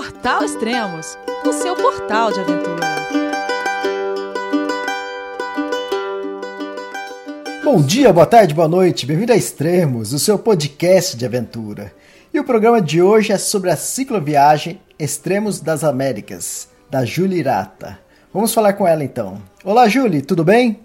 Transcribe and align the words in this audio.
Portal 0.00 0.42
Extremos, 0.42 1.18
o 1.44 1.52
seu 1.52 1.76
portal 1.76 2.32
de 2.32 2.40
aventura. 2.40 2.86
Bom 7.62 7.82
dia, 7.82 8.10
boa 8.10 8.24
tarde, 8.24 8.54
boa 8.54 8.66
noite, 8.66 9.04
bem-vindo 9.04 9.34
a 9.34 9.36
Extremos, 9.36 10.14
o 10.14 10.18
seu 10.18 10.38
podcast 10.38 11.18
de 11.18 11.26
aventura. 11.26 11.92
E 12.32 12.40
o 12.40 12.44
programa 12.44 12.80
de 12.80 13.02
hoje 13.02 13.30
é 13.30 13.36
sobre 13.36 13.68
a 13.68 13.76
cicloviagem 13.76 14.80
Extremos 14.98 15.60
das 15.60 15.84
Américas, 15.84 16.70
da 16.90 17.04
Julie 17.04 17.40
Irata. 17.40 17.98
Vamos 18.32 18.54
falar 18.54 18.72
com 18.72 18.88
ela 18.88 19.04
então. 19.04 19.36
Olá, 19.62 19.86
Julie, 19.86 20.22
tudo 20.22 20.42
bem? 20.42 20.80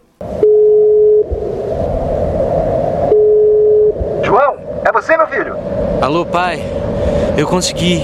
João, 4.26 4.58
é 4.84 4.92
você, 4.92 5.16
meu 5.16 5.28
filho? 5.28 5.56
Alô, 6.02 6.26
pai. 6.26 6.60
Eu 7.38 7.48
consegui. 7.48 8.04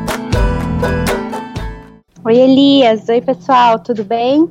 Oi, 2.23 2.37
Elias. 2.37 3.09
Oi, 3.09 3.19
pessoal. 3.19 3.79
Tudo 3.79 4.05
bem? 4.05 4.47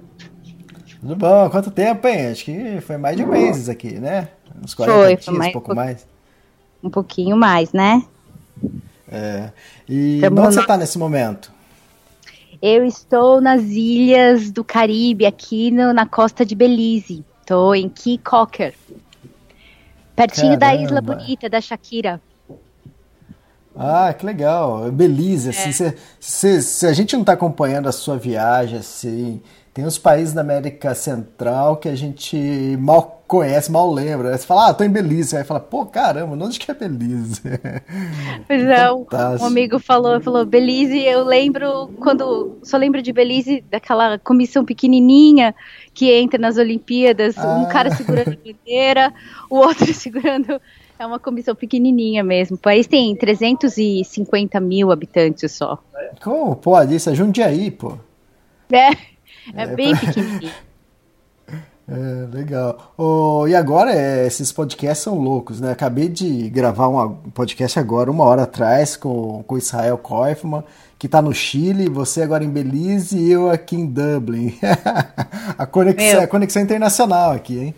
Tudo 1.01 1.15
bom? 1.15 1.49
Quanto 1.51 1.71
tempo, 1.71 2.09
hein? 2.09 2.27
Acho 2.27 2.45
que 2.45 2.81
foi 2.81 2.97
mais 2.97 3.17
de 3.17 3.23
um 3.23 3.29
mês 3.29 3.69
aqui, 3.69 3.93
né? 3.93 4.29
Uns 4.61 4.75
40 4.75 4.99
foi, 4.99 5.17
dias, 5.17 5.39
mais, 5.39 5.51
um 5.51 5.53
pouco 5.53 5.75
mais. 5.75 6.07
Um 6.83 6.91
pouquinho 6.91 7.37
mais, 7.37 7.73
né? 7.73 8.05
É. 9.09 9.53
E 9.89 10.19
Tamo 10.21 10.41
onde 10.41 10.55
você 10.55 10.61
está 10.61 10.77
nesse 10.77 10.99
momento? 10.99 11.53
Eu 12.61 12.85
estou 12.85 13.41
nas 13.41 13.63
ilhas 13.63 14.51
do 14.51 14.65
Caribe, 14.65 15.25
aqui 15.25 15.71
no, 15.71 15.93
na 15.93 16.07
costa 16.07 16.45
de 16.45 16.57
Belize. 16.57 17.25
Estou 17.41 17.73
em 17.73 17.89
Key 17.89 18.19
Cocker. 18.19 18.75
Pertinho 20.17 20.59
Caramba. 20.59 20.77
da 20.77 20.83
Isla 20.83 21.01
Bonita, 21.01 21.49
da 21.49 21.61
Shakira. 21.61 22.21
Ah, 23.75 24.13
que 24.13 24.27
legal. 24.27 24.91
Belize, 24.91 25.51
assim, 25.51 25.71
é. 25.71 25.73
se, 25.73 25.97
se, 26.19 26.63
se, 26.63 26.87
a 26.87 26.93
gente 26.93 27.15
não 27.15 27.21
está 27.21 27.33
acompanhando 27.33 27.89
a 27.89 27.93
sua 27.93 28.17
viagem, 28.17 28.79
assim, 28.79 29.41
tem 29.73 29.87
uns 29.87 29.99
países 29.99 30.35
da 30.35 30.41
América 30.41 30.95
Central 30.95 31.77
que 31.77 31.89
a 31.89 31.95
gente 31.95 32.37
mal 32.81 33.23
conhece, 33.31 33.71
mal 33.71 33.93
lembra. 33.93 34.37
Você 34.37 34.45
fala, 34.45 34.69
ah, 34.69 34.75
tô 34.75 34.83
em 34.83 34.91
Belize. 34.91 35.37
Aí 35.37 35.45
fala, 35.45 35.61
pô, 35.61 35.87
caramba, 35.87 36.35
onde 36.45 36.59
que 36.59 36.69
é 36.69 36.75
Belize? 36.75 37.41
Pois 38.49 38.63
é, 38.63 38.93
um 38.93 39.45
amigo 39.47 39.79
falou, 39.79 40.21
falou, 40.21 40.45
Belize, 40.45 40.99
eu 40.99 41.25
lembro, 41.25 41.89
quando, 42.01 42.59
só 42.65 42.77
lembro 42.77 43.01
de 43.01 43.13
Belize, 43.13 43.65
daquela 43.71 44.19
comissão 44.19 44.65
pequenininha 44.65 45.55
que 45.95 46.13
entra 46.13 46.41
nas 46.41 46.57
Olimpíadas, 46.57 47.39
ah. 47.39 47.55
um 47.59 47.69
cara 47.69 47.95
segurando 47.95 48.33
a 48.33 48.37
bandeira, 48.37 49.15
o 49.49 49.59
outro 49.59 49.87
segurando 49.95 50.61
é 51.01 51.07
uma 51.07 51.19
comissão 51.19 51.55
pequenininha 51.55 52.23
mesmo. 52.23 52.57
O 52.57 52.61
país 52.61 52.87
tem 52.87 53.17
350 53.17 54.61
mil 54.61 54.93
habitantes 54.93 55.51
só. 55.53 55.79
Como 56.23 56.55
pode? 56.55 56.95
Isso 56.95 57.09
é 57.09 57.15
Jundiaí, 57.15 57.71
pô. 57.71 57.95
É, 58.71 58.91
é, 58.91 58.97
é 59.55 59.67
bem 59.67 59.97
pra... 59.97 60.07
pequenininho. 60.07 60.53
É, 61.93 62.29
legal. 62.33 62.95
Oh, 62.97 63.49
e 63.49 63.55
agora, 63.57 63.93
é, 63.93 64.25
esses 64.25 64.53
podcasts 64.53 65.03
são 65.03 65.19
loucos, 65.19 65.61
né? 65.61 65.73
Acabei 65.73 66.09
de 66.09 66.49
gravar 66.49 66.87
um 66.87 67.15
podcast 67.35 67.81
agora, 67.81 68.09
uma 68.09 68.23
hora 68.23 68.45
atrás, 68.45 68.97
com, 68.97 69.43
com 69.43 69.59
Israel 69.59 69.99
Koifman, 69.99 70.63
que 70.97 71.07
está 71.07 71.21
no 71.21 71.35
Chile, 71.35 71.89
você 71.89 72.23
agora 72.23 72.45
em 72.45 72.49
Belize 72.49 73.19
e 73.19 73.33
eu 73.33 73.51
aqui 73.51 73.75
em 73.75 73.87
Dublin. 73.87 74.57
a, 75.59 75.67
conexão, 75.67 76.23
a 76.23 76.29
conexão 76.29 76.63
internacional 76.63 77.33
aqui, 77.33 77.59
hein? 77.59 77.75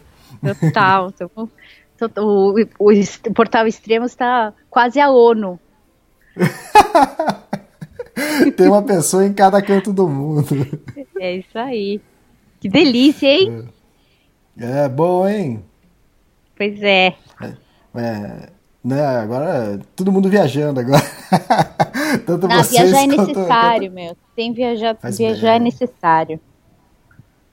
Total. 0.61 1.11
O, 2.19 2.55
o, 2.79 2.91
o 2.91 3.35
portal 3.35 3.67
extremo 3.67 4.07
está 4.07 4.53
quase 4.71 5.01
a 5.01 5.11
ONU. 5.11 5.59
Tem 8.57 8.69
uma 8.69 8.83
pessoa 8.83 9.25
em 9.25 9.33
cada 9.33 9.63
canto 9.63 9.93
do 9.93 10.09
mundo. 10.09 10.47
É 11.19 11.37
isso 11.37 11.59
aí. 11.59 12.01
Que 12.61 12.69
delícia, 12.69 13.27
hein? 13.27 13.69
É, 14.59 14.85
é 14.85 14.89
bom, 14.89 15.27
hein? 15.27 15.65
Pois 16.57 16.81
é. 16.83 17.15
é. 17.41 17.57
é. 17.95 18.49
né, 18.85 19.05
agora 19.05 19.81
todo 19.97 20.13
mundo 20.13 20.29
viajando 20.29 20.81
agora. 20.81 21.01
Tanto 22.27 22.47
Não, 22.47 22.63
vocês 22.63 22.91
viajar 22.91 23.03
é 23.03 23.07
necessário, 23.07 23.91
quanto... 23.91 23.95
meu. 23.95 24.17
Tem 24.37 24.53
viajar, 24.53 24.97
viajar 25.03 25.57
é 25.57 25.59
necessário. 25.59 26.41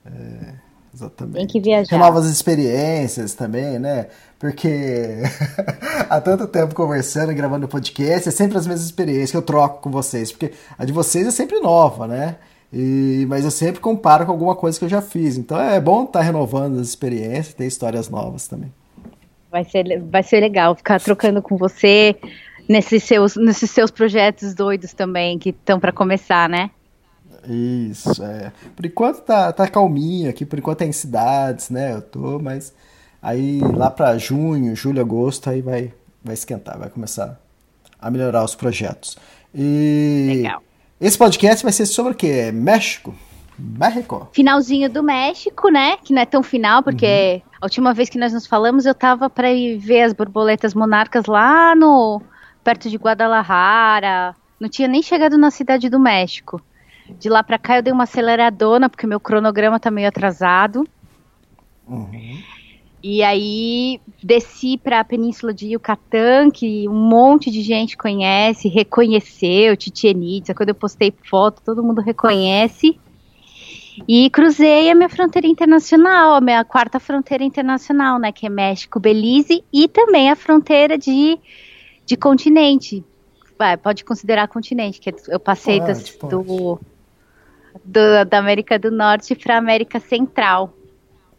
É, 0.04 0.54
exatamente. 0.94 1.36
Tem 1.36 1.46
que 1.46 1.60
viajar. 1.60 1.98
Novas 1.98 2.26
experiências 2.26 3.34
também, 3.34 3.78
né? 3.78 4.08
Porque 4.40 5.18
há 6.08 6.18
tanto 6.18 6.46
tempo 6.48 6.74
conversando 6.74 7.30
e 7.30 7.34
gravando 7.34 7.68
podcast, 7.68 8.26
é 8.26 8.32
sempre 8.32 8.56
as 8.56 8.66
mesmas 8.66 8.86
experiências 8.86 9.30
que 9.30 9.36
eu 9.36 9.42
troco 9.42 9.82
com 9.82 9.90
vocês, 9.90 10.32
porque 10.32 10.52
a 10.78 10.84
de 10.86 10.92
vocês 10.92 11.26
é 11.26 11.30
sempre 11.30 11.60
nova, 11.60 12.08
né? 12.08 12.36
E, 12.72 13.26
mas 13.28 13.44
eu 13.44 13.50
sempre 13.50 13.80
comparo 13.80 14.24
com 14.24 14.32
alguma 14.32 14.56
coisa 14.56 14.78
que 14.78 14.84
eu 14.84 14.88
já 14.88 15.02
fiz. 15.02 15.36
Então 15.36 15.60
é 15.60 15.78
bom 15.78 16.04
estar 16.04 16.20
tá 16.20 16.24
renovando 16.24 16.80
as 16.80 16.88
experiências, 16.88 17.52
ter 17.52 17.66
histórias 17.66 18.08
novas 18.08 18.48
também. 18.48 18.72
Vai 19.50 19.64
ser, 19.64 20.00
vai 20.10 20.22
ser 20.22 20.40
legal 20.40 20.74
ficar 20.74 21.00
trocando 21.00 21.42
com 21.42 21.58
você 21.58 22.16
nesses 22.66 23.04
seus, 23.04 23.36
nesses 23.36 23.70
seus 23.70 23.90
projetos 23.90 24.54
doidos 24.54 24.94
também, 24.94 25.38
que 25.38 25.50
estão 25.50 25.78
para 25.78 25.92
começar, 25.92 26.48
né? 26.48 26.70
Isso, 27.46 28.22
é. 28.24 28.52
Por 28.74 28.86
enquanto 28.86 29.20
tá, 29.20 29.52
tá 29.52 29.68
calminho 29.68 30.30
aqui, 30.30 30.46
por 30.46 30.58
enquanto 30.58 30.80
é 30.80 30.86
em 30.86 30.92
cidades, 30.92 31.68
né? 31.68 31.92
Eu 31.92 32.00
tô, 32.00 32.38
mas 32.38 32.72
Aí 33.22 33.60
lá 33.60 33.90
para 33.90 34.16
junho, 34.18 34.74
julho, 34.74 35.00
agosto, 35.00 35.50
aí 35.50 35.60
vai, 35.60 35.92
vai 36.22 36.34
esquentar, 36.34 36.78
vai 36.78 36.88
começar 36.88 37.38
a 37.98 38.10
melhorar 38.10 38.44
os 38.44 38.54
projetos. 38.54 39.16
E 39.54 40.42
Legal. 40.42 40.62
Esse 41.00 41.16
podcast 41.16 41.62
vai 41.62 41.72
ser 41.72 41.86
sobre 41.86 42.12
o 42.12 42.14
quê? 42.14 42.50
México? 42.52 43.14
México? 43.58 44.28
Finalzinho 44.32 44.88
do 44.90 45.02
México, 45.02 45.70
né? 45.70 45.96
Que 45.98 46.12
não 46.12 46.22
é 46.22 46.26
tão 46.26 46.42
final, 46.42 46.82
porque 46.82 47.42
uhum. 47.44 47.52
a 47.60 47.66
última 47.66 47.94
vez 47.94 48.08
que 48.08 48.18
nós 48.18 48.32
nos 48.32 48.46
falamos 48.46 48.84
eu 48.86 48.94
tava 48.94 49.28
para 49.30 49.50
ir 49.50 49.78
ver 49.78 50.02
as 50.02 50.12
borboletas 50.12 50.74
monarcas 50.74 51.26
lá 51.26 51.74
no 51.74 52.20
perto 52.62 52.88
de 52.90 52.96
Guadalajara. 52.96 54.36
Não 54.58 54.68
tinha 54.68 54.88
nem 54.88 55.02
chegado 55.02 55.38
na 55.38 55.50
cidade 55.50 55.88
do 55.88 55.98
México. 55.98 56.60
De 57.18 57.28
lá 57.28 57.42
para 57.42 57.58
cá 57.58 57.76
eu 57.76 57.82
dei 57.82 57.92
uma 57.92 58.04
aceleradona 58.04 58.88
porque 58.88 59.06
meu 59.06 59.20
cronograma 59.20 59.80
tá 59.80 59.90
meio 59.90 60.08
atrasado. 60.08 60.86
Uhum. 61.86 62.42
E 63.02 63.22
aí 63.22 64.00
desci 64.22 64.76
para 64.76 65.00
a 65.00 65.04
Península 65.04 65.54
de 65.54 65.68
Yucatán, 65.68 66.50
que 66.50 66.86
um 66.86 67.08
monte 67.08 67.50
de 67.50 67.62
gente 67.62 67.96
conhece, 67.96 68.68
reconheceu, 68.68 69.74
Chichen 69.78 70.36
Itza. 70.36 70.54
Quando 70.54 70.68
eu 70.68 70.74
postei 70.74 71.12
foto, 71.28 71.62
todo 71.64 71.82
mundo 71.82 72.02
reconhece. 72.02 72.98
E 74.06 74.28
cruzei 74.30 74.90
a 74.90 74.94
minha 74.94 75.08
fronteira 75.08 75.46
internacional, 75.46 76.34
a 76.34 76.40
minha 76.40 76.64
quarta 76.64 77.00
fronteira 77.00 77.42
internacional, 77.42 78.18
né, 78.18 78.32
que 78.32 78.46
é 78.46 78.50
México, 78.50 79.00
Belize, 79.00 79.64
e 79.72 79.88
também 79.88 80.30
a 80.30 80.36
fronteira 80.36 80.96
de, 80.96 81.38
de 82.06 82.16
continente. 82.16 83.04
Vai, 83.58 83.76
pode 83.76 84.04
considerar 84.04 84.48
continente, 84.48 85.00
que 85.00 85.14
eu 85.28 85.40
passei 85.40 85.80
pode, 85.80 85.92
das, 85.92 86.10
pode. 86.10 86.30
Do, 86.34 86.80
do, 87.84 88.24
da 88.24 88.38
América 88.38 88.78
do 88.78 88.90
Norte 88.90 89.34
para 89.34 89.56
a 89.56 89.58
América 89.58 90.00
Central. 90.00 90.72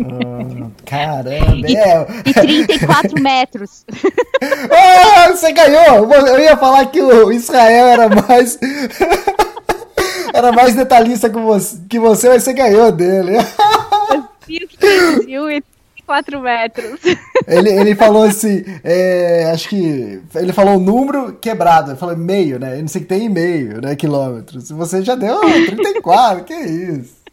Ah, 0.00 0.70
caramba, 0.84 1.68
é. 1.68 2.06
E 2.24 2.34
34 2.34 3.22
metros. 3.22 3.84
Ah, 4.70 5.30
você 5.30 5.52
ganhou! 5.52 6.12
Eu 6.12 6.38
ia 6.38 6.56
falar 6.56 6.86
que 6.86 7.00
o 7.00 7.32
Israel 7.32 7.86
era 7.86 8.08
mais. 8.08 8.58
era 10.34 10.52
mais 10.52 10.74
detalhista 10.74 11.30
que 11.30 11.38
você, 11.38 11.78
que 11.88 11.98
você, 11.98 12.28
mas 12.28 12.42
você 12.42 12.52
ganhou 12.52 12.92
dele. 12.92 13.38
4 16.06 16.40
metros. 16.40 17.00
Ele, 17.46 17.70
ele 17.70 17.94
falou 17.94 18.24
assim, 18.24 18.64
é, 18.82 19.50
acho 19.52 19.68
que 19.68 20.20
ele 20.34 20.52
falou 20.52 20.76
o 20.76 20.80
número 20.80 21.34
quebrado, 21.34 21.90
ele 21.90 21.98
falou 21.98 22.16
meio, 22.16 22.58
né? 22.58 22.76
Eu 22.76 22.80
não 22.80 22.88
sei 22.88 23.02
que 23.02 23.06
tem 23.06 23.28
meio, 23.28 23.80
né? 23.80 23.94
Quilômetros. 23.96 24.70
Você 24.70 25.02
já 25.02 25.14
deu 25.14 25.40
34, 25.40 26.44
que 26.44 26.54
isso? 26.54 27.23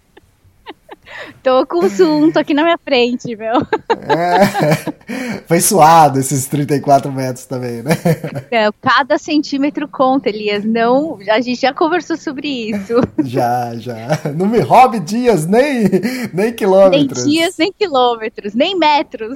Tô 1.43 1.65
com 1.65 1.83
o 1.83 1.89
Zoom, 1.89 2.31
tô 2.31 2.39
aqui 2.39 2.53
na 2.53 2.63
minha 2.63 2.77
frente, 2.77 3.35
meu. 3.35 3.55
É, 3.89 5.41
foi 5.47 5.59
suado 5.59 6.19
esses 6.19 6.45
34 6.45 7.11
metros 7.11 7.45
também, 7.45 7.81
né? 7.81 7.91
É, 8.51 8.69
cada 8.79 9.17
centímetro 9.17 9.87
conta, 9.87 10.29
Elias. 10.29 10.63
Não, 10.63 11.17
a 11.29 11.41
gente 11.41 11.59
já 11.59 11.73
conversou 11.73 12.15
sobre 12.15 12.47
isso. 12.47 12.95
Já, 13.23 13.75
já. 13.75 14.19
Não 14.35 14.47
me 14.47 14.59
roube 14.59 14.99
dias, 14.99 15.47
nem, 15.47 15.89
nem 16.31 16.53
quilômetros. 16.53 17.25
Nem 17.25 17.33
dias, 17.33 17.57
nem 17.57 17.73
quilômetros, 17.73 18.53
nem 18.53 18.77
metros. 18.77 19.35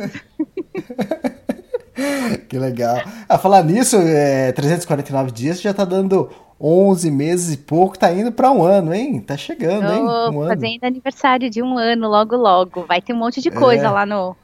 que 2.48 2.60
legal. 2.60 3.02
A 3.28 3.38
falar 3.40 3.63
nisso, 3.63 3.98
é, 3.98 4.52
349 4.52 5.31
dias 5.31 5.60
já 5.60 5.74
tá 5.74 5.86
dando 5.86 6.30
11 6.60 7.12
meses 7.12 7.54
e 7.54 7.57
pouco, 7.57 8.00
tá 8.00 8.12
indo 8.13 8.31
para 8.31 8.52
um 8.52 8.63
ano, 8.63 8.94
hein? 8.94 9.19
Tá 9.19 9.36
chegando, 9.36 9.92
hein? 9.92 10.04
Um 10.04 10.48
fazendo 10.48 10.84
ano. 10.84 10.88
aniversário 10.88 11.50
de 11.50 11.62
um 11.62 11.78
ano 11.78 12.07
logo, 12.07 12.36
logo. 12.36 12.86
Vai 12.86 13.02
ter 13.02 13.13
um 13.13 13.18
monte 13.18 13.42
de 13.42 13.52
coisa 13.52 13.88
é. 13.88 13.90
lá 13.90 14.06
no, 14.06 14.36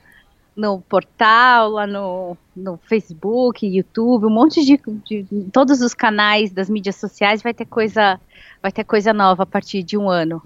no 0.56 0.82
portal, 0.82 1.70
lá 1.70 1.88
no, 1.88 2.36
no 2.56 2.78
Facebook, 2.78 3.66
YouTube, 3.66 4.26
um 4.26 4.30
monte 4.30 4.64
de, 4.66 4.80
de, 5.06 5.26
todos 5.52 5.82
os 5.82 5.94
canais 5.94 6.52
das 6.52 6.70
mídias 6.70 6.98
sociais 6.98 7.42
vai 7.42 7.54
ter 7.54 7.66
coisa, 7.66 8.20
vai 8.62 8.72
ter 8.72 8.84
coisa 8.84 9.14
nova 9.14 9.44
a 9.44 9.46
partir 9.46 9.82
de 9.82 9.98
um 9.98 10.10
ano. 10.10 10.42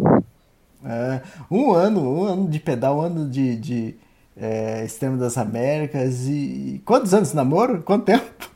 É, 0.86 1.22
um 1.50 1.74
ano, 1.74 2.02
um 2.02 2.24
ano 2.26 2.48
de 2.48 2.60
pedal, 2.60 3.00
um 3.00 3.02
ano 3.02 3.28
de, 3.28 3.56
de 3.56 3.96
é, 4.38 4.86
Extremo 4.86 5.18
das 5.18 5.36
Américas 5.36 6.28
e 6.28 6.80
quantos 6.86 7.12
anos 7.14 7.30
de 7.30 7.36
namoro? 7.36 7.82
Quanto 7.82 8.06
tempo? 8.06 8.52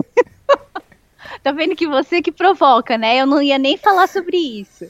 Tá 1.42 1.52
vendo 1.52 1.74
que 1.74 1.86
você 1.86 2.20
que 2.20 2.30
provoca, 2.30 2.98
né? 2.98 3.20
Eu 3.20 3.26
não 3.26 3.40
ia 3.40 3.58
nem 3.58 3.76
falar 3.76 4.06
sobre 4.08 4.36
isso. 4.36 4.86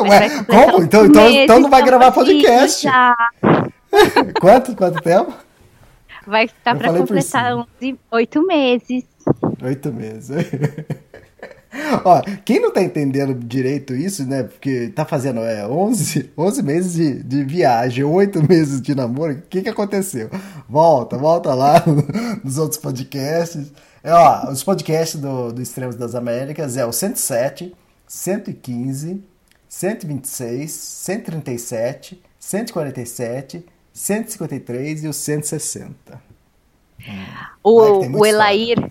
Ué, 0.00 0.44
como? 0.44 0.82
Então, 0.82 1.06
então, 1.06 1.30
então 1.30 1.60
não 1.60 1.70
vai 1.70 1.82
gravar 1.82 2.12
podcast. 2.12 2.82
Já. 2.82 3.16
quanto? 4.40 4.74
Quanto 4.74 5.02
tempo? 5.02 5.32
Vai 6.26 6.44
estar 6.44 6.76
para 6.76 6.92
completar 6.92 7.66
oito 8.10 8.46
meses. 8.46 9.04
Oito 9.62 9.92
meses. 9.92 10.46
Ó, 12.04 12.22
quem 12.44 12.60
não 12.60 12.72
tá 12.72 12.82
entendendo 12.82 13.34
direito 13.34 13.94
isso, 13.94 14.26
né? 14.26 14.42
Porque 14.42 14.88
tá 14.88 15.04
fazendo 15.04 15.40
é, 15.40 15.66
11, 15.66 16.32
11 16.36 16.62
meses 16.62 16.94
de, 16.94 17.22
de 17.22 17.44
viagem, 17.44 18.04
8 18.04 18.42
meses 18.48 18.80
de 18.80 18.94
namoro, 18.94 19.34
o 19.34 19.42
que 19.42 19.62
que 19.62 19.68
aconteceu? 19.68 20.30
Volta, 20.68 21.16
volta 21.16 21.54
lá 21.54 21.82
nos 22.42 22.58
outros 22.58 22.80
podcasts. 22.80 23.70
É, 24.02 24.12
ó, 24.12 24.50
os 24.50 24.62
podcasts 24.62 25.20
do, 25.20 25.52
do 25.52 25.60
Extremos 25.60 25.96
das 25.96 26.14
Américas 26.14 26.76
é 26.76 26.86
o 26.86 26.92
107, 26.92 27.74
115, 28.06 29.22
126, 29.68 30.70
137, 30.70 32.22
147, 32.38 33.66
153 33.92 35.04
e 35.04 35.08
o 35.08 35.12
160. 35.12 36.22
Hum. 37.00 37.24
O, 37.62 38.20
o 38.20 38.26
Elair, 38.26 38.90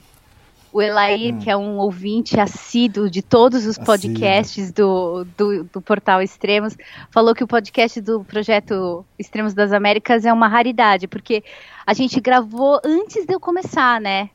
o 0.72 0.82
Elair, 0.82 1.34
hum. 1.34 1.40
que 1.40 1.50
é 1.50 1.56
um 1.56 1.78
ouvinte 1.78 2.40
assíduo 2.40 3.10
de 3.10 3.22
todos 3.22 3.66
os 3.66 3.78
podcasts 3.78 4.72
do, 4.72 5.26
do, 5.38 5.64
do, 5.64 5.82
portal 5.82 6.22
Extremos, 6.22 6.76
falou 7.10 7.34
que 7.34 7.44
o 7.44 7.48
podcast 7.48 8.02
do 8.02 8.24
projeto 8.26 9.06
Extremos 9.18 9.54
das 9.54 9.72
Américas 9.72 10.26
é 10.26 10.34
uma 10.34 10.48
raridade, 10.48 11.08
porque 11.08 11.44
a 11.86 11.94
gente 11.94 12.20
gravou 12.20 12.80
antes 12.84 13.26
de 13.26 13.34
eu 13.34 13.40
começar, 13.40 14.02
né? 14.02 14.30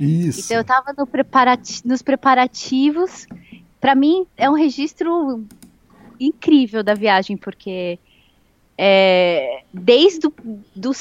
Isso. 0.00 0.40
Então 0.40 0.56
eu 0.56 0.62
estava 0.62 0.94
no 0.96 1.06
preparati 1.06 1.86
nos 1.86 2.00
preparativos. 2.00 3.26
Para 3.78 3.94
mim 3.94 4.26
é 4.36 4.48
um 4.48 4.54
registro 4.54 5.44
incrível 6.18 6.82
da 6.82 6.94
viagem, 6.94 7.36
porque 7.36 7.98
é, 8.78 9.62
desde 9.72 10.20
do, 10.20 10.34
do, 10.74 10.92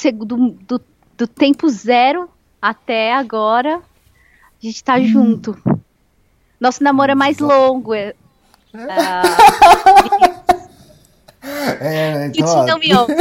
do, 0.67 0.81
do, 1.17 1.27
tempo 1.27 1.69
zero 1.69 2.29
até 2.61 3.13
agora, 3.13 3.77
a 3.77 3.81
gente 4.59 4.75
está 4.75 4.97
hum. 4.97 5.05
junto. 5.05 5.79
Nosso 6.59 6.83
namoro 6.83 7.13
é 7.13 7.15
mais 7.15 7.39
longo. 7.39 7.93
É, 7.93 8.13
uh, 8.73 8.79
é, 11.79 12.27
então, 12.27 12.65
não 12.65 12.77
me 12.79 12.93
ouve. 12.93 13.13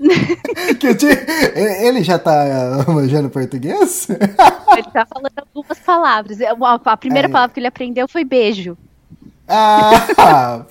que 0.80 0.94
te... 0.94 1.06
Ele 1.54 2.02
já 2.02 2.18
tá 2.18 2.84
manjando 2.88 3.28
português? 3.28 4.08
Ele 4.72 4.90
tá 4.92 5.06
falando 5.06 5.32
algumas 5.36 5.78
palavras. 5.78 6.40
É, 6.40 6.48
a 6.48 6.96
primeira 6.96 7.28
é. 7.28 7.30
palavra 7.30 7.52
que 7.52 7.60
ele 7.60 7.66
aprendeu 7.66 8.08
foi 8.08 8.24
beijo. 8.24 8.78
Ah! 9.46 10.64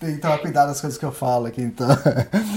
Tem 0.00 0.14
que 0.14 0.20
tomar 0.20 0.38
cuidado 0.38 0.68
nas 0.68 0.80
coisas 0.80 0.98
que 0.98 1.04
eu 1.04 1.12
falo 1.12 1.46
aqui, 1.46 1.62
então. 1.62 1.88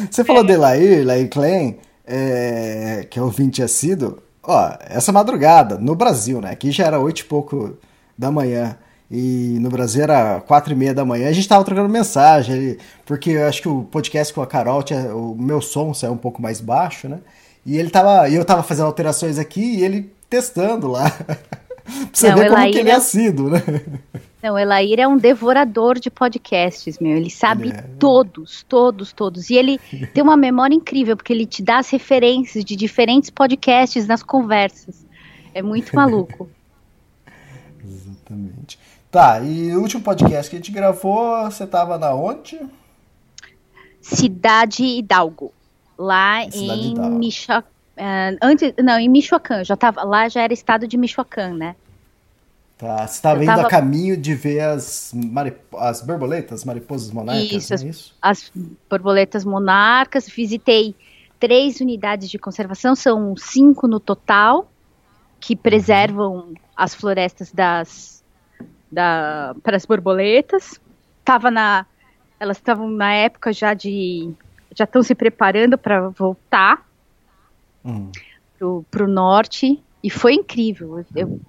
Você 0.09 0.23
falou 0.23 0.43
é. 0.43 0.47
de 0.47 0.57
Lair, 0.57 1.05
Lair 1.05 1.29
Klein, 1.29 1.77
é, 2.05 3.05
que 3.09 3.19
é 3.19 3.21
ouvinte 3.21 3.61
assíduo. 3.61 4.17
Ó, 4.43 4.73
essa 4.81 5.11
madrugada, 5.11 5.77
no 5.77 5.95
Brasil, 5.95 6.41
né? 6.41 6.51
Aqui 6.51 6.71
já 6.71 6.85
era 6.85 6.99
oito 6.99 7.19
e 7.19 7.25
pouco 7.25 7.77
da 8.17 8.31
manhã 8.31 8.77
e 9.09 9.57
no 9.59 9.69
Brasil 9.69 10.03
era 10.03 10.41
quatro 10.41 10.73
e 10.73 10.75
meia 10.75 10.93
da 10.93 11.05
manhã, 11.05 11.29
a 11.29 11.33
gente 11.33 11.47
tava 11.47 11.63
trocando 11.63 11.87
mensagem, 11.87 12.77
porque 13.05 13.31
eu 13.31 13.47
acho 13.47 13.61
que 13.61 13.69
o 13.69 13.83
podcast 13.83 14.33
com 14.33 14.41
a 14.41 14.47
Carol, 14.47 14.83
tinha, 14.83 15.15
o 15.15 15.35
meu 15.35 15.61
som 15.61 15.93
saiu 15.93 16.13
um 16.13 16.17
pouco 16.17 16.41
mais 16.41 16.59
baixo, 16.59 17.07
né? 17.07 17.19
E 17.65 17.77
ele 17.77 17.89
tava, 17.89 18.29
eu 18.29 18.43
tava 18.45 18.63
fazendo 18.63 18.85
alterações 18.85 19.37
aqui 19.37 19.77
e 19.77 19.83
ele 19.83 20.11
testando 20.29 20.87
lá. 20.87 21.09
pra 21.87 22.09
você 22.11 22.29
Não, 22.29 22.37
ver 22.37 22.49
como 22.49 22.71
que 22.71 22.77
ele 22.77 22.89
é, 22.89 22.95
assíduo, 22.95 23.49
né? 23.49 23.63
Não, 24.43 24.57
Elair 24.57 24.99
é 24.99 25.07
um 25.07 25.17
devorador 25.17 25.99
de 25.99 26.11
podcasts, 26.11 26.99
meu. 26.99 27.17
Ele 27.17 27.29
sabe 27.29 27.69
é. 27.69 27.81
todos, 27.97 28.63
todos, 28.63 29.11
todos. 29.11 29.49
E 29.49 29.55
ele 29.55 29.79
tem 30.13 30.23
uma 30.23 30.37
memória 30.37 30.75
incrível, 30.75 31.17
porque 31.17 31.33
ele 31.33 31.45
te 31.45 31.63
dá 31.63 31.79
as 31.79 31.89
referências 31.89 32.63
de 32.63 32.75
diferentes 32.75 33.29
podcasts 33.29 34.05
nas 34.05 34.21
conversas. 34.21 35.05
É 35.53 35.61
muito 35.61 35.95
maluco. 35.95 36.49
Exatamente. 37.83 38.77
Tá, 39.09 39.39
e 39.39 39.75
o 39.75 39.81
último 39.81 40.03
podcast 40.03 40.49
que 40.49 40.57
a 40.57 40.59
gente 40.59 40.71
gravou, 40.71 41.45
você 41.45 41.65
tava 41.65 41.97
na 41.97 42.13
onde? 42.13 42.59
Cidade 44.01 44.83
Hidalgo. 44.83 45.53
Lá 45.97 46.43
Cidade 46.51 46.87
em 46.87 47.09
Michoacán. 47.11 47.67
Uh, 47.97 48.37
antes, 48.41 48.73
não, 48.83 48.99
em 48.99 49.09
Michoacán. 49.09 49.63
Já 49.63 49.75
tava, 49.75 50.03
lá 50.03 50.29
já 50.29 50.41
era 50.41 50.53
estado 50.53 50.87
de 50.87 50.97
Michoacán, 50.97 51.53
né? 51.53 51.75
Tá, 52.77 53.07
você 53.07 53.15
estava 53.15 53.43
indo 53.43 53.47
tava... 53.47 53.63
a 53.63 53.69
caminho 53.69 54.15
de 54.15 54.35
ver 54.35 54.59
as, 54.59 55.11
marip... 55.15 55.57
as 55.77 56.01
borboletas, 56.01 56.63
mariposas 56.63 57.09
monarcas, 57.11 57.51
isso, 57.51 57.73
as, 57.73 57.83
é 57.83 57.87
isso? 57.87 58.15
As 58.21 58.51
borboletas 58.87 59.43
monarcas, 59.43 60.27
visitei 60.29 60.93
três 61.39 61.79
unidades 61.79 62.29
de 62.29 62.37
conservação, 62.37 62.95
são 62.95 63.35
cinco 63.35 63.87
no 63.87 63.99
total, 63.99 64.69
que 65.39 65.53
uhum. 65.53 65.59
preservam 65.59 66.53
as 66.75 66.93
florestas 66.93 67.51
das 67.51 68.16
da, 68.91 69.55
para 69.63 69.77
as 69.77 69.85
borboletas. 69.85 70.79
Tava 71.23 71.51
na, 71.51 71.85
elas 72.39 72.57
estavam 72.57 72.89
na 72.89 73.13
época 73.13 73.51
já 73.51 73.73
de, 73.73 74.31
já 74.75 74.83
estão 74.85 75.03
se 75.03 75.15
preparando 75.15 75.77
para 75.77 76.09
voltar 76.09 76.85
hum. 77.83 78.11
pro, 78.57 78.85
pro 78.89 79.07
norte 79.07 79.81
e 80.03 80.09
foi 80.09 80.33
incrível. 80.33 81.03
Eu, 81.15 81.39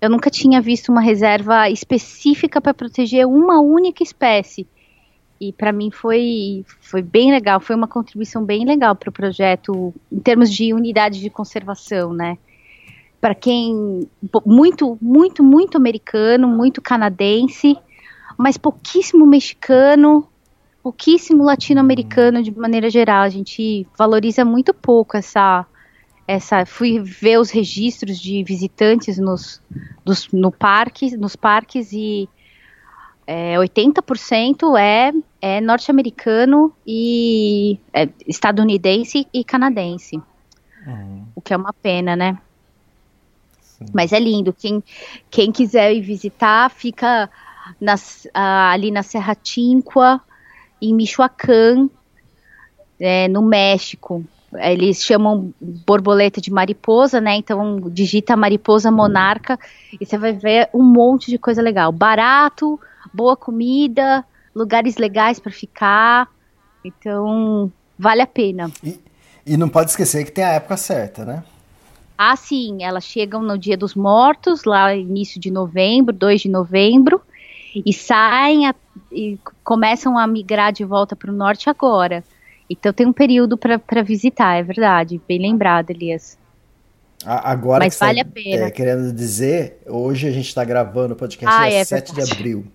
eu 0.00 0.10
nunca 0.10 0.30
tinha 0.30 0.60
visto 0.60 0.90
uma 0.90 1.00
reserva 1.00 1.68
específica 1.68 2.60
para 2.60 2.74
proteger 2.74 3.26
uma 3.26 3.60
única 3.60 4.02
espécie. 4.02 4.66
E 5.40 5.52
para 5.52 5.72
mim 5.72 5.90
foi, 5.90 6.64
foi 6.80 7.00
bem 7.00 7.30
legal, 7.30 7.60
foi 7.60 7.74
uma 7.74 7.88
contribuição 7.88 8.44
bem 8.44 8.64
legal 8.66 8.94
para 8.94 9.08
o 9.08 9.12
projeto 9.12 9.94
em 10.12 10.18
termos 10.18 10.52
de 10.52 10.74
unidade 10.74 11.20
de 11.20 11.30
conservação, 11.30 12.12
né? 12.12 12.36
Para 13.20 13.34
quem 13.34 14.08
muito, 14.46 14.96
muito, 15.00 15.44
muito 15.44 15.76
americano, 15.76 16.48
muito 16.48 16.80
canadense, 16.80 17.76
mas 18.38 18.56
pouquíssimo 18.56 19.26
mexicano, 19.26 20.26
pouquíssimo 20.82 21.44
latino-americano 21.44 22.42
de 22.42 22.50
maneira 22.50 22.88
geral. 22.88 23.22
A 23.22 23.28
gente 23.28 23.86
valoriza 23.96 24.44
muito 24.44 24.72
pouco 24.72 25.16
essa 25.16 25.66
essa 26.26 26.64
fui 26.64 27.00
ver 27.00 27.40
os 27.40 27.50
registros 27.50 28.18
de 28.18 28.44
visitantes 28.44 29.18
nos 29.18 29.60
dos, 30.04 30.28
no 30.32 30.52
parque, 30.52 31.16
nos 31.16 31.34
parques 31.34 31.92
e 31.92 32.28
é, 33.26 33.56
80% 33.56 34.78
é 34.78 35.12
é 35.42 35.60
norte-americano 35.60 36.72
e 36.86 37.78
é, 37.92 38.08
estadunidense 38.26 39.26
e 39.32 39.42
canadense. 39.42 40.16
Uhum. 40.86 41.26
O 41.34 41.40
que 41.40 41.52
é 41.52 41.56
uma 41.56 41.72
pena, 41.72 42.14
né? 42.14 42.38
Mas 43.92 44.12
é 44.12 44.20
lindo. 44.20 44.52
Quem, 44.52 44.82
quem 45.30 45.50
quiser 45.50 45.92
ir 45.94 46.00
visitar, 46.00 46.70
fica 46.70 47.30
nas, 47.80 48.26
ah, 48.34 48.70
ali 48.70 48.90
na 48.90 49.02
Serra 49.02 49.34
Tinqua, 49.34 50.20
em 50.80 50.94
Michoacán, 50.94 51.88
é, 52.98 53.28
no 53.28 53.42
México. 53.42 54.24
Eles 54.54 55.02
chamam 55.02 55.52
borboleta 55.60 56.40
de 56.40 56.50
mariposa, 56.50 57.20
né? 57.20 57.36
Então 57.36 57.80
digita 57.88 58.36
mariposa 58.36 58.90
monarca 58.90 59.58
e 59.98 60.04
você 60.04 60.18
vai 60.18 60.32
ver 60.32 60.68
um 60.74 60.82
monte 60.82 61.30
de 61.30 61.38
coisa 61.38 61.62
legal. 61.62 61.92
Barato, 61.92 62.78
boa 63.14 63.36
comida, 63.36 64.24
lugares 64.54 64.96
legais 64.96 65.38
para 65.38 65.52
ficar. 65.52 66.28
Então 66.84 67.72
vale 67.96 68.22
a 68.22 68.26
pena. 68.26 68.70
E, 68.82 68.98
e 69.46 69.56
não 69.56 69.68
pode 69.68 69.90
esquecer 69.90 70.24
que 70.24 70.32
tem 70.32 70.44
a 70.44 70.54
época 70.54 70.76
certa, 70.76 71.24
né? 71.24 71.44
Ah, 72.22 72.36
sim, 72.36 72.82
elas 72.82 73.04
chegam 73.04 73.40
no 73.40 73.56
Dia 73.56 73.78
dos 73.78 73.94
Mortos, 73.94 74.64
lá 74.64 74.94
início 74.94 75.40
de 75.40 75.50
novembro, 75.50 76.12
2 76.14 76.42
de 76.42 76.50
novembro, 76.50 77.18
e 77.74 77.94
saem 77.94 78.66
a, 78.68 78.74
e 79.10 79.38
começam 79.64 80.18
a 80.18 80.26
migrar 80.26 80.70
de 80.70 80.84
volta 80.84 81.16
para 81.16 81.30
o 81.30 81.34
norte 81.34 81.70
agora. 81.70 82.22
Então 82.68 82.92
tem 82.92 83.06
um 83.06 83.12
período 83.12 83.56
para 83.56 84.02
visitar, 84.02 84.56
é 84.56 84.62
verdade. 84.62 85.18
Bem 85.26 85.40
lembrado, 85.40 85.88
Elias. 85.88 86.36
Agora 87.24 87.84
Mas 87.84 87.94
que 87.94 88.00
vale 88.04 88.18
você- 88.22 88.28
a 88.28 88.32
pena. 88.32 88.66
é, 88.66 88.70
querendo 88.70 89.12
dizer, 89.14 89.78
hoje 89.86 90.28
a 90.28 90.30
gente 90.30 90.46
está 90.48 90.62
gravando 90.62 91.14
o 91.14 91.16
podcast 91.16 91.56
Ah, 91.58 91.68
dia 91.70 91.78
é 91.78 91.84
7 91.84 92.10
de 92.10 92.16
verdade. 92.16 92.38
abril. 92.38 92.66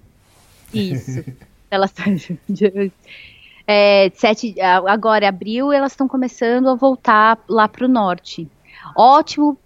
Isso. 0.73 1.23
elas 1.69 1.93
é, 3.67 4.11
sete, 4.15 4.55
agora, 4.61 5.27
abril, 5.29 5.71
elas 5.71 5.91
estão 5.91 6.07
começando 6.07 6.67
a 6.67 6.73
voltar 6.75 7.37
lá 7.47 7.67
para 7.67 7.85
o 7.85 7.87
norte. 7.87 8.47
Ótimo 8.95 9.57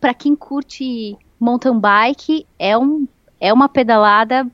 para 0.00 0.14
quem 0.14 0.34
curte 0.34 1.16
mountain 1.38 1.78
bike, 1.78 2.46
é, 2.58 2.76
um, 2.76 3.06
é 3.40 3.52
uma 3.52 3.68
pedalada 3.68 4.46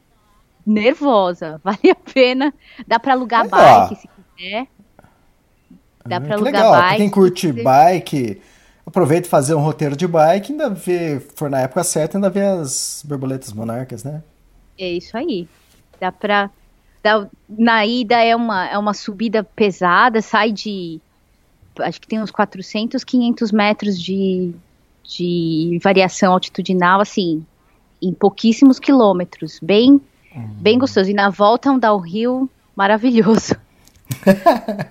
nervosa, 0.67 1.61
vale 1.65 1.91
a 1.91 1.95
pena. 1.95 2.53
Dá 2.87 2.99
para 2.99 3.13
alugar 3.13 3.47
ó. 3.51 3.83
bike 3.89 4.01
se 4.01 4.09
quiser. 4.37 4.67
Dá 6.05 6.21
para 6.21 6.35
alugar 6.35 6.53
legal. 6.53 6.73
Pra 6.73 6.83
bike. 6.83 6.97
quem 6.97 7.11
curte 7.11 7.53
bike, 7.53 8.41
aproveita 8.87 9.27
e 9.27 9.31
fazer 9.31 9.55
um 9.55 9.61
roteiro 9.61 9.97
de 9.97 10.07
bike, 10.07 10.53
ainda 10.53 10.71
vê, 10.71 11.21
for 11.35 11.51
na 11.51 11.61
época 11.61 11.83
certa, 11.85 12.17
ainda 12.17 12.31
vê 12.31 12.41
as 12.43 13.03
borboletas 13.07 13.53
monarcas, 13.53 14.05
né? 14.05 14.23
É 14.79 14.89
isso 14.89 15.17
aí. 15.17 15.49
Dá 16.01 16.13
pra. 16.13 16.51
dá- 17.03 17.27
na 17.49 17.87
ida 17.87 18.17
é 18.23 18.37
uma, 18.37 18.69
é 18.69 18.79
uma 18.79 18.95
subida 18.95 19.43
pesada, 19.43 20.21
sai 20.21 20.53
de. 20.53 21.01
Acho 21.83 22.01
que 22.01 22.07
tem 22.09 22.23
uns 22.23 22.31
400, 22.31 23.05
500 23.05 23.53
metros 23.53 24.01
de, 24.01 24.53
de 25.05 25.79
variação 25.83 26.33
altitudinal, 26.33 27.01
assim, 27.01 27.45
em 28.01 28.13
pouquíssimos 28.13 28.79
quilômetros. 28.79 29.59
Bem, 29.63 30.01
bem 30.61 30.79
gostoso. 30.79 31.11
E 31.11 31.15
na 31.15 31.31
volta 31.31 31.69
é 31.69 31.73
um 31.73 31.79
downhill 31.79 32.49
maravilhoso. 32.75 33.55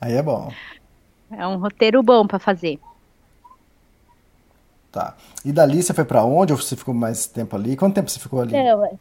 Aí 0.00 0.14
é 0.14 0.22
bom. 0.22 0.52
É 1.30 1.46
um 1.46 1.58
roteiro 1.58 2.02
bom 2.02 2.26
pra 2.26 2.38
fazer. 2.38 2.78
Tá. 4.90 5.16
E 5.44 5.52
dali 5.52 5.82
você 5.82 5.94
foi 5.94 6.04
pra 6.04 6.24
onde? 6.24 6.52
Ou 6.52 6.58
você 6.58 6.76
ficou 6.76 6.92
mais 6.94 7.26
tempo 7.26 7.56
ali? 7.56 7.76
Quanto 7.76 7.94
tempo 7.94 8.10
você 8.10 8.20
ficou 8.20 8.40
ali? 8.42 8.54
Eu, 8.54 8.98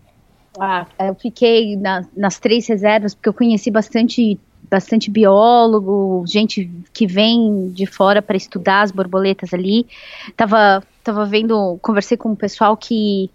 ah, 0.59 0.85
eu 0.99 1.15
fiquei 1.15 1.75
na- 1.75 2.05
nas 2.15 2.39
três 2.39 2.65
reservas 2.67 3.13
porque 3.13 3.27
eu 3.27 3.33
conheci 3.33 3.69
bastante, 3.69 4.39
bastante 4.71 5.11
biólogo, 5.11 6.23
gente 6.25 6.71
que 6.93 7.05
vem 7.05 7.69
de 7.71 7.85
fora 7.85 8.21
para 8.21 8.37
estudar 8.37 8.83
as 8.83 8.91
borboletas 8.91 9.53
ali. 9.53 9.85
Tava, 10.37 10.81
tava 11.03 11.25
vendo, 11.25 11.77
conversei 11.81 12.15
com 12.15 12.29
um 12.29 12.35
pessoal 12.35 12.77
que, 12.77 13.29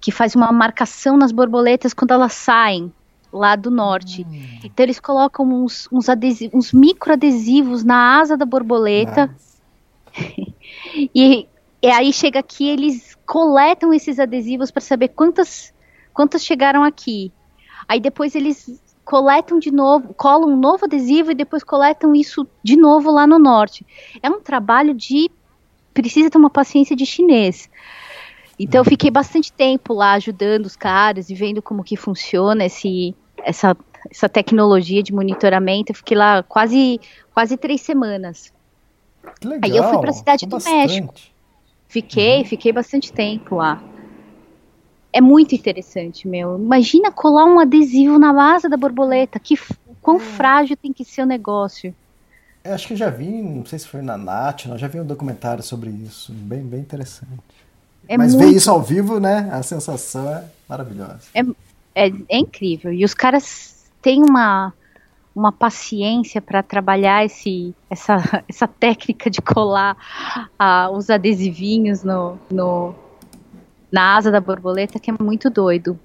que 0.00 0.10
faz 0.10 0.34
uma 0.34 0.50
marcação 0.50 1.18
nas 1.18 1.32
borboletas 1.32 1.92
quando 1.92 2.12
elas 2.12 2.32
saem 2.32 2.90
lá 3.30 3.56
do 3.56 3.70
norte. 3.70 4.26
Então 4.64 4.82
eles 4.82 4.98
colocam 4.98 5.46
uns, 5.46 5.86
uns 5.92 6.72
microadesivos 6.72 7.84
na 7.84 8.18
asa 8.18 8.36
da 8.36 8.46
borboleta. 8.46 9.30
E, 11.14 11.46
e 11.82 11.88
aí 11.88 12.12
chega 12.12 12.40
aqui, 12.40 12.68
eles 12.68 13.16
coletam 13.24 13.92
esses 13.94 14.18
adesivos 14.18 14.70
para 14.70 14.80
saber 14.80 15.08
quantas, 15.08 15.72
quantas 16.12 16.44
chegaram 16.44 16.82
aqui. 16.82 17.32
Aí 17.86 18.00
depois 18.00 18.34
eles 18.34 18.80
coletam 19.10 19.58
de 19.58 19.72
novo, 19.72 20.14
colam 20.14 20.50
um 20.50 20.56
novo 20.56 20.84
adesivo 20.84 21.32
e 21.32 21.34
depois 21.34 21.64
coletam 21.64 22.14
isso 22.14 22.46
de 22.62 22.76
novo 22.76 23.10
lá 23.10 23.26
no 23.26 23.40
norte. 23.40 23.84
É 24.22 24.30
um 24.30 24.40
trabalho 24.40 24.94
de. 24.94 25.28
Precisa 25.92 26.30
ter 26.30 26.38
uma 26.38 26.48
paciência 26.48 26.94
de 26.94 27.04
chinês. 27.04 27.68
Então 28.56 28.82
eu 28.82 28.84
fiquei 28.84 29.10
bastante 29.10 29.52
tempo 29.52 29.92
lá 29.94 30.12
ajudando 30.12 30.66
os 30.66 30.76
caras 30.76 31.28
e 31.28 31.34
vendo 31.34 31.60
como 31.60 31.82
que 31.82 31.96
funciona 31.96 32.64
esse, 32.64 33.12
essa, 33.38 33.76
essa 34.08 34.28
tecnologia 34.28 35.02
de 35.02 35.12
monitoramento. 35.12 35.90
Eu 35.90 35.96
fiquei 35.96 36.16
lá 36.16 36.44
quase, 36.44 37.00
quase 37.34 37.56
três 37.56 37.80
semanas. 37.80 38.52
Que 39.40 39.48
legal. 39.48 39.60
Aí 39.68 39.76
eu 39.76 39.90
fui 39.90 39.98
pra 39.98 40.12
cidade 40.12 40.44
Ficou 40.44 40.60
do 40.60 40.64
México. 40.64 41.06
bastante. 41.08 41.34
Fiquei, 41.88 42.44
fiquei 42.44 42.72
bastante 42.72 43.12
tempo 43.12 43.56
lá. 43.56 43.82
É 45.12 45.20
muito 45.20 45.54
interessante, 45.54 46.28
meu. 46.28 46.58
Imagina 46.58 47.10
colar 47.10 47.44
um 47.44 47.58
adesivo 47.58 48.18
na 48.18 48.54
asa 48.54 48.68
da 48.68 48.76
borboleta. 48.76 49.38
Que 49.38 49.56
quão 50.00 50.18
frágil 50.18 50.76
tem 50.76 50.92
que 50.92 51.04
ser 51.04 51.22
o 51.22 51.26
negócio. 51.26 51.94
Eu 52.62 52.74
acho 52.74 52.86
que 52.86 52.92
eu 52.92 52.96
já 52.96 53.08
vi, 53.08 53.26
não 53.26 53.64
sei 53.64 53.78
se 53.78 53.88
foi 53.88 54.02
na 54.02 54.18
Nath, 54.18 54.66
já 54.76 54.86
vi 54.86 55.00
um 55.00 55.06
documentário 55.06 55.62
sobre 55.62 55.90
isso. 55.90 56.32
Bem, 56.32 56.62
bem 56.62 56.80
interessante. 56.80 57.30
É 58.06 58.18
Mas 58.18 58.34
muito, 58.34 58.50
ver 58.50 58.56
isso 58.56 58.70
ao 58.70 58.82
vivo, 58.82 59.18
né? 59.18 59.48
A 59.52 59.62
sensação 59.62 60.28
é 60.30 60.44
maravilhosa. 60.68 61.20
é, 61.94 62.12
é 62.28 62.38
incrível. 62.38 62.92
E 62.92 63.04
os 63.04 63.14
caras 63.14 63.86
têm 64.02 64.22
uma, 64.22 64.74
uma 65.34 65.52
paciência 65.52 66.40
para 66.40 66.62
trabalhar 66.62 67.24
esse, 67.24 67.74
essa, 67.88 68.16
essa 68.48 68.68
técnica 68.68 69.30
de 69.30 69.40
colar 69.40 69.96
ah, 70.58 70.90
os 70.90 71.08
adesivinhos 71.08 72.02
no, 72.02 72.38
no, 72.50 72.94
na 73.90 74.16
asa 74.16 74.30
da 74.30 74.40
borboleta, 74.40 74.98
que 74.98 75.10
é 75.10 75.14
muito 75.18 75.50
doido. 75.50 75.98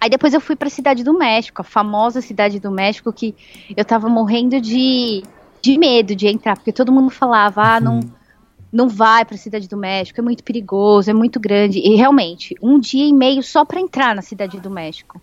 Aí 0.00 0.08
depois 0.08 0.32
eu 0.32 0.40
fui 0.40 0.56
para 0.56 0.68
a 0.68 0.70
Cidade 0.70 1.02
do 1.02 1.16
México, 1.16 1.60
a 1.60 1.64
famosa 1.64 2.20
Cidade 2.20 2.60
do 2.60 2.70
México, 2.70 3.12
que 3.12 3.34
eu 3.76 3.84
tava 3.84 4.08
morrendo 4.08 4.60
de, 4.60 5.22
de 5.60 5.78
medo 5.78 6.14
de 6.14 6.28
entrar, 6.28 6.56
porque 6.56 6.72
todo 6.72 6.92
mundo 6.92 7.10
falava, 7.10 7.62
ah, 7.62 7.80
não, 7.80 8.00
não 8.72 8.88
vai 8.88 9.24
para 9.24 9.34
a 9.34 9.38
Cidade 9.38 9.68
do 9.68 9.76
México, 9.76 10.20
é 10.20 10.22
muito 10.22 10.42
perigoso, 10.44 11.10
é 11.10 11.14
muito 11.14 11.38
grande. 11.38 11.78
E 11.78 11.96
realmente, 11.96 12.54
um 12.62 12.78
dia 12.78 13.06
e 13.06 13.12
meio 13.12 13.42
só 13.42 13.64
para 13.64 13.80
entrar 13.80 14.14
na 14.14 14.22
Cidade 14.22 14.60
do 14.60 14.70
México. 14.70 15.20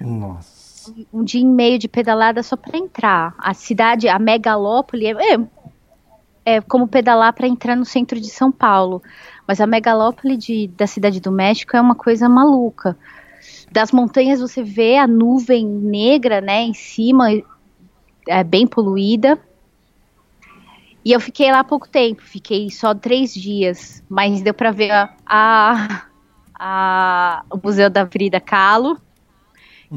Nossa. 0.00 0.66
Um 1.12 1.24
dia 1.24 1.40
e 1.40 1.44
meio 1.44 1.78
de 1.78 1.88
pedalada 1.88 2.42
só 2.42 2.56
para 2.56 2.78
entrar. 2.78 3.34
A 3.38 3.52
cidade, 3.52 4.08
a 4.08 4.18
megalópole, 4.18 5.06
é, 5.06 5.34
é, 5.34 5.38
é 6.44 6.60
como 6.60 6.86
pedalar 6.86 7.32
para 7.32 7.48
entrar 7.48 7.74
no 7.74 7.84
centro 7.84 8.20
de 8.20 8.28
São 8.28 8.52
Paulo. 8.52 9.02
Mas 9.46 9.60
a 9.60 9.66
megalópole 9.66 10.36
de, 10.36 10.68
da 10.68 10.86
Cidade 10.86 11.20
do 11.20 11.30
México 11.30 11.76
é 11.76 11.80
uma 11.80 11.94
coisa 11.94 12.28
maluca. 12.28 12.96
Das 13.70 13.92
montanhas 13.92 14.40
você 14.40 14.62
vê 14.62 14.96
a 14.96 15.06
nuvem 15.06 15.64
negra, 15.66 16.40
né, 16.40 16.62
em 16.62 16.74
cima, 16.74 17.28
é 18.28 18.42
bem 18.42 18.66
poluída. 18.66 19.38
E 21.04 21.12
eu 21.12 21.20
fiquei 21.20 21.52
lá 21.52 21.60
há 21.60 21.64
pouco 21.64 21.88
tempo, 21.88 22.20
fiquei 22.22 22.68
só 22.70 22.92
três 22.92 23.32
dias, 23.32 24.02
mas 24.08 24.42
deu 24.42 24.52
para 24.52 24.72
ver 24.72 24.90
a, 24.90 25.14
a, 25.24 26.06
a- 26.58 27.44
o 27.48 27.60
Museu 27.62 27.88
da 27.88 28.04
Frida 28.06 28.40
Kahlo, 28.40 29.00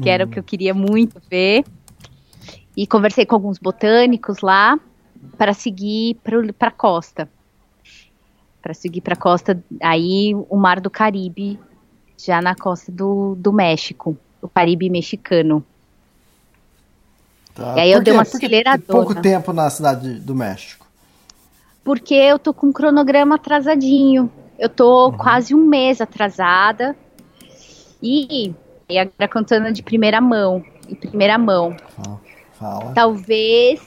que 0.00 0.08
era 0.08 0.24
o 0.24 0.28
que 0.28 0.38
eu 0.38 0.44
queria 0.44 0.72
muito 0.72 1.20
ver. 1.28 1.64
E 2.76 2.86
conversei 2.86 3.26
com 3.26 3.34
alguns 3.34 3.58
botânicos 3.58 4.40
lá 4.40 4.78
para 5.36 5.52
seguir 5.52 6.16
para 6.22 6.68
a 6.68 6.70
costa. 6.70 7.28
Para 8.62 8.74
seguir 8.74 9.00
para 9.00 9.14
a 9.14 9.16
costa, 9.16 9.62
aí 9.82 10.34
o 10.48 10.56
Mar 10.56 10.80
do 10.80 10.90
Caribe, 10.90 11.58
já 12.16 12.42
na 12.42 12.54
costa 12.54 12.92
do, 12.92 13.34
do 13.36 13.52
México, 13.52 14.16
o 14.42 14.48
Caribe 14.48 14.90
mexicano. 14.90 15.64
Tá. 17.54 17.76
E 17.76 17.80
aí 17.80 17.92
eu 17.92 18.02
dei 18.02 18.12
uma 18.12 18.24
Por 18.24 18.36
aceleradona. 18.36 18.86
pouco 18.86 19.14
tempo 19.14 19.52
na 19.52 19.68
cidade 19.70 20.14
do 20.20 20.34
México. 20.34 20.86
Porque 21.82 22.14
eu 22.14 22.38
tô 22.38 22.52
com 22.52 22.68
um 22.68 22.72
cronograma 22.72 23.36
atrasadinho. 23.36 24.30
Eu 24.58 24.68
tô 24.68 25.12
quase 25.12 25.54
um 25.54 25.64
mês 25.64 26.00
atrasada. 26.00 26.94
E, 28.02 28.54
e 28.88 28.98
agora 28.98 29.28
contando 29.28 29.72
de 29.72 29.82
primeira 29.82 30.20
mão. 30.20 30.62
Em 30.88 30.94
primeira 30.94 31.38
mão. 31.38 31.74
Fala. 31.96 32.20
Fala. 32.52 32.92
Talvez, 32.92 33.80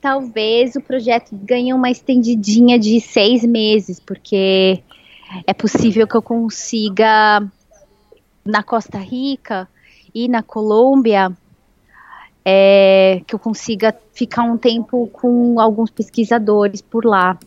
talvez 0.00 0.74
o 0.76 0.80
projeto 0.80 1.28
ganhe 1.32 1.72
uma 1.74 1.90
estendidinha 1.90 2.78
de 2.78 3.00
seis 3.00 3.44
meses, 3.44 4.00
porque 4.00 4.82
é 5.46 5.52
possível 5.52 6.06
que 6.06 6.16
eu 6.16 6.22
consiga 6.22 7.42
na 8.44 8.62
Costa 8.62 8.98
Rica 8.98 9.68
ir 10.14 10.28
na 10.28 10.42
Colômbia, 10.42 11.30
é, 12.44 13.22
que 13.26 13.34
eu 13.34 13.38
consiga 13.38 13.94
ficar 14.12 14.42
um 14.42 14.56
tempo 14.56 15.08
com 15.12 15.60
alguns 15.60 15.90
pesquisadores 15.90 16.80
por 16.80 17.04
lá. 17.04 17.38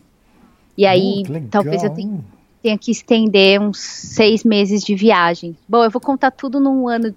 E 0.77 0.86
aí, 0.86 1.24
Hum, 1.27 1.48
talvez 1.50 1.83
eu 1.83 1.89
tenha, 1.89 2.19
tenha 2.62 2.77
que 2.77 2.91
estender 2.91 3.60
uns 3.60 3.79
seis 3.79 4.43
meses 4.43 4.83
de 4.83 4.95
viagem. 4.95 5.57
Bom, 5.67 5.83
eu 5.83 5.89
vou 5.89 6.01
contar 6.01 6.31
tudo 6.31 6.60
num 6.60 6.88
ano, 6.88 7.13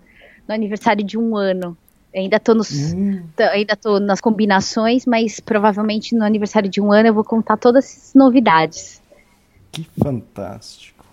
no 0.49 0.55
aniversário 0.55 1.05
de 1.05 1.19
um 1.19 1.37
ano. 1.37 1.77
Ainda 2.17 2.41
tô, 2.41 2.55
nos, 2.55 2.71
Hum, 2.95 3.23
ainda 3.53 3.77
tô 3.77 4.01
nas 4.01 4.21
combinações, 4.23 5.05
mas 5.05 5.39
provavelmente 5.39 6.15
no 6.15 6.25
aniversário 6.25 6.69
de 6.71 6.81
um 6.81 6.91
ano 6.91 7.09
eu 7.09 7.15
vou 7.15 7.23
contar 7.25 7.57
todas 7.59 7.85
essas 7.85 8.15
novidades. 8.15 9.03
que 9.71 9.85
fantástico. 10.03 11.05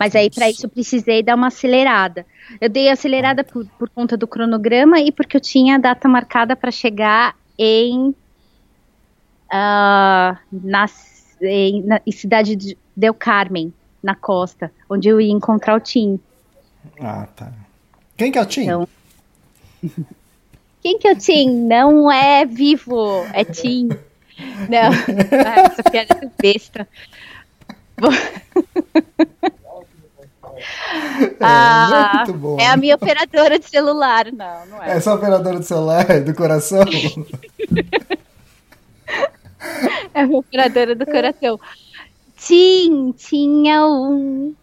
Mas 0.00 0.16
aí, 0.16 0.30
para 0.30 0.48
isso, 0.48 0.64
eu 0.64 0.70
precisei 0.70 1.22
dar 1.22 1.34
uma 1.34 1.48
acelerada. 1.48 2.24
Eu 2.58 2.70
dei 2.70 2.88
acelerada 2.88 3.44
por, 3.44 3.66
por 3.78 3.90
conta 3.90 4.16
do 4.16 4.26
cronograma 4.26 4.98
e 4.98 5.12
porque 5.12 5.36
eu 5.36 5.40
tinha 5.42 5.74
a 5.74 5.78
data 5.78 6.08
marcada 6.08 6.56
para 6.56 6.70
chegar 6.70 7.36
em, 7.58 8.14
ah, 9.52 10.38
na, 10.50 10.86
em, 11.42 11.82
na 11.82 12.00
em 12.06 12.12
cidade 12.12 12.56
de 12.56 12.78
Del 12.96 13.12
Carmen, 13.12 13.74
na 14.02 14.14
costa, 14.14 14.72
onde 14.88 15.06
eu 15.08 15.20
ia 15.20 15.30
encontrar 15.32 15.76
o 15.76 15.80
Tim. 15.80 16.18
Ah, 16.98 17.28
tá. 17.36 17.52
Quem 18.16 18.32
que 18.32 18.38
é 18.38 18.42
o 18.42 18.46
Tim? 18.46 18.62
Então- 18.62 18.88
Quem 20.82 20.98
que 20.98 21.08
é 21.08 21.12
o 21.12 21.16
Tim? 21.16 21.50
Não 21.66 22.10
é 22.12 22.44
vivo, 22.44 23.24
é 23.32 23.44
Tim. 23.44 23.88
Não, 24.68 24.90
Ah, 25.46 25.60
essa 25.60 25.82
piada 25.82 26.20
é 26.22 26.30
besta. 26.42 26.88
Bom. 27.98 28.10
Ah, 31.40 32.22
muito 32.26 32.38
bom. 32.38 32.58
é 32.60 32.66
a 32.66 32.76
minha 32.76 32.94
operadora 32.96 33.58
de 33.58 33.68
celular, 33.68 34.26
não, 34.32 34.66
não 34.66 34.82
é. 34.82 34.96
Essa 34.96 35.14
operadora 35.14 35.58
do 35.58 35.64
celular, 35.64 36.20
do 36.20 36.34
coração. 36.34 36.84
É 40.12 40.20
a 40.20 40.26
minha 40.26 40.38
operadora 40.38 40.94
do 40.94 41.06
coração. 41.06 41.58
Tim, 42.36 43.12
tinha 43.12 43.86
um 43.86 44.54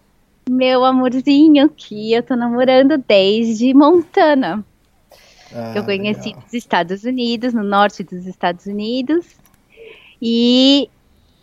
meu 0.49 0.83
amorzinho 0.85 1.69
que 1.69 2.13
eu 2.13 2.23
tô 2.23 2.35
namorando 2.35 2.97
desde 2.97 3.73
Montana. 3.73 4.63
Ah, 5.53 5.73
eu 5.75 5.83
conheci 5.83 6.27
legal. 6.29 6.41
nos 6.43 6.53
Estados 6.53 7.03
Unidos, 7.03 7.53
no 7.53 7.63
norte 7.63 8.03
dos 8.03 8.25
Estados 8.25 8.65
Unidos. 8.65 9.25
E, 10.21 10.89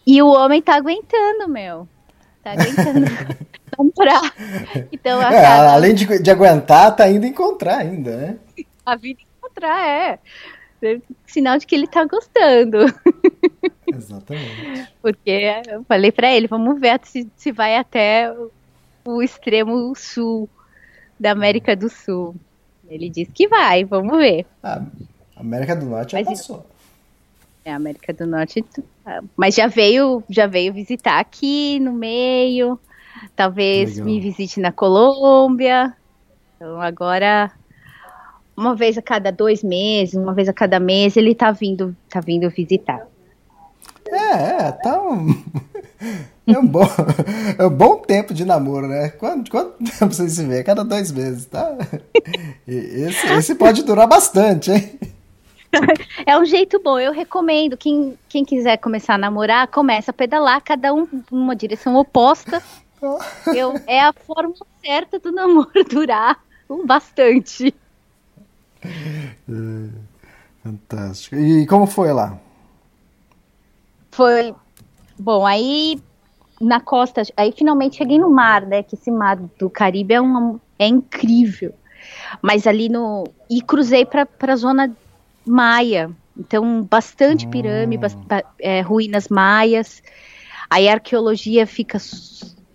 e 0.06 0.22
o 0.22 0.28
homem 0.28 0.62
tá 0.62 0.76
aguentando, 0.76 1.48
meu. 1.48 1.88
Tá 2.42 2.52
aguentando 2.52 3.06
comprar. 3.76 4.34
Então, 4.92 5.20
É, 5.22 5.42
cada- 5.42 5.72
além 5.74 5.94
de, 5.94 6.22
de 6.22 6.30
aguentar, 6.30 6.94
tá 6.96 7.08
indo 7.08 7.26
encontrar 7.26 7.78
ainda, 7.78 8.16
né? 8.16 8.36
a 8.86 8.96
vida 8.96 9.20
encontrar, 9.38 9.86
é. 9.86 10.18
É 10.80 10.98
Sinal 11.26 11.58
de 11.58 11.66
que 11.66 11.74
ele 11.74 11.86
tá 11.86 12.04
gostando. 12.04 12.78
Exatamente. 13.86 14.88
Porque 15.02 15.62
eu 15.68 15.84
falei 15.84 16.12
pra 16.12 16.32
ele, 16.32 16.46
vamos 16.46 16.80
ver 16.80 17.00
se, 17.02 17.28
se 17.36 17.50
vai 17.52 17.76
até 17.76 18.32
o 19.04 19.22
extremo 19.22 19.92
sul 19.96 20.48
da 21.18 21.32
América 21.32 21.74
do 21.74 21.88
Sul. 21.88 22.36
Ele 22.88 23.08
disse 23.08 23.32
que 23.32 23.48
vai, 23.48 23.84
vamos 23.84 24.16
ver. 24.18 24.46
Ah, 24.62 24.82
América 25.36 25.76
do 25.76 25.86
Norte 25.86 26.12
já 26.12 26.18
Mas 26.18 26.40
passou. 26.40 26.66
É, 27.64 27.72
América 27.72 28.12
do 28.14 28.26
Norte, 28.26 28.64
ah, 29.04 29.20
mas 29.36 29.54
já 29.54 29.66
veio, 29.66 30.22
já 30.28 30.46
veio 30.46 30.72
visitar 30.72 31.18
aqui 31.20 31.78
no 31.80 31.92
meio. 31.92 32.78
Talvez 33.36 33.90
Legal. 33.90 34.06
me 34.06 34.20
visite 34.20 34.60
na 34.60 34.72
Colômbia. 34.72 35.94
Então 36.56 36.80
agora 36.80 37.52
uma 38.56 38.74
vez 38.74 38.98
a 38.98 39.02
cada 39.02 39.30
dois 39.30 39.62
meses, 39.62 40.14
uma 40.14 40.34
vez 40.34 40.48
a 40.48 40.52
cada 40.52 40.80
mês 40.80 41.16
ele 41.16 41.32
tá 41.32 41.52
vindo, 41.52 41.96
tá 42.08 42.20
vindo 42.20 42.50
visitar. 42.50 43.06
É, 44.08 44.66
é, 44.66 44.72
tá 44.72 45.00
um... 45.00 45.28
É 46.46 46.58
um 46.58 46.66
bom, 46.66 46.86
é 47.58 47.66
um 47.66 47.70
bom 47.70 47.96
tempo 47.96 48.32
de 48.32 48.44
namoro, 48.44 48.86
né? 48.88 49.10
Quanto, 49.10 49.50
quanto 49.50 49.76
tempo 49.78 50.14
vocês 50.14 50.32
se 50.32 50.44
vê? 50.44 50.62
Cada 50.62 50.84
dois 50.84 51.12
meses, 51.12 51.46
tá? 51.46 51.76
E 52.66 52.74
Esse, 52.74 53.26
esse 53.32 53.54
pode 53.54 53.82
durar 53.82 54.06
bastante, 54.06 54.70
hein? 54.70 54.98
É 56.24 56.38
um 56.38 56.44
jeito 56.44 56.80
bom, 56.82 56.98
eu 56.98 57.12
recomendo. 57.12 57.76
Quem, 57.76 58.18
quem 58.28 58.44
quiser 58.44 58.78
começar 58.78 59.14
a 59.14 59.18
namorar, 59.18 59.68
começa 59.68 60.10
a 60.10 60.14
pedalar, 60.14 60.62
cada 60.62 60.94
um 60.94 61.06
numa 61.30 61.54
direção 61.54 61.94
oposta. 61.96 62.62
Eu, 63.54 63.74
é 63.86 64.00
a 64.00 64.12
forma 64.12 64.54
certa 64.84 65.18
do 65.18 65.30
namoro 65.30 65.84
durar 65.88 66.42
um 66.68 66.86
bastante. 66.86 67.74
Fantástico. 70.62 71.36
E 71.36 71.66
como 71.66 71.86
foi 71.86 72.12
lá? 72.12 72.38
Foi. 74.10 74.54
Bom, 75.18 75.46
aí 75.46 76.00
na 76.60 76.80
costa, 76.80 77.22
aí 77.36 77.52
finalmente 77.52 77.96
cheguei 77.96 78.18
no 78.18 78.30
mar, 78.30 78.66
né? 78.66 78.82
Que 78.82 78.94
esse 78.94 79.10
mar 79.10 79.36
do 79.36 79.70
Caribe 79.70 80.14
é, 80.14 80.20
uma, 80.20 80.60
é 80.78 80.86
incrível. 80.86 81.72
Mas 82.42 82.66
ali 82.66 82.88
no. 82.88 83.24
E 83.50 83.60
cruzei 83.60 84.04
para 84.04 84.26
a 84.40 84.56
zona 84.56 84.94
maia. 85.46 86.10
Então, 86.36 86.82
bastante 86.88 87.46
pirâmide, 87.48 88.00
bas- 88.00 88.14
ba- 88.14 88.44
é, 88.60 88.80
ruínas 88.80 89.28
maias. 89.28 90.02
Aí 90.70 90.88
a 90.88 90.92
arqueologia 90.94 91.66
fica. 91.66 91.98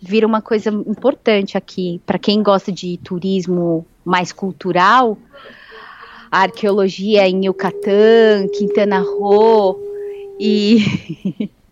vira 0.01 0.27
uma 0.27 0.41
coisa 0.41 0.69
importante 0.69 1.57
aqui. 1.57 2.01
Para 2.05 2.19
quem 2.19 2.43
gosta 2.43 2.71
de 2.71 2.97
turismo 2.97 3.85
mais 4.03 4.33
cultural, 4.33 5.17
a 6.29 6.39
arqueologia 6.41 7.27
em 7.27 7.45
Yucatán, 7.45 8.47
Quintana 8.53 8.99
Roo 8.99 9.79
e. 10.39 11.49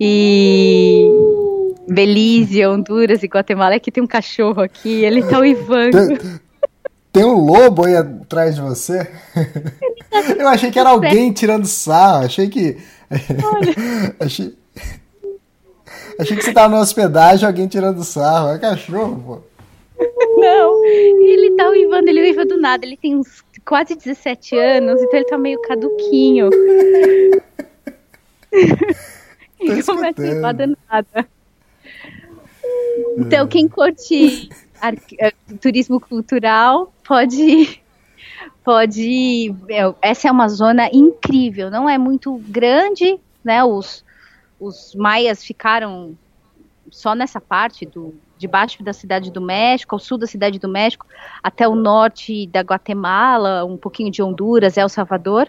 e. 0.00 1.06
Belize, 1.88 2.66
Honduras 2.66 3.22
e 3.22 3.26
Guatemala. 3.26 3.76
Aqui 3.76 3.92
tem 3.92 4.02
um 4.02 4.06
cachorro 4.06 4.62
aqui, 4.62 5.04
ele 5.04 5.22
tá 5.22 5.38
uivando. 5.38 6.08
Tem, 6.08 6.40
tem 7.12 7.24
um 7.24 7.44
lobo 7.44 7.86
aí 7.86 7.96
atrás 7.96 8.56
de 8.56 8.60
você? 8.60 9.08
Eu 10.38 10.48
achei 10.48 10.70
que 10.70 10.78
era 10.78 10.90
alguém 10.90 11.32
tirando 11.32 11.66
sarro. 11.66 12.24
Achei 12.24 12.48
que. 12.48 12.76
achei... 14.18 14.54
achei 16.18 16.36
que 16.36 16.42
você 16.42 16.52
tava 16.52 16.68
numa 16.68 16.82
hospedagem 16.82 17.46
alguém 17.46 17.68
tirando 17.68 18.02
sarro. 18.02 18.50
É 18.50 18.58
cachorro, 18.58 19.22
pô. 19.24 19.38
Não, 20.36 20.84
ele 20.84 21.56
tá 21.56 21.68
uivando, 21.70 22.08
ele 22.08 22.20
uiva 22.22 22.44
do 22.44 22.60
nada. 22.60 22.84
Ele 22.84 22.96
tem 22.96 23.16
uns 23.16 23.44
quase 23.64 23.94
17 23.94 24.56
anos, 24.58 25.00
então 25.00 25.18
ele 25.18 25.28
tá 25.28 25.38
meio 25.38 25.60
caduquinho. 25.62 26.50
ele 29.60 29.82
começa 29.82 30.48
a 30.48 30.52
do 30.52 30.78
nada. 30.88 31.28
Então, 33.18 33.46
quem 33.46 33.68
curte 33.68 34.48
eh, 35.18 35.32
turismo 35.60 36.00
cultural 36.00 36.92
pode. 37.04 37.82
Pode. 38.62 39.54
Essa 40.02 40.28
é 40.28 40.32
uma 40.32 40.48
zona 40.48 40.90
incrível, 40.92 41.70
não 41.70 41.88
é 41.88 41.96
muito 41.96 42.36
grande, 42.48 43.18
né? 43.44 43.62
Os, 43.64 44.04
os 44.58 44.94
maias 44.94 45.44
ficaram 45.44 46.16
só 46.90 47.14
nessa 47.14 47.40
parte 47.40 47.86
do 47.86 48.14
debaixo 48.38 48.82
da 48.82 48.92
cidade 48.92 49.30
do 49.30 49.40
México, 49.40 49.94
ao 49.94 49.98
sul 49.98 50.18
da 50.18 50.26
cidade 50.26 50.58
do 50.58 50.68
México, 50.68 51.06
até 51.42 51.66
o 51.66 51.74
norte 51.74 52.46
da 52.48 52.60
Guatemala, 52.60 53.64
um 53.64 53.76
pouquinho 53.76 54.10
de 54.10 54.22
Honduras, 54.22 54.76
El 54.76 54.88
Salvador. 54.88 55.48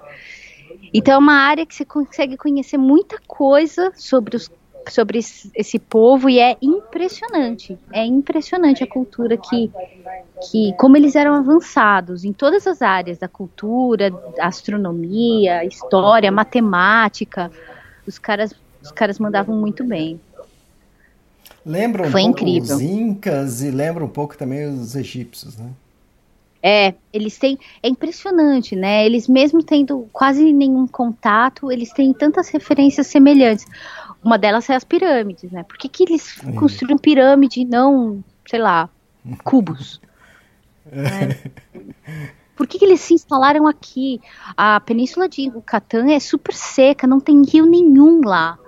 Então 0.97 1.13
é 1.13 1.17
uma 1.17 1.35
área 1.35 1.63
que 1.63 1.75
você 1.75 1.85
consegue 1.85 2.35
conhecer 2.35 2.77
muita 2.77 3.17
coisa 3.27 3.91
sobre 3.95 4.35
os 4.35 4.49
sobre 4.89 5.19
esse 5.19 5.77
povo 5.79 6.29
e 6.29 6.39
é 6.39 6.55
impressionante. 6.61 7.77
É 7.91 8.05
impressionante 8.05 8.83
a 8.83 8.87
cultura 8.87 9.35
que 9.37 9.69
que 10.49 10.73
como 10.77 10.95
eles 10.95 11.13
eram 11.13 11.35
avançados 11.35 12.23
em 12.23 12.31
todas 12.31 12.65
as 12.65 12.81
áreas 12.81 13.17
da 13.17 13.27
cultura, 13.27 14.11
astronomia, 14.39 15.65
história, 15.65 16.31
matemática. 16.31 17.51
Os 18.07 18.17
caras 18.17 18.55
os 18.81 18.91
caras 18.91 19.19
mandavam 19.19 19.55
muito 19.55 19.83
bem. 19.83 20.19
Lembra 21.65 22.07
um 22.07 22.11
Foi 22.11 22.21
pouco 22.21 22.39
incrível. 22.39 22.77
os 22.77 22.81
incas 22.81 23.61
e 23.61 23.69
lembra 23.69 24.05
um 24.05 24.09
pouco 24.09 24.37
também 24.37 24.65
os 24.65 24.95
egípcios, 24.95 25.57
né? 25.57 25.69
É, 26.69 26.95
eles 27.13 27.37
têm. 27.37 27.57
É 27.81 27.87
impressionante, 27.87 28.75
né? 28.75 29.05
Eles, 29.05 29.25
mesmo 29.25 29.63
tendo 29.63 30.05
quase 30.11 30.51
nenhum 30.51 30.85
contato, 30.85 31.71
eles 31.71 31.93
têm 31.93 32.11
tantas 32.11 32.49
referências 32.49 33.07
semelhantes. 33.07 33.65
Uma 34.21 34.37
delas 34.37 34.69
é 34.69 34.75
as 34.75 34.83
pirâmides, 34.83 35.49
né? 35.49 35.63
Por 35.63 35.77
que, 35.77 35.87
que 35.87 36.03
eles 36.03 36.41
construíram 36.59 36.97
pirâmide 36.97 37.61
e 37.61 37.65
não, 37.65 38.21
sei 38.45 38.59
lá, 38.59 38.89
cubos? 39.45 40.01
Né? 40.91 41.39
Por 42.53 42.67
que, 42.67 42.77
que 42.79 42.83
eles 42.83 42.99
se 42.99 43.13
instalaram 43.13 43.65
aqui? 43.65 44.19
A 44.57 44.81
península 44.81 45.29
de 45.29 45.43
Yucatán 45.43 46.11
é 46.11 46.19
super 46.19 46.53
seca, 46.53 47.07
não 47.07 47.21
tem 47.21 47.45
rio 47.45 47.65
nenhum 47.65 48.19
lá. 48.25 48.59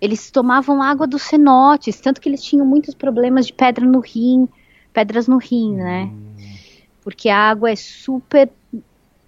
Eles 0.00 0.30
tomavam 0.30 0.80
água 0.80 1.04
dos 1.04 1.22
cenotes, 1.22 2.00
tanto 2.00 2.20
que 2.20 2.28
eles 2.28 2.44
tinham 2.44 2.64
muitos 2.64 2.94
problemas 2.94 3.44
de 3.44 3.52
pedra 3.52 3.84
no 3.84 3.98
rim, 3.98 4.48
pedras 4.92 5.26
no 5.26 5.38
rim, 5.38 5.74
né? 5.74 6.12
Porque 7.04 7.28
a 7.28 7.38
água 7.38 7.70
é 7.70 7.76
super. 7.76 8.50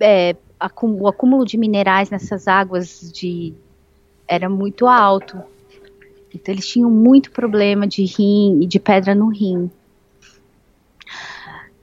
É, 0.01 0.35
o 0.83 1.07
acúmulo 1.07 1.45
de 1.45 1.59
minerais 1.59 2.09
nessas 2.09 2.49
águas 2.49 3.13
de 3.13 3.53
era 4.27 4.49
muito 4.49 4.87
alto. 4.87 5.41
Então 6.35 6.53
eles 6.53 6.67
tinham 6.67 6.91
muito 6.91 7.31
problema 7.31 7.87
de 7.87 8.05
rim 8.05 8.63
e 8.63 8.67
de 8.67 8.81
pedra 8.81 9.15
no 9.15 9.29
rim. 9.29 9.71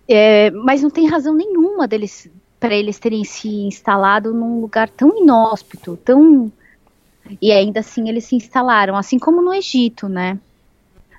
É, 0.08 0.51
mas 0.51 0.82
não 0.82 0.89
tem 0.89 1.08
razão 1.08 1.34
nenhuma 1.34 1.88
deles 1.88 2.29
para 2.60 2.75
eles 2.75 2.97
terem 2.97 3.23
se 3.23 3.47
instalado 3.47 4.34
num 4.34 4.62
lugar 4.62 4.89
tão 4.89 5.17
inóspito, 5.17 5.97
tão 5.97 6.51
e 7.41 7.51
ainda 7.51 7.79
assim 7.79 8.10
eles 8.10 8.25
se 8.25 8.36
instalaram, 8.36 8.95
assim 8.95 9.19
como 9.19 9.41
no 9.41 9.53
Egito, 9.53 10.10
né? 10.10 10.39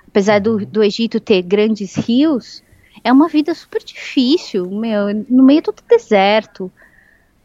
Apesar 0.06 0.40
do, 0.40 0.64
do 0.64 0.82
Egito 0.82 1.20
ter 1.20 1.42
grandes 1.42 1.94
rios, 1.96 2.62
é 3.04 3.12
uma 3.12 3.28
vida 3.28 3.54
super 3.54 3.84
difícil, 3.84 4.68
meu, 4.70 5.14
no 5.28 5.44
meio 5.44 5.62
do 5.62 5.74
deserto. 5.86 6.72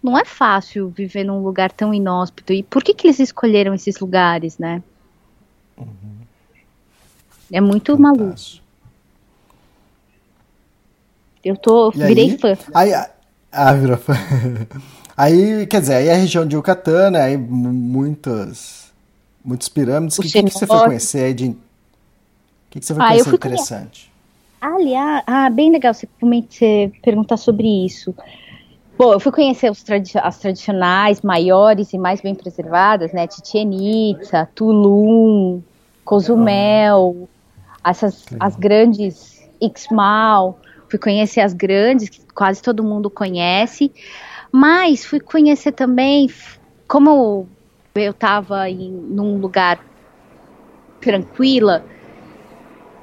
Não 0.02 0.18
é 0.18 0.24
fácil 0.24 0.90
viver 0.90 1.26
num 1.26 1.44
lugar 1.44 1.70
tão 1.74 1.94
inóspito. 1.94 2.54
E 2.54 2.64
por 2.64 2.82
que, 2.82 2.94
que 2.94 3.08
eles 3.08 3.20
escolheram 3.20 3.74
esses 3.74 4.00
lugares, 4.00 4.58
né? 4.58 4.82
Uhum. 5.78 6.20
É 7.52 7.60
muito 7.60 7.98
Fantástico. 7.98 8.22
maluco. 8.22 8.70
Eu 11.44 11.58
tô. 11.58 11.92
E 11.94 11.98
virei 11.98 12.32
aí? 12.32 12.38
fã. 12.38 12.58
Aí, 12.74 12.94
ah, 13.52 13.74
virou 13.74 13.98
fã. 13.98 14.14
Aí, 15.18 15.68
quer 15.68 15.82
dizer, 15.82 15.96
aí 15.96 16.10
a 16.10 16.16
região 16.16 16.46
de 16.46 16.56
Yucatán, 16.56 17.12
né? 17.12 17.22
Aí 17.22 17.36
muitas, 17.36 18.90
muitas 19.44 19.68
pirâmides. 19.68 20.18
O 20.18 20.22
que, 20.22 20.32
que, 20.32 20.44
que, 20.44 20.50
você 20.50 20.66
foi 20.66 20.80
conhecer 20.80 21.26
aí 21.26 21.34
de. 21.34 21.50
O 21.50 21.58
que, 22.70 22.80
que 22.80 22.86
você 22.86 22.94
foi 22.94 23.04
ah, 23.04 23.08
conhecer 23.10 23.36
interessante? 23.36 24.09
Aliás, 24.62 25.24
ah, 25.26 25.50
bem 25.50 25.72
legal 25.72 25.94
você, 25.94 26.08
você 26.22 26.92
perguntar 27.02 27.38
sobre 27.38 27.86
isso. 27.86 28.14
Bom, 28.98 29.14
eu 29.14 29.20
fui 29.20 29.32
conhecer 29.32 29.72
tradi 29.84 30.12
as 30.18 30.40
tradicionais, 30.40 31.22
maiores 31.22 31.94
e 31.94 31.98
mais 31.98 32.20
bem 32.20 32.36
preservadas, 32.36 33.14
né? 33.14 33.26
Chichen 33.30 34.12
Itza, 34.12 34.50
Tulum, 34.54 35.62
Cozumel, 36.04 37.30
essas, 37.86 38.26
as 38.40 38.58
grandes 38.58 39.50
Ixmal. 39.62 40.60
Fui 40.90 41.00
conhecer 41.00 41.40
as 41.40 41.54
grandes, 41.54 42.10
que 42.10 42.22
quase 42.34 42.62
todo 42.62 42.84
mundo 42.84 43.10
conhece. 43.10 43.92
Mas 44.52 45.06
fui 45.06 45.22
conhecer 45.22 45.72
também, 45.72 46.30
como 46.88 47.48
eu 47.96 48.12
estava 48.12 48.70
em 48.70 48.92
num 48.92 49.38
lugar 49.38 49.80
tranquila, 51.00 51.86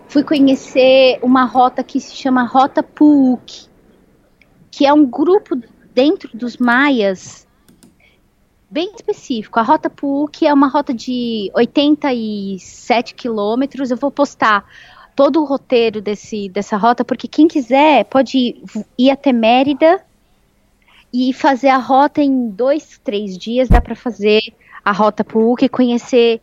fui 0.08 0.22
conhecer 0.22 1.18
uma 1.22 1.44
rota 1.44 1.82
que 1.82 2.00
se 2.00 2.14
chama 2.14 2.44
Rota 2.44 2.82
Puuk, 2.82 3.66
que 4.70 4.86
é 4.86 4.92
um 4.92 5.04
grupo 5.06 5.56
dentro 5.94 6.36
dos 6.36 6.56
maias 6.56 7.46
bem 8.70 8.92
específico. 8.94 9.58
A 9.58 9.62
Rota 9.62 9.88
Puuk 9.88 10.44
é 10.46 10.52
uma 10.52 10.68
rota 10.68 10.92
de 10.92 11.50
87 11.54 13.14
quilômetros. 13.14 13.90
Eu 13.90 13.96
vou 13.96 14.10
postar 14.10 14.64
todo 15.14 15.40
o 15.40 15.44
roteiro 15.44 16.02
desse, 16.02 16.48
dessa 16.48 16.76
rota, 16.76 17.04
porque 17.04 17.26
quem 17.26 17.48
quiser 17.48 18.04
pode 18.04 18.36
ir, 18.36 18.62
ir 18.98 19.10
até 19.10 19.32
Mérida 19.32 20.04
e 21.12 21.32
fazer 21.32 21.68
a 21.68 21.78
rota 21.78 22.20
em 22.20 22.50
dois, 22.50 23.00
três 23.02 23.38
dias, 23.38 23.68
dá 23.68 23.80
para 23.80 23.96
fazer 23.96 24.42
a 24.84 24.92
rota 24.92 25.24
PUC 25.24 25.64
e 25.64 25.68
conhecer 25.68 26.42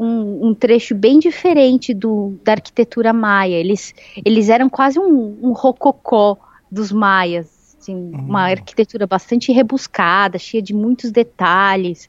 um, 0.00 0.48
um, 0.48 0.54
trecho 0.54 0.94
bem 0.94 1.18
diferente 1.18 1.92
do, 1.92 2.38
da 2.42 2.52
arquitetura 2.52 3.12
maia. 3.12 3.54
Eles, 3.54 3.94
eles 4.24 4.48
eram 4.48 4.70
quase 4.70 4.98
um, 4.98 5.38
um 5.42 5.52
rococó 5.52 6.38
dos 6.70 6.90
maias, 6.90 7.76
assim, 7.78 7.94
uhum. 7.94 8.10
uma 8.12 8.44
arquitetura 8.44 9.06
bastante 9.06 9.52
rebuscada, 9.52 10.38
cheia 10.38 10.62
de 10.62 10.72
muitos 10.72 11.10
detalhes, 11.10 12.08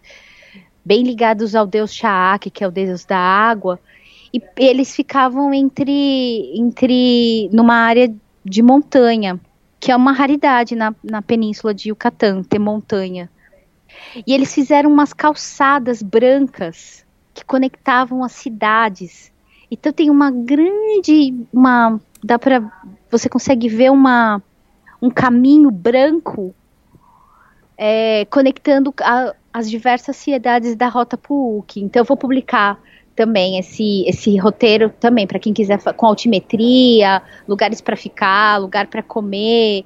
bem 0.86 1.04
ligados 1.04 1.54
ao 1.54 1.67
deus 1.67 1.93
Shaak, 1.93 2.49
que 2.49 2.63
é 2.63 2.67
o 2.67 2.71
deus 2.71 3.04
da 3.04 3.17
água. 3.17 3.77
E 4.34 4.41
eles 4.56 4.95
ficavam 4.95 5.54
entre, 5.54 6.54
entre 6.56 7.49
numa 7.51 7.75
área 7.75 8.13
de 8.45 8.62
montanha 8.63 9.38
que 9.82 9.91
é 9.91 9.95
uma 9.95 10.12
raridade 10.12 10.75
na, 10.75 10.93
na 11.04 11.23
península 11.23 11.73
de 11.73 11.89
Yucatán, 11.89 12.43
ter 12.43 12.60
montanha. 12.60 13.27
E 14.27 14.32
eles 14.32 14.54
fizeram 14.54 14.91
umas 14.91 15.12
calçadas 15.12 16.04
brancas 16.04 17.04
que 17.41 17.45
conectavam 17.45 18.23
as 18.23 18.34
cidades. 18.34 19.32
Então 19.69 19.91
tem 19.91 20.10
uma 20.10 20.30
grande, 20.30 21.34
uma 21.51 21.99
dá 22.23 22.38
para 22.38 22.62
você 23.10 23.27
consegue 23.27 23.67
ver 23.67 23.91
uma 23.91 24.41
um 25.01 25.10
caminho 25.10 25.71
branco 25.71 26.54
é, 27.75 28.25
conectando 28.25 28.93
a, 29.01 29.34
as 29.51 29.69
diversas 29.69 30.15
cidades 30.15 30.75
da 30.75 30.88
Rota 30.88 31.17
Puuc. 31.17 31.82
Então 31.82 32.01
eu 32.01 32.06
vou 32.06 32.15
publicar 32.15 32.80
também 33.15 33.58
esse, 33.58 34.04
esse 34.08 34.38
roteiro 34.38 34.89
também 34.89 35.25
para 35.25 35.39
quem 35.39 35.54
quiser 35.54 35.82
com 35.95 36.06
altimetria, 36.06 37.21
lugares 37.47 37.82
para 37.82 37.95
ficar, 37.95 38.58
lugar 38.58 38.86
para 38.88 39.01
comer. 39.01 39.84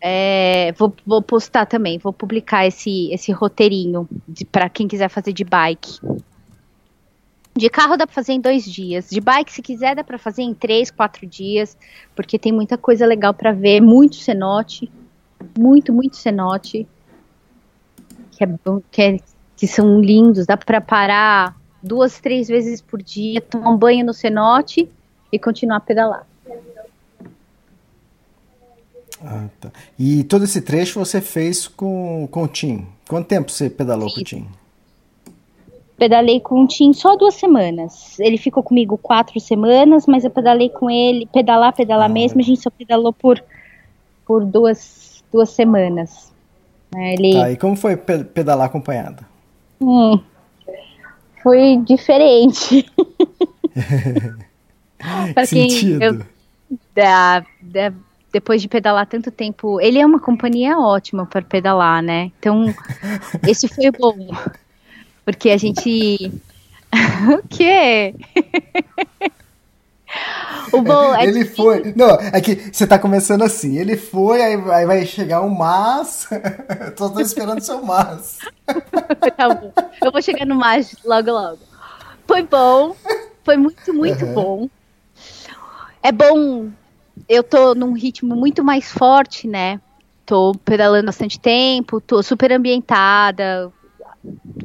É, 0.00 0.72
vou, 0.78 0.94
vou 1.04 1.20
postar 1.20 1.66
também, 1.66 1.98
vou 1.98 2.12
publicar 2.12 2.64
esse, 2.64 3.12
esse 3.12 3.32
roteirinho 3.32 4.08
para 4.52 4.68
quem 4.68 4.86
quiser 4.86 5.08
fazer 5.08 5.32
de 5.32 5.42
bike. 5.42 5.98
De 7.56 7.70
carro 7.70 7.96
dá 7.96 8.06
para 8.06 8.14
fazer 8.14 8.34
em 8.34 8.40
dois 8.40 8.64
dias. 8.64 9.08
De 9.08 9.18
bike, 9.18 9.50
se 9.50 9.62
quiser, 9.62 9.96
dá 9.96 10.04
para 10.04 10.18
fazer 10.18 10.42
em 10.42 10.52
três, 10.52 10.90
quatro 10.90 11.26
dias, 11.26 11.76
porque 12.14 12.38
tem 12.38 12.52
muita 12.52 12.76
coisa 12.76 13.06
legal 13.06 13.32
para 13.32 13.50
ver. 13.50 13.80
Muito 13.80 14.16
cenote, 14.16 14.92
muito, 15.58 15.90
muito 15.90 16.16
cenote, 16.18 16.86
que, 18.32 18.44
é, 18.44 18.48
que, 18.90 19.02
é, 19.02 19.16
que 19.56 19.66
são 19.66 20.00
lindos. 20.00 20.44
Dá 20.44 20.56
para 20.56 20.82
parar 20.82 21.56
duas, 21.82 22.20
três 22.20 22.46
vezes 22.46 22.82
por 22.82 23.02
dia, 23.02 23.40
tomar 23.40 23.70
um 23.70 23.78
banho 23.78 24.04
no 24.04 24.12
cenote 24.12 24.86
e 25.32 25.38
continuar 25.38 25.78
a 25.78 25.80
pedalar. 25.80 26.26
Ah, 29.24 29.48
tá. 29.58 29.72
E 29.98 30.24
todo 30.24 30.44
esse 30.44 30.60
trecho 30.60 30.98
você 30.98 31.22
fez 31.22 31.66
com, 31.66 32.28
com 32.30 32.42
o 32.42 32.48
Tim? 32.48 32.86
Quanto 33.08 33.26
tempo 33.28 33.50
você 33.50 33.70
pedalou 33.70 34.08
Fiz. 34.08 34.14
com 34.14 34.20
o 34.20 34.24
Tim? 34.24 34.48
Pedalei 35.98 36.40
com 36.40 36.62
o 36.62 36.66
Tim 36.66 36.92
só 36.92 37.16
duas 37.16 37.34
semanas. 37.34 38.18
Ele 38.20 38.36
ficou 38.36 38.62
comigo 38.62 38.98
quatro 38.98 39.40
semanas, 39.40 40.06
mas 40.06 40.24
eu 40.24 40.30
pedalei 40.30 40.68
com 40.68 40.90
ele, 40.90 41.26
pedalar, 41.32 41.74
pedalar 41.74 42.10
ah, 42.10 42.12
mesmo, 42.12 42.40
a 42.40 42.44
gente 42.44 42.60
só 42.60 42.70
pedalou 42.70 43.12
por, 43.12 43.42
por 44.26 44.44
duas, 44.44 45.24
duas 45.32 45.50
semanas. 45.50 46.32
Ele... 46.94 47.32
Tá, 47.32 47.50
e 47.50 47.56
como 47.56 47.76
foi 47.76 47.96
pedalar 47.96 48.66
acompanhada? 48.66 49.26
Hum, 49.80 50.20
foi 51.42 51.78
diferente. 51.78 52.86
para 55.34 55.46
quem 55.46 55.68
eu, 56.02 56.20
da, 56.94 57.44
da, 57.60 57.92
depois 58.32 58.60
de 58.60 58.68
pedalar 58.68 59.06
tanto 59.06 59.30
tempo, 59.30 59.80
ele 59.80 59.98
é 59.98 60.04
uma 60.04 60.20
companhia 60.20 60.78
ótima 60.78 61.24
para 61.26 61.42
pedalar, 61.42 62.02
né? 62.02 62.30
Então, 62.38 62.66
esse 63.46 63.68
foi 63.68 63.90
bom. 63.90 64.14
Porque 65.26 65.50
a 65.50 65.58
gente 65.58 66.32
o 67.34 67.46
quê? 67.48 68.14
O 70.72 70.80
bom 70.80 71.14
é 71.14 71.24
ele 71.24 71.44
que... 71.44 71.54
foi. 71.54 71.92
Não, 71.94 72.10
é 72.32 72.40
que 72.40 72.72
você 72.72 72.86
tá 72.86 72.98
começando 72.98 73.42
assim. 73.42 73.76
Ele 73.76 73.96
foi, 73.96 74.40
aí, 74.40 74.54
aí 74.70 74.86
vai 74.86 75.04
chegar 75.04 75.42
um 75.42 75.48
mas. 75.50 76.26
tô, 76.96 77.10
tô 77.10 77.20
esperando 77.20 77.58
o 77.58 77.62
seu 77.62 77.82
mas. 77.82 78.38
tá 79.36 79.48
bom. 79.54 79.72
Eu 80.02 80.10
vou 80.10 80.22
chegar 80.22 80.46
no 80.46 80.54
mas 80.54 80.96
logo, 81.04 81.30
logo. 81.30 81.58
Foi 82.26 82.42
bom. 82.42 82.96
Foi 83.44 83.56
muito, 83.56 83.92
muito 83.92 84.24
uhum. 84.24 84.34
bom. 84.34 84.70
É 86.02 86.10
bom. 86.10 86.70
Eu 87.28 87.42
tô 87.42 87.74
num 87.74 87.92
ritmo 87.92 88.34
muito 88.34 88.64
mais 88.64 88.90
forte, 88.90 89.46
né? 89.46 89.80
Tô 90.24 90.52
pedalando 90.64 91.06
bastante 91.06 91.38
tempo, 91.38 92.00
tô 92.00 92.22
super 92.22 92.52
ambientada, 92.52 93.72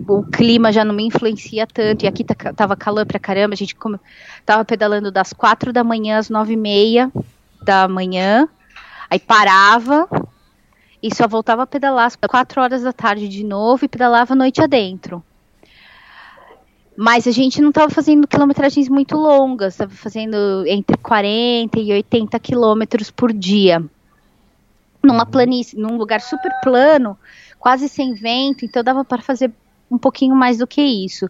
o 0.08 0.24
clima 0.24 0.71
já 0.71 0.84
não 0.84 0.93
me 0.93 1.04
influencia 1.04 1.67
tanto, 1.67 2.04
e 2.04 2.08
aqui 2.08 2.24
tá, 2.24 2.54
tava 2.54 2.76
calor 2.76 3.06
pra 3.06 3.19
caramba, 3.19 3.54
a 3.54 3.58
gente 3.58 3.76
como, 3.76 4.00
tava 4.45 4.65
pedalando 4.65 5.12
das 5.12 5.34
quatro 5.34 5.71
da 5.71 5.84
manhã 5.84 6.17
às 6.17 6.30
nove 6.30 6.54
e 6.54 6.58
meia 6.58 7.12
da 7.63 7.88
manhã, 7.88 8.47
aí 9.10 9.19
parava, 9.19 10.08
e 11.02 11.13
só 11.13 11.28
voltava 11.28 11.63
a 11.63 11.67
pedalar 11.67 12.06
às 12.06 12.15
quatro 12.15 12.62
horas 12.62 12.84
da 12.84 12.93
tarde 12.93 13.28
de 13.28 13.43
novo, 13.43 13.86
e 13.86 13.88
pedalava 13.88 14.34
a 14.34 14.36
noite 14.36 14.62
adentro. 14.62 15.24
Mas 16.95 17.26
a 17.26 17.32
gente 17.32 17.62
não 17.62 17.69
estava 17.69 17.89
fazendo 17.89 18.28
quilometragens 18.28 18.89
muito 18.89 19.15
longas, 19.15 19.74
estava 19.74 19.91
fazendo 19.91 20.63
entre 20.67 20.97
40 20.97 21.80
e 21.80 21.93
80 21.93 22.38
quilômetros 22.39 23.10
por 23.10 23.32
dia. 23.32 23.84
Numa 25.02 25.26
planície, 25.26 25.80
num 25.80 25.97
lugar 25.97 26.21
super 26.21 26.52
plano, 26.62 27.17
quase 27.62 27.88
sem 27.88 28.15
vento, 28.15 28.65
então 28.65 28.84
dava 28.84 29.06
para 29.06 29.21
fazer 29.21 29.52
um 29.89 29.97
pouquinho 29.97 30.36
mais 30.36 30.58
do 30.58 30.65
que 30.65 30.82
isso. 30.82 31.30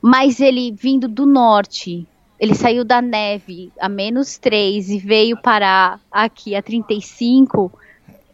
Mas 0.00 0.40
ele 0.40 0.72
vindo 0.72 1.06
do 1.06 1.26
norte, 1.26 2.06
ele 2.38 2.54
saiu 2.54 2.84
da 2.84 3.02
neve 3.02 3.70
a 3.78 3.86
menos 3.86 4.38
3 4.38 4.88
e 4.88 4.98
veio 4.98 5.36
parar 5.36 6.00
aqui 6.10 6.56
a 6.56 6.62
35, 6.62 7.70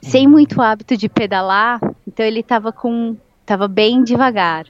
sem 0.00 0.28
muito 0.28 0.62
hábito 0.62 0.96
de 0.96 1.08
pedalar, 1.08 1.80
então 2.06 2.24
ele 2.24 2.40
estava 2.40 2.70
com 2.72 3.16
tava 3.44 3.66
bem 3.66 4.04
devagar. 4.04 4.66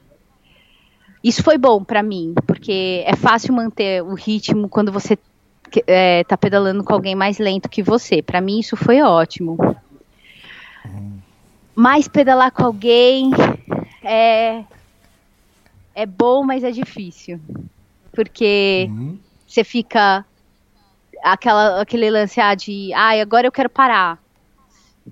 Isso 1.22 1.42
foi 1.42 1.58
bom 1.58 1.84
para 1.84 2.02
mim, 2.02 2.34
porque 2.46 3.02
é 3.04 3.14
fácil 3.14 3.52
manter 3.52 4.02
o 4.02 4.14
ritmo 4.14 4.70
quando 4.70 4.90
você 4.90 5.18
é, 5.86 6.24
tá 6.24 6.36
pedalando 6.36 6.82
com 6.82 6.94
alguém 6.94 7.14
mais 7.14 7.38
lento 7.38 7.68
que 7.68 7.82
você. 7.82 8.22
Para 8.22 8.40
mim 8.40 8.60
isso 8.60 8.76
foi 8.76 9.02
ótimo. 9.02 9.58
Mas 11.76 12.08
pedalar 12.08 12.50
com 12.50 12.64
alguém 12.64 13.30
é 14.02 14.64
é 15.94 16.06
bom, 16.06 16.42
mas 16.42 16.64
é 16.64 16.70
difícil. 16.70 17.38
Porque 18.12 18.86
uhum. 18.90 19.18
você 19.46 19.62
fica 19.62 20.24
aquela, 21.22 21.80
aquele 21.80 22.10
lance 22.10 22.40
ah, 22.40 22.54
de 22.54 22.92
ah, 22.94 23.20
agora 23.20 23.46
eu 23.46 23.52
quero 23.52 23.68
parar. 23.68 24.18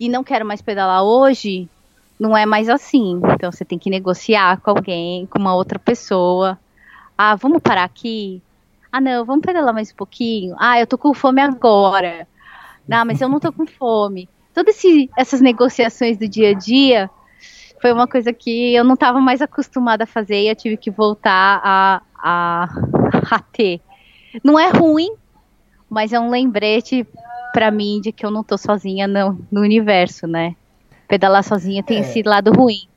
E 0.01 0.09
não 0.09 0.25
quero 0.25 0.45
mais 0.45 0.61
pedalar 0.63 1.03
hoje, 1.03 1.69
não 2.19 2.37
é 2.37 2.47
mais 2.47 2.69
assim. 2.69 3.21
Então 3.35 3.53
você 3.53 3.65
tem 3.65 3.79
que 3.79 3.91
negociar 3.91 4.59
com 4.61 4.71
alguém, 4.71 5.27
com 5.27 5.39
uma 5.39 5.55
outra 5.55 5.79
pessoa. 5.79 6.59
Ah, 7.17 7.35
vamos 7.35 7.61
parar 7.63 7.85
aqui? 7.85 8.43
Ah, 8.91 9.01
não, 9.01 9.25
vamos 9.25 9.45
pedalar 9.45 9.75
mais 9.75 9.93
um 9.93 9.97
pouquinho. 9.97 10.57
Ah, 10.59 10.81
eu 10.81 10.87
tô 10.87 10.97
com 10.97 11.13
fome 11.13 11.41
agora. 11.41 12.27
Não, 12.87 13.05
mas 13.05 13.21
eu 13.21 13.29
não 13.29 13.41
tô 13.41 13.53
com 13.53 13.67
fome. 13.67 14.29
Todas 14.55 14.81
essas 15.17 15.41
negociações 15.41 16.17
do 16.17 16.29
dia 16.29 16.51
a 16.51 16.55
dia 16.55 17.11
foi 17.83 17.93
uma 17.93 18.07
coisa 18.07 18.33
que 18.33 18.75
eu 18.75 18.85
não 18.85 18.95
estava 18.95 19.21
mais 19.21 19.43
acostumada 19.43 20.05
a 20.05 20.07
fazer 20.07 20.43
e 20.43 20.49
eu 20.49 20.57
tive 20.57 20.77
que 20.77 20.91
voltar 20.91 21.61
a, 21.63 22.03
a, 22.17 22.69
a 23.35 23.41
ter. 23.41 23.81
Não 24.43 24.59
é 24.59 24.71
ruim, 24.71 25.11
mas 25.91 26.13
é 26.13 26.21
um 26.21 26.31
lembrete 26.31 27.07
para 27.53 27.71
mim 27.71 28.01
de 28.01 28.13
que 28.13 28.25
eu 28.25 28.31
não 28.31 28.43
tô 28.43 28.57
sozinha 28.57 29.07
no, 29.07 29.39
no 29.51 29.61
universo, 29.61 30.27
né? 30.27 30.57
pedalar 31.09 31.45
sozinha 31.45 31.83
tem 31.83 31.99
é. 31.99 32.01
esse 32.01 32.23
lado 32.23 32.53
ruim. 32.53 32.89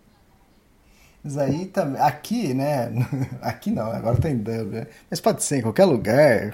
Mas 1.23 1.37
aí 1.37 1.65
também, 1.65 2.01
aqui, 2.01 2.53
né? 2.53 2.91
Aqui 3.41 3.69
não, 3.69 3.91
agora 3.91 4.17
tá 4.17 4.29
em 4.29 4.37
Dublin, 4.37 4.79
né? 4.79 4.87
Mas 5.09 5.19
pode 5.19 5.43
ser 5.43 5.57
em 5.57 5.61
qualquer 5.61 5.85
lugar, 5.85 6.53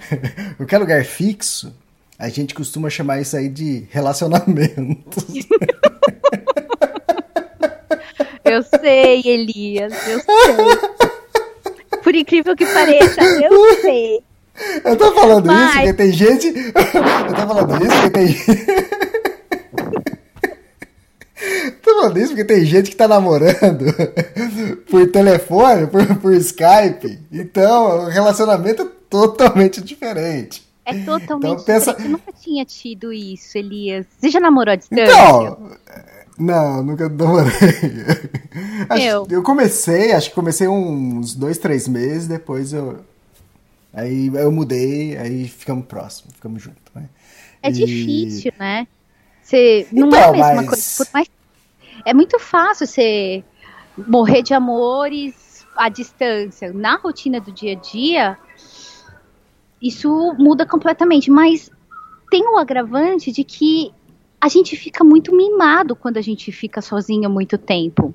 qualquer 0.56 0.78
lugar 0.78 1.04
fixo, 1.04 1.74
a 2.22 2.28
gente 2.28 2.54
costuma 2.54 2.88
chamar 2.88 3.20
isso 3.20 3.36
aí 3.36 3.48
de 3.48 3.84
relacionamentos. 3.90 5.24
eu 8.44 8.62
sei, 8.62 9.22
Elias, 9.24 9.92
eu 10.06 10.20
sei. 10.20 10.54
Por 12.00 12.14
incrível 12.14 12.54
que 12.54 12.64
pareça, 12.64 13.24
eu 13.24 13.80
sei. 13.80 14.22
Eu 14.84 14.96
tô 14.96 15.12
falando 15.12 15.46
Mas... 15.46 15.64
isso 15.64 15.72
porque 15.78 15.94
tem 15.94 16.12
gente. 16.12 16.46
Eu 17.26 17.34
tô 17.34 17.48
falando 17.48 17.84
isso 17.84 17.96
porque 17.96 18.10
tem. 18.10 18.36
Tô 21.82 21.96
falando 21.96 22.18
isso 22.18 22.28
porque 22.28 22.44
tem 22.44 22.64
gente 22.64 22.90
que 22.90 22.96
tá 22.96 23.08
namorando 23.08 23.86
por 24.88 25.10
telefone, 25.10 25.88
por, 25.88 26.06
por 26.18 26.32
Skype. 26.34 27.18
Então, 27.32 28.04
o 28.04 28.08
relacionamento 28.08 28.82
é 28.82 28.86
totalmente 29.10 29.80
diferente. 29.80 30.71
É 30.84 30.94
totalmente 31.04 31.52
então, 31.52 31.64
pensa... 31.64 31.92
diferente. 31.92 32.04
Eu 32.04 32.10
nunca 32.10 32.32
tinha 32.32 32.64
tido 32.64 33.12
isso, 33.12 33.56
Elias. 33.56 34.06
Você 34.18 34.30
já 34.30 34.40
namorou 34.40 34.72
à 34.72 34.76
distância? 34.76 35.04
Então, 35.04 35.70
não, 36.38 36.82
nunca 36.82 37.08
namorei. 37.08 37.52
eu. 39.00 39.26
eu 39.30 39.42
comecei, 39.42 40.12
acho 40.12 40.30
que 40.30 40.34
comecei 40.34 40.66
uns 40.66 41.34
dois, 41.34 41.58
três 41.58 41.86
meses, 41.86 42.26
depois 42.26 42.72
eu. 42.72 43.00
Aí 43.94 44.28
eu 44.34 44.50
mudei, 44.50 45.16
aí 45.18 45.46
ficamos 45.46 45.84
próximos, 45.86 46.34
ficamos 46.34 46.62
juntos. 46.62 46.80
Né? 46.94 47.08
É 47.62 47.68
e... 47.68 47.72
difícil, 47.72 48.52
né? 48.58 48.86
Você 49.42 49.86
não 49.92 50.08
então, 50.08 50.18
é 50.18 50.24
a 50.24 50.28
então, 50.28 50.32
mesma 50.32 50.54
mas... 50.54 50.68
coisa. 50.68 51.04
Por 51.04 51.12
mais... 51.12 51.30
É 52.04 52.14
muito 52.14 52.38
fácil 52.38 52.86
você 52.86 53.44
morrer 53.96 54.42
de 54.42 54.54
amores 54.54 55.66
à 55.76 55.88
distância. 55.88 56.72
Na 56.72 56.96
rotina 56.96 57.40
do 57.40 57.52
dia 57.52 57.72
a 57.72 57.76
dia, 57.76 58.38
isso 59.82 60.34
muda 60.38 60.64
completamente. 60.64 61.30
Mas 61.30 61.70
tem 62.30 62.46
o 62.46 62.56
agravante 62.56 63.32
de 63.32 63.42
que 63.42 63.92
a 64.40 64.48
gente 64.48 64.76
fica 64.76 65.02
muito 65.02 65.34
mimado 65.34 65.94
quando 65.96 66.16
a 66.16 66.22
gente 66.22 66.52
fica 66.52 66.80
sozinha 66.80 67.28
muito 67.28 67.58
tempo. 67.58 68.14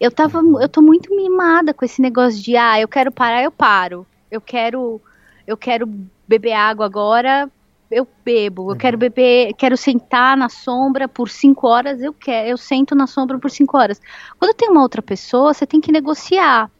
Eu 0.00 0.12
tava, 0.12 0.38
eu 0.38 0.68
tô 0.68 0.80
muito 0.80 1.14
mimada 1.14 1.74
com 1.74 1.84
esse 1.84 2.00
negócio 2.00 2.40
de 2.40 2.56
ah, 2.56 2.80
eu 2.80 2.86
quero 2.86 3.10
parar, 3.10 3.42
eu 3.42 3.50
paro. 3.50 4.06
Eu 4.30 4.40
quero 4.40 5.00
eu 5.46 5.56
quero 5.56 5.88
beber 6.26 6.52
água 6.52 6.84
agora, 6.84 7.50
eu 7.90 8.06
bebo. 8.24 8.70
Eu 8.70 8.76
quero 8.76 8.96
uhum. 8.96 9.00
beber, 9.00 9.54
quero 9.54 9.76
sentar 9.76 10.36
na 10.36 10.48
sombra 10.48 11.08
por 11.08 11.30
cinco 11.30 11.66
horas, 11.66 12.02
eu 12.02 12.12
quero, 12.12 12.48
eu 12.48 12.56
sento 12.56 12.94
na 12.94 13.06
sombra 13.06 13.38
por 13.38 13.50
cinco 13.50 13.76
horas. 13.78 14.00
Quando 14.38 14.54
tem 14.54 14.68
uma 14.68 14.82
outra 14.82 15.00
pessoa, 15.00 15.54
você 15.54 15.66
tem 15.66 15.80
que 15.80 15.90
negociar. 15.90 16.70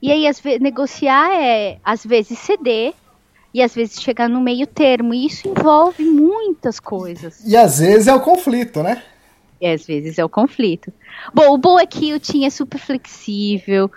E 0.00 0.12
aí, 0.12 0.26
às 0.26 0.40
vezes, 0.40 0.60
negociar 0.60 1.30
é, 1.32 1.78
às 1.84 2.04
vezes, 2.04 2.38
ceder 2.38 2.94
e 3.56 3.62
às 3.62 3.74
vezes 3.74 4.02
chegar 4.02 4.28
no 4.28 4.40
meio 4.40 4.66
termo. 4.66 5.14
E 5.14 5.26
isso 5.26 5.48
envolve 5.48 6.04
muitas 6.04 6.78
coisas. 6.78 7.40
E 7.44 7.56
às 7.56 7.78
vezes 7.78 8.06
é 8.06 8.14
o 8.14 8.20
conflito, 8.20 8.82
né? 8.82 9.02
E 9.58 9.66
às 9.66 9.86
vezes 9.86 10.18
é 10.18 10.24
o 10.24 10.28
conflito. 10.28 10.92
Bom, 11.32 11.54
o 11.54 11.58
bom 11.58 11.80
é 11.80 11.86
que 11.86 12.12
o 12.12 12.20
Tim 12.20 12.44
é 12.44 12.50
super 12.50 12.78
flexível. 12.78 13.90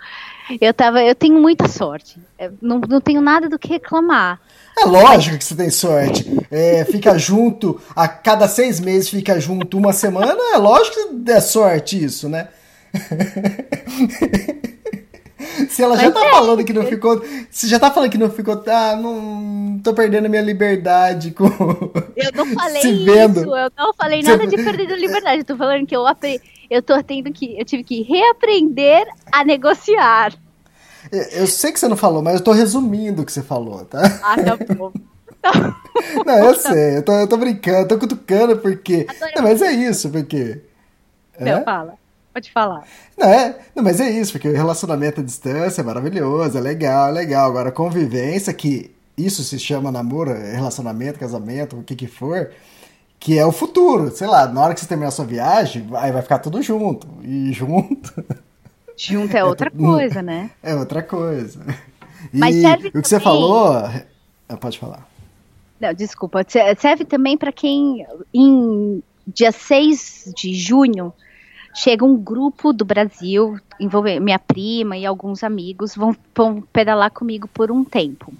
Eu, 0.58 0.72
tava, 0.72 1.02
eu 1.02 1.14
tenho 1.14 1.38
muita 1.38 1.68
sorte. 1.68 2.18
Eu 2.38 2.54
não, 2.62 2.80
não 2.80 3.02
tenho 3.02 3.20
nada 3.20 3.50
do 3.50 3.58
que 3.58 3.68
reclamar. 3.68 4.40
É 4.78 4.86
lógico 4.86 5.36
que 5.36 5.44
você 5.44 5.54
tem 5.54 5.68
sorte. 5.68 6.24
É, 6.50 6.82
fica 6.86 7.18
junto, 7.18 7.78
a 7.94 8.08
cada 8.08 8.48
seis 8.48 8.80
meses 8.80 9.10
fica 9.10 9.38
junto 9.38 9.76
uma 9.76 9.92
semana, 9.92 10.40
é 10.54 10.56
lógico 10.56 11.22
que 11.22 11.30
é 11.30 11.40
sorte 11.40 12.02
isso, 12.02 12.30
né? 12.30 12.48
Se 15.68 15.82
ela 15.82 15.96
já 15.96 16.10
tá 16.10 16.24
é. 16.24 16.30
falando 16.30 16.64
que 16.64 16.72
não 16.72 16.84
ficou. 16.84 17.22
Se 17.50 17.66
já 17.68 17.78
tá 17.78 17.90
falando 17.90 18.10
que 18.10 18.18
não 18.18 18.30
ficou. 18.30 18.62
Ah, 18.66 18.96
não. 18.96 19.80
tô 19.82 19.94
perdendo 19.94 20.26
a 20.26 20.28
minha 20.28 20.42
liberdade 20.42 21.30
com. 21.32 21.46
Eu 22.16 22.32
não 22.34 22.46
falei 22.54 22.82
se 22.82 23.04
vendo. 23.04 23.40
isso. 23.40 23.56
Eu 23.56 23.70
não 23.76 23.94
falei 23.94 24.22
nada 24.22 24.46
de 24.46 24.56
perder 24.56 24.92
a 24.92 24.96
liberdade. 24.96 25.38
Eu 25.38 25.44
tô 25.44 25.56
falando 25.56 25.86
que 25.86 25.96
eu, 25.96 26.06
apre... 26.06 26.40
eu 26.70 26.82
tô 26.82 27.02
tendo 27.02 27.32
que. 27.32 27.58
Eu 27.58 27.64
tive 27.64 27.84
que 27.84 28.02
reaprender 28.02 29.06
a 29.32 29.44
negociar. 29.44 30.32
Eu 31.32 31.46
sei 31.46 31.72
que 31.72 31.80
você 31.80 31.88
não 31.88 31.96
falou, 31.96 32.22
mas 32.22 32.34
eu 32.34 32.44
tô 32.44 32.52
resumindo 32.52 33.22
o 33.22 33.24
que 33.24 33.32
você 33.32 33.42
falou, 33.42 33.84
tá? 33.86 34.02
Ah, 34.22 34.36
tá 34.36 34.74
bom. 34.74 34.92
Não, 36.26 36.38
eu 36.38 36.54
sei, 36.54 36.98
eu 36.98 37.02
tô, 37.02 37.12
eu 37.12 37.26
tô 37.26 37.38
brincando, 37.38 37.88
tô 37.88 37.98
cutucando 37.98 38.58
porque. 38.58 39.06
Não, 39.34 39.42
mas 39.42 39.62
é 39.62 39.72
isso, 39.72 40.10
porque. 40.10 40.60
Não, 41.38 41.58
é? 41.58 41.64
fala. 41.64 41.99
Pode 42.32 42.52
falar. 42.52 42.84
Não, 43.18 43.28
é, 43.28 43.58
não, 43.74 43.82
mas 43.82 44.00
é 44.00 44.08
isso, 44.08 44.32
porque 44.32 44.48
o 44.48 44.52
relacionamento 44.52 45.20
à 45.20 45.24
distância 45.24 45.80
é 45.80 45.84
maravilhoso, 45.84 46.56
é 46.56 46.60
legal, 46.60 47.08
é 47.08 47.12
legal. 47.12 47.50
Agora, 47.50 47.72
convivência, 47.72 48.52
que 48.52 48.94
isso 49.16 49.42
se 49.42 49.58
chama 49.58 49.90
namoro, 49.90 50.32
relacionamento, 50.32 51.18
casamento, 51.18 51.76
o 51.76 51.82
que 51.82 51.96
que 51.96 52.06
for, 52.06 52.50
que 53.18 53.38
é 53.38 53.44
o 53.44 53.52
futuro. 53.52 54.10
Sei 54.10 54.26
lá, 54.26 54.46
na 54.46 54.62
hora 54.62 54.74
que 54.74 54.80
você 54.80 54.86
terminar 54.86 55.08
a 55.08 55.12
sua 55.12 55.24
viagem, 55.24 55.88
aí 55.94 56.12
vai 56.12 56.22
ficar 56.22 56.38
tudo 56.38 56.62
junto. 56.62 57.06
E 57.22 57.52
junto. 57.52 58.24
Junto 58.96 59.36
é 59.36 59.42
outra 59.44 59.70
coisa, 59.70 60.22
né? 60.22 60.50
É 60.62 60.74
outra 60.74 61.02
coisa. 61.02 61.60
E 62.32 62.38
Mas 62.38 62.54
serve 62.54 62.88
o 62.88 62.92
que 62.92 62.92
também... 62.92 63.08
você 63.08 63.20
falou. 63.20 63.72
Ah, 64.48 64.56
pode 64.56 64.78
falar. 64.78 65.06
Não, 65.80 65.92
desculpa. 65.94 66.44
Serve 66.78 67.04
também 67.04 67.36
para 67.36 67.50
quem, 67.50 68.06
em 68.32 69.02
dia 69.26 69.50
6 69.50 70.32
de 70.36 70.54
junho, 70.54 71.12
chega 71.74 72.04
um 72.04 72.16
grupo 72.16 72.72
do 72.72 72.84
Brasil, 72.84 73.58
envolvendo 73.78 74.22
minha 74.22 74.38
prima 74.38 74.96
e 74.96 75.06
alguns 75.06 75.42
amigos, 75.42 75.94
vão, 75.94 76.14
vão 76.34 76.60
pedalar 76.60 77.10
comigo 77.10 77.48
por 77.48 77.70
um 77.70 77.84
tempo. 77.84 78.32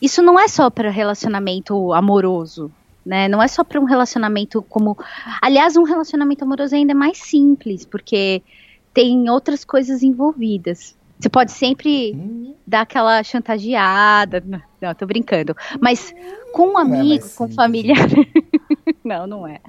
Isso 0.00 0.20
não 0.22 0.38
é 0.38 0.48
só 0.48 0.68
para 0.68 0.90
relacionamento 0.90 1.92
amoroso, 1.92 2.70
né? 3.06 3.28
Não 3.28 3.42
é 3.42 3.48
só 3.48 3.62
para 3.62 3.80
um 3.80 3.84
relacionamento 3.84 4.62
como. 4.62 4.98
Aliás, 5.40 5.76
um 5.76 5.84
relacionamento 5.84 6.44
amoroso 6.44 6.74
ainda 6.74 6.92
é 6.92 6.94
mais 6.94 7.18
simples, 7.18 7.84
porque 7.84 8.42
tem 8.92 9.30
outras 9.30 9.64
coisas 9.64 10.02
envolvidas. 10.02 10.96
Você 11.18 11.28
pode 11.28 11.52
sempre 11.52 12.14
hum. 12.14 12.52
dar 12.66 12.80
aquela 12.80 13.22
chantageada. 13.22 14.42
Não, 14.80 14.94
tô 14.94 15.06
brincando. 15.06 15.56
Mas 15.80 16.12
com 16.52 16.72
um 16.72 16.78
é 16.78 16.82
amigo, 16.82 17.24
com 17.36 17.48
familiar. 17.48 17.96
não, 19.04 19.26
não 19.26 19.46
é. 19.46 19.60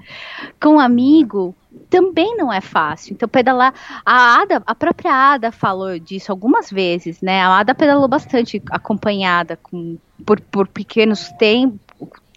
Com 0.60 0.76
um 0.76 0.80
amigo 0.80 1.54
também 1.90 2.36
não 2.36 2.52
é 2.52 2.60
fácil. 2.60 3.14
Então, 3.14 3.28
pedalar. 3.28 3.74
A 4.04 4.40
Ada, 4.40 4.62
a 4.66 4.74
própria 4.74 5.12
Ada 5.12 5.52
falou 5.52 5.98
disso 5.98 6.32
algumas 6.32 6.70
vezes, 6.70 7.20
né? 7.20 7.42
A 7.42 7.58
Ada 7.58 7.74
pedalou 7.74 8.08
bastante 8.08 8.62
acompanhada 8.70 9.58
com, 9.62 9.96
por, 10.24 10.40
por 10.40 10.68
pequenos 10.68 11.30
tempos. 11.38 11.80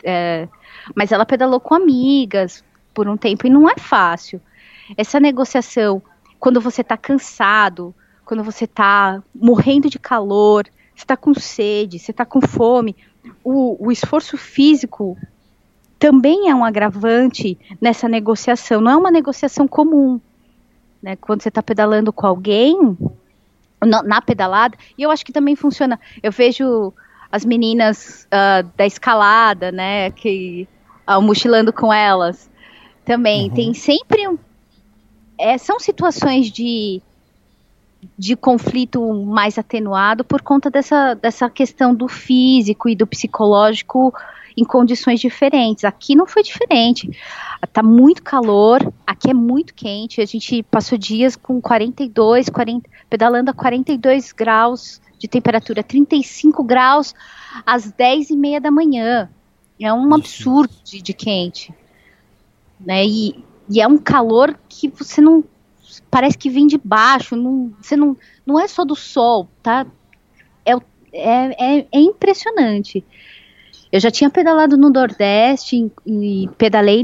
É, 0.04 0.48
mas 0.96 1.12
ela 1.12 1.26
pedalou 1.26 1.60
com 1.60 1.76
amigas 1.76 2.64
por 2.94 3.08
um 3.08 3.18
tempo 3.18 3.46
e 3.46 3.50
não 3.50 3.70
é 3.70 3.76
fácil. 3.78 4.42
Essa 4.96 5.20
negociação 5.20 6.02
quando 6.40 6.62
você 6.62 6.82
está 6.82 6.96
cansado, 6.96 7.94
quando 8.26 8.44
você 8.44 8.66
está 8.66 9.22
morrendo 9.34 9.90
de 9.90 10.00
calor, 10.00 10.68
você 10.96 11.04
está 11.04 11.18
com 11.18 11.34
sede, 11.34 12.00
você 12.00 12.12
está 12.12 12.26
com 12.26 12.42
fome. 12.42 12.96
O, 13.44 13.88
o 13.88 13.92
esforço 13.92 14.38
físico 14.38 15.18
também 16.00 16.50
é 16.50 16.56
um 16.56 16.64
agravante 16.64 17.58
nessa 17.82 18.08
negociação. 18.08 18.82
Não 18.82 18.92
é 18.92 18.98
uma 18.98 19.12
negociação 19.12 19.68
comum. 19.68 20.20
Né? 21.02 21.16
Quando 21.16 21.42
você 21.42 21.50
está 21.50 21.62
pedalando 21.62 22.12
com 22.12 22.26
alguém, 22.26 22.98
na, 23.82 24.04
na, 24.04 24.22
pedalada, 24.22 24.78
e 24.98 25.04
eu 25.04 25.12
acho 25.12 25.26
que 25.26 25.32
também 25.32 25.56
funciona. 25.56 26.00
Eu 26.22 26.32
vejo 26.32 26.94
as 27.32 27.44
meninas 27.46 28.28
uh, 28.28 28.68
da 28.76 28.86
escalada, 28.86 29.72
né, 29.72 30.12
que 30.12 30.68
uh, 31.08 31.22
mochilando 31.22 31.74
com 31.74 31.92
elas, 31.92 32.50
também 33.04 33.50
uhum. 33.50 33.54
tem 33.54 33.74
sempre 33.74 34.28
um, 34.28 34.38
é, 35.38 35.58
são 35.58 35.80
situações 35.80 36.50
de 36.52 37.02
de 38.18 38.36
conflito 38.36 39.02
mais 39.26 39.58
atenuado 39.58 40.24
por 40.24 40.42
conta 40.42 40.70
dessa, 40.70 41.16
dessa 41.16 41.50
questão 41.50 41.94
do 41.94 42.08
físico 42.08 42.88
e 42.88 42.96
do 42.96 43.08
psicológico 43.08 44.14
em 44.58 44.66
condições 44.66 45.20
diferentes. 45.20 45.86
Aqui 45.86 46.16
não 46.16 46.26
foi 46.26 46.42
diferente. 46.42 47.08
Tá 47.72 47.84
muito 47.84 48.24
calor, 48.24 48.92
aqui 49.06 49.30
é 49.30 49.34
muito 49.34 49.76
quente. 49.76 50.20
A 50.20 50.26
gente 50.26 50.64
passou 50.64 50.98
dias 50.98 51.36
com 51.36 51.62
42, 51.62 52.50
40, 52.50 52.90
pedalando 53.08 53.52
a 53.52 53.54
42 53.54 54.32
graus 54.32 55.00
de 55.20 55.28
temperatura, 55.28 55.84
35 55.84 56.64
graus 56.64 57.14
às 57.66 57.92
10 57.92 58.32
e 58.32 58.36
meia 58.36 58.60
da 58.60 58.72
manhã. 58.72 59.30
É 59.80 59.94
um 59.94 60.14
absurdo 60.16 60.74
de, 60.84 61.02
de 61.04 61.14
quente. 61.14 61.72
Né? 62.80 63.06
E, 63.06 63.44
e 63.70 63.80
é 63.80 63.88
um 63.88 63.98
calor 63.98 64.58
que 64.68 64.88
você 64.88 65.22
não 65.22 65.44
parece 66.10 66.38
que 66.38 66.50
vem 66.50 66.68
de 66.68 66.78
baixo, 66.78 67.36
não, 67.36 67.74
você 67.80 67.96
não, 67.96 68.18
não 68.46 68.60
é 68.60 68.68
só 68.68 68.84
do 68.84 68.96
sol, 68.96 69.48
tá? 69.62 69.86
É, 70.66 70.74
é, 71.14 71.80
é, 71.80 71.88
é 71.92 72.00
impressionante. 72.00 73.04
Eu 73.92 74.00
já 74.00 74.12
tinha 74.12 74.30
pedalado 74.30 74.78
no 74.78 74.90
Nordeste 74.90 75.92
e 76.06 76.50
pedalei 76.58 77.04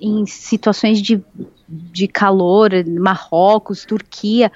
em, 0.00 0.26
situações 0.26 1.00
de, 1.00 1.22
de 1.68 2.06
calor, 2.06 2.70
Marrocos, 2.86 3.84
Turquia, 3.84 4.52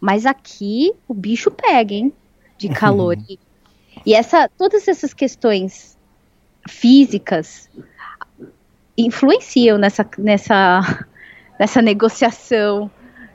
mas 0.00 0.26
aqui 0.26 0.92
o 1.08 1.14
bicho 1.14 1.50
pega, 1.50 1.94
hein? 1.94 2.12
De 2.58 2.68
calor. 2.68 3.16
e, 3.28 3.38
e 4.04 4.14
essa, 4.14 4.48
todas 4.48 4.88
essas 4.88 5.14
questões 5.14 5.96
físicas 6.68 7.70
influenciam 8.96 9.78
nessa, 9.78 10.08
nessa, 10.18 11.06
nessa 11.58 11.82
negociação 11.82 12.90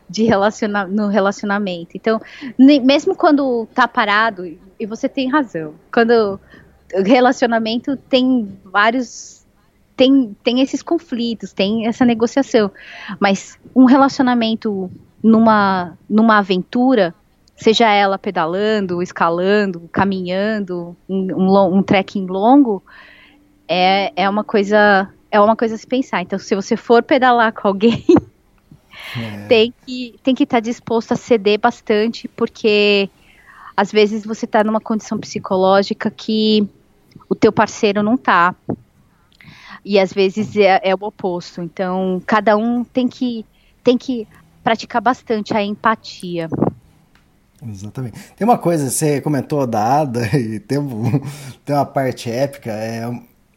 de 0.10 0.23
relaciona 0.23 0.86
no 0.86 1.07
relacionamento. 1.07 1.95
Então, 1.95 2.19
mesmo 2.57 3.15
quando 3.15 3.65
tá 3.73 3.88
parado, 3.88 4.45
e 4.77 4.86
você 4.86 5.07
tem 5.07 5.29
razão, 5.29 5.75
quando 5.93 6.39
relacionamento 7.04 7.95
tem 7.95 8.47
vários 8.65 9.41
tem, 9.95 10.36
tem 10.43 10.62
esses 10.62 10.82
conflitos, 10.82 11.54
tem 11.54 11.86
essa 11.86 12.04
negociação. 12.04 12.71
Mas 13.19 13.60
um 13.75 13.86
relacionamento 13.86 14.89
numa, 15.21 15.97
numa 16.10 16.39
aventura, 16.39 17.13
seja 17.56 17.88
ela 17.88 18.17
pedalando, 18.17 19.04
escalando, 19.04 19.88
caminhando, 19.91 20.95
um, 21.08 21.27
um, 21.36 21.77
um 21.77 21.84
trekking 21.84 22.25
longo, 22.25 22.84
é, 23.67 24.12
é 24.15 24.27
uma 24.27 24.43
coisa 24.43 25.08
é 25.30 25.39
uma 25.39 25.56
coisa 25.56 25.75
a 25.75 25.77
se 25.77 25.88
pensar. 25.88 26.21
Então, 26.21 26.38
se 26.38 26.54
você 26.54 26.75
for 26.75 27.01
pedalar 27.01 27.54
com 27.54 27.67
alguém, 27.67 28.04
é. 29.15 29.47
tem 29.47 29.73
que 29.86 30.15
tem 30.21 30.36
que 30.36 30.43
estar 30.43 30.58
tá 30.58 30.62
disposto 30.62 31.13
a 31.13 31.15
ceder 31.15 31.60
bastante, 31.60 32.27
porque 32.27 33.10
às 33.77 33.91
vezes 33.91 34.25
você 34.25 34.45
está 34.45 34.63
numa 34.63 34.82
condição 34.82 35.17
psicológica 35.17 36.12
que 36.12 36.67
o 37.32 37.36
teu 37.36 37.50
parceiro 37.50 38.04
não 38.04 38.17
tá. 38.17 38.54
E 39.86 39.98
às 39.98 40.12
vezes 40.12 40.54
é, 40.58 40.82
é 40.84 40.94
o 40.94 40.98
oposto. 41.02 41.62
Então, 41.62 42.22
cada 42.26 42.58
um 42.58 42.84
tem 42.84 43.08
que, 43.08 43.46
tem 43.82 43.98
que 43.98 44.28
praticar 44.62 45.02
bastante 45.02 45.56
a 45.56 45.63
empatia. 45.63 46.50
Exatamente. 47.65 48.20
Tem 48.36 48.46
uma 48.46 48.58
coisa, 48.58 48.89
você 48.89 49.22
comentou 49.22 49.65
da 49.65 50.02
Ada, 50.02 50.26
e 50.38 50.60
tem, 50.60 50.78
tem 51.63 51.74
uma 51.74 51.86
parte 51.86 52.30
épica, 52.30 52.70
é 52.70 53.10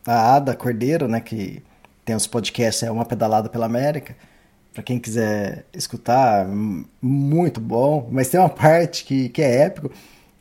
a 0.06 0.36
Ada 0.36 0.54
Cordeiro, 0.54 1.08
né, 1.08 1.20
que 1.20 1.60
tem 2.04 2.14
os 2.14 2.28
podcasts, 2.28 2.84
é 2.84 2.92
Uma 2.92 3.04
Pedalada 3.04 3.48
pela 3.48 3.66
América, 3.66 4.14
para 4.72 4.84
quem 4.84 5.00
quiser 5.00 5.66
escutar, 5.72 6.46
muito 7.02 7.60
bom, 7.60 8.08
mas 8.12 8.28
tem 8.28 8.38
uma 8.38 8.48
parte 8.50 9.04
que, 9.04 9.30
que 9.30 9.42
é 9.42 9.62
épico, 9.62 9.90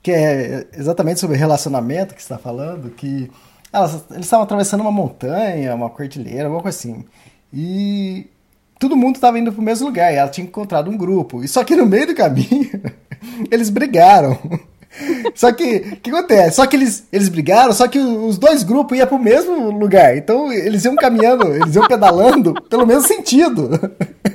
que 0.03 0.11
é 0.11 0.67
exatamente 0.77 1.21
sobre 1.21 1.37
relacionamento 1.37 2.13
que 2.13 2.21
está 2.21 2.37
falando, 2.37 2.89
que 2.89 3.31
elas, 3.71 4.03
eles 4.11 4.25
estavam 4.25 4.43
atravessando 4.43 4.81
uma 4.81 4.91
montanha, 4.91 5.73
uma 5.73 5.89
cordilheira, 5.89 6.43
alguma 6.43 6.61
coisa 6.61 6.77
assim. 6.77 7.05
E 7.51 8.27
todo 8.77 8.97
mundo 8.97 9.15
estava 9.15 9.39
indo 9.39 9.51
para 9.51 9.61
o 9.61 9.63
mesmo 9.63 9.87
lugar, 9.87 10.13
e 10.13 10.17
ela 10.17 10.29
tinha 10.29 10.45
encontrado 10.45 10.91
um 10.91 10.97
grupo. 10.97 11.41
E 11.41 11.47
só 11.47 11.63
que 11.63 11.73
no 11.73 11.85
meio 11.85 12.07
do 12.07 12.15
caminho, 12.15 12.69
eles 13.49 13.69
brigaram. 13.69 14.37
Só 15.33 15.51
que, 15.51 15.77
o 15.77 15.95
que 15.95 16.11
acontece? 16.11 16.57
Só 16.57 16.67
que 16.67 16.75
eles, 16.75 17.07
eles 17.11 17.27
brigaram, 17.27 17.73
só 17.73 17.87
que 17.87 17.97
os 17.97 18.37
dois 18.37 18.61
grupos 18.61 18.95
iam 18.95 19.07
para 19.07 19.15
o 19.15 19.19
mesmo 19.19 19.71
lugar. 19.71 20.15
Então 20.15 20.53
eles 20.53 20.85
iam 20.85 20.95
caminhando, 20.95 21.47
eles 21.47 21.75
iam 21.75 21.87
pedalando 21.87 22.53
pelo 22.69 22.85
mesmo 22.85 23.01
sentido. 23.01 23.71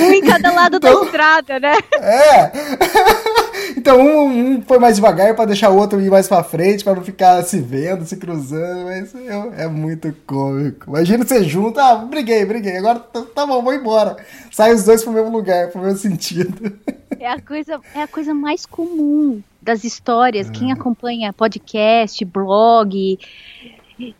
Um 0.00 0.12
em 0.12 0.22
cada 0.22 0.52
lado 0.52 0.76
então, 0.76 1.00
da 1.00 1.06
estrada, 1.06 1.60
né? 1.60 1.76
É. 2.00 2.52
Então 3.76 4.00
um, 4.00 4.56
um 4.56 4.62
foi 4.62 4.78
mais 4.78 4.96
devagar 4.96 5.34
para 5.34 5.44
deixar 5.46 5.70
o 5.70 5.76
outro 5.76 6.00
ir 6.00 6.10
mais 6.10 6.26
para 6.26 6.42
frente, 6.42 6.82
para 6.82 6.94
não 6.94 7.04
ficar 7.04 7.42
se 7.42 7.60
vendo, 7.60 8.04
se 8.04 8.16
cruzando. 8.16 8.84
Mas 8.84 9.14
é, 9.14 9.64
é 9.64 9.68
muito 9.68 10.14
cômico. 10.26 10.90
Imagina 10.90 11.24
você 11.24 11.44
junto, 11.44 11.78
ah, 11.78 11.94
briguei, 11.96 12.44
briguei, 12.44 12.76
agora 12.76 12.98
tá, 12.98 13.22
tá 13.22 13.46
bom, 13.46 13.62
vou 13.62 13.74
embora. 13.74 14.16
Sai 14.50 14.74
os 14.74 14.84
dois 14.84 15.04
pro 15.04 15.12
mesmo 15.12 15.30
lugar, 15.30 15.68
pro 15.70 15.82
mesmo 15.82 15.98
sentido. 15.98 16.72
É 17.18 17.28
a 17.30 17.40
coisa, 17.40 17.80
é 17.94 18.02
a 18.02 18.06
coisa 18.06 18.34
mais 18.34 18.66
comum 18.66 19.40
das 19.62 19.84
histórias. 19.84 20.48
É. 20.48 20.50
Quem 20.50 20.70
acompanha 20.70 21.32
podcast, 21.32 22.22
blog, 22.24 23.18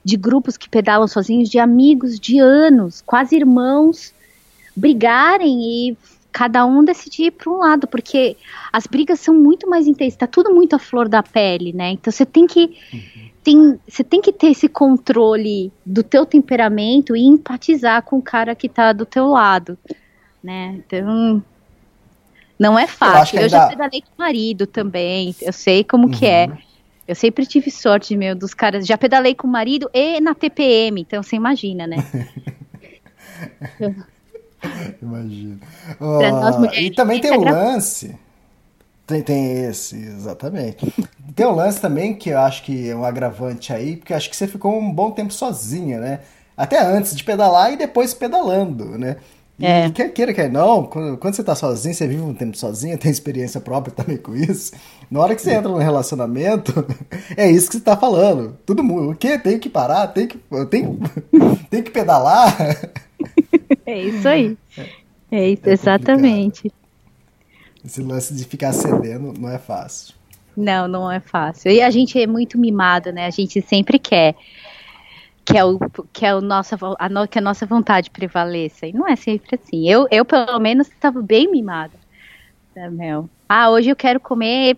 de 0.05 0.17
grupos 0.17 0.57
que 0.57 0.69
pedalam 0.69 1.07
sozinhos, 1.07 1.51
de 1.51 1.59
amigos 1.59 2.19
de 2.19 2.39
anos, 2.39 3.03
quase 3.05 3.37
irmãos, 3.37 4.15
brigarem 4.77 5.89
e 5.91 5.99
cada 6.37 6.67
um 6.67 6.85
decidir 6.85 7.29
ir 7.29 7.31
para 7.31 7.51
um 7.51 7.57
lado, 7.57 7.87
porque 7.87 8.37
as 8.71 8.87
brigas 8.87 9.21
são 9.21 9.35
muito 9.35 9.71
mais 9.71 9.87
intensas, 9.87 10.13
está 10.13 10.27
tudo 10.27 10.55
muito 10.55 10.77
à 10.77 10.79
flor 10.79 11.09
da 11.09 11.23
pele, 11.23 11.73
né? 11.73 11.93
Então 11.93 12.13
você 12.13 12.27
tem 12.27 12.47
que 12.47 12.77
uhum. 12.93 13.31
tem, 13.43 13.81
você 13.89 14.05
tem 14.05 14.21
que 14.21 14.31
ter 14.31 14.49
esse 14.49 14.69
controle 14.69 15.73
do 15.85 16.03
teu 16.03 16.27
temperamento 16.27 17.17
e 17.17 17.25
empatizar 17.25 18.03
com 18.03 18.19
o 18.19 18.23
cara 18.23 18.55
que 18.55 18.67
está 18.67 18.93
do 18.93 19.07
teu 19.07 19.29
lado, 19.29 19.79
né? 20.45 20.79
Então 20.87 21.43
não 22.59 22.79
é 22.79 22.87
fácil. 22.87 23.39
Eu, 23.39 23.45
eu 23.45 23.49
já 23.49 23.69
pedalei 23.69 24.03
com 24.03 24.15
o 24.15 24.19
marido 24.19 24.67
também, 24.67 25.35
eu 25.41 25.55
sei 25.55 25.83
como 25.83 26.05
uhum. 26.05 26.11
que 26.11 26.27
é. 26.27 26.49
Uhum. 26.49 26.59
Eu 27.09 27.15
sempre 27.15 27.47
tive 27.47 27.71
sorte, 27.71 28.15
meu, 28.15 28.35
dos 28.35 28.53
caras. 28.53 28.87
Já 28.87 28.99
pedalei 28.99 29.35
com 29.35 29.47
o 29.47 29.51
marido 29.51 29.89
e 29.95 30.21
na 30.21 30.35
TPM, 30.35 31.01
então 31.01 31.23
você 31.23 31.35
imagina, 31.35 31.87
né? 31.87 31.97
Imagina. 35.03 35.59
Oh, 36.01 36.75
e 36.75 36.91
também 36.91 37.21
tem 37.21 37.33
o 37.33 37.45
lance. 37.45 38.15
Tem, 39.07 39.23
tem 39.23 39.65
esse, 39.65 39.97
exatamente. 39.97 40.93
Tem 41.35 41.47
um 41.47 41.55
lance 41.55 41.81
também 41.81 42.15
que 42.15 42.31
eu 42.31 42.39
acho 42.39 42.65
que 42.65 42.91
é 42.91 42.97
um 42.97 43.05
agravante 43.05 43.73
aí, 43.73 43.97
porque 43.97 44.13
acho 44.13 44.29
que 44.29 44.37
você 44.37 44.49
ficou 44.49 44.77
um 44.77 44.93
bom 44.93 45.13
tempo 45.13 45.33
sozinha, 45.33 46.01
né? 46.01 46.21
Até 46.57 46.83
antes 46.83 47.15
de 47.15 47.23
pedalar 47.23 47.73
e 47.73 47.77
depois 47.77 48.13
pedalando, 48.13 48.99
né? 48.99 49.17
E 49.59 49.65
é. 49.65 49.91
quer 49.91 50.11
queira, 50.11 50.35
quer 50.35 50.51
não, 50.51 50.85
quando, 50.85 51.17
quando 51.17 51.35
você 51.35 51.43
tá 51.43 51.55
sozinho, 51.55 51.95
você 51.95 52.07
vive 52.07 52.21
um 52.21 52.35
tempo 52.35 52.57
sozinho, 52.57 52.97
tem 52.99 53.11
experiência 53.11 53.61
própria 53.61 53.95
também 53.95 54.17
com 54.17 54.35
isso. 54.35 54.73
Na 55.11 55.21
hora 55.21 55.35
que 55.35 55.41
você 55.41 55.55
entra 55.55 55.71
no 55.71 55.79
relacionamento, 55.79 56.85
é 57.37 57.49
isso 57.51 57.69
que 57.69 57.77
você 57.77 57.83
tá 57.83 57.97
falando. 57.97 58.59
Todo 58.67 58.83
mundo, 58.83 59.13
o 59.13 59.15
quê? 59.15 59.39
Tem 59.39 59.59
que 59.59 59.71
parar, 59.71 60.09
tem 60.09 60.27
que, 60.27 60.39
tem, 60.69 60.99
tem 61.71 61.83
que 61.83 61.91
pedalar. 61.91 62.57
É 63.87 63.99
isso 63.99 64.29
aí. 64.29 64.57
É 65.31 65.51
isso, 65.51 65.69
é 65.69 65.73
exatamente. 65.73 66.73
Esse 67.85 68.03
lance 68.03 68.35
de 68.35 68.45
ficar 68.45 68.73
cedendo 68.73 69.33
não 69.39 69.49
é 69.49 69.59
fácil. 69.59 70.15
Não, 70.57 70.89
não 70.89 71.11
é 71.11 71.21
fácil. 71.21 71.71
E 71.71 71.83
a 71.83 71.91
gente 71.91 72.21
é 72.21 72.27
muito 72.27 72.59
mimado, 72.59 73.13
né? 73.13 73.27
A 73.27 73.31
gente 73.31 73.61
sempre 73.61 73.99
quer 73.99 74.35
que 75.45 75.57
é 75.57 75.65
o 75.65 75.79
que 76.13 76.27
é 76.27 76.35
o 76.35 76.41
nossa 76.41 76.77
a, 76.99 77.27
que 77.29 77.39
a 77.39 77.43
nossa 77.43 77.65
vontade 77.65 78.11
prevaleça. 78.11 78.87
E 78.87 78.93
não 78.93 79.07
é 79.07 79.15
sempre 79.15 79.57
assim. 79.61 79.89
Eu, 79.89 80.09
eu 80.11 80.25
pelo 80.25 80.59
menos 80.59 80.89
estava 80.89 81.23
bem 81.23 81.49
mimada. 81.51 81.95
Né. 82.75 83.25
Ah, 83.49 83.71
hoje 83.71 83.89
eu 83.89 83.97
quero 83.97 84.19
comer, 84.19 84.77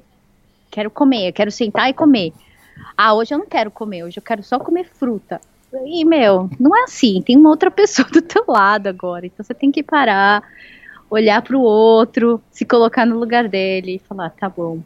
quero 0.71 0.91
comer, 0.91 1.29
eu 1.29 1.33
quero 1.33 1.51
sentar 1.51 1.89
e 1.89 1.95
comer. 1.95 2.35
Ah, 2.97 3.15
hoje 3.15 3.33
eu 3.33 3.39
não 3.39 3.47
quero 3.47 3.71
comer, 3.71 4.05
hoje 4.05 4.19
eu 4.19 4.23
quero 4.23 4.43
só 4.43 4.59
comer 4.59 4.85
fruta. 4.85 5.41
E, 5.73 6.05
meu, 6.05 6.49
não 6.59 6.77
é 6.77 6.85
assim. 6.85 7.23
Tem 7.23 7.37
uma 7.37 7.51
outra 7.51 7.71
pessoa 7.71 8.09
do 8.11 8.23
teu 8.23 8.45
lado 8.49 8.87
agora. 8.87 9.27
Então 9.27 9.45
você 9.45 9.55
tem 9.55 9.71
que 9.71 9.83
parar, 9.83 10.43
olhar 11.11 11.43
para 11.43 11.57
o 11.57 11.63
outro, 11.63 12.41
se 12.51 12.65
colocar 12.65 13.05
no 13.07 13.19
lugar 13.19 13.49
dele 13.49 13.97
e 13.97 13.99
falar: 13.99 14.31
tá 14.31 14.49
bom. 14.49 14.81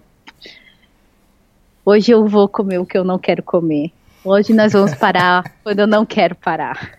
Hoje 1.85 2.13
eu 2.13 2.27
vou 2.27 2.49
comer 2.49 2.79
o 2.79 2.87
que 2.87 2.97
eu 2.97 3.05
não 3.05 3.19
quero 3.19 3.43
comer. 3.43 3.91
Hoje 4.25 4.53
nós 4.53 4.73
vamos 4.73 4.95
parar 4.95 5.45
quando 5.65 5.81
eu 5.81 5.87
não 5.87 6.07
quero 6.07 6.35
parar. 6.35 6.99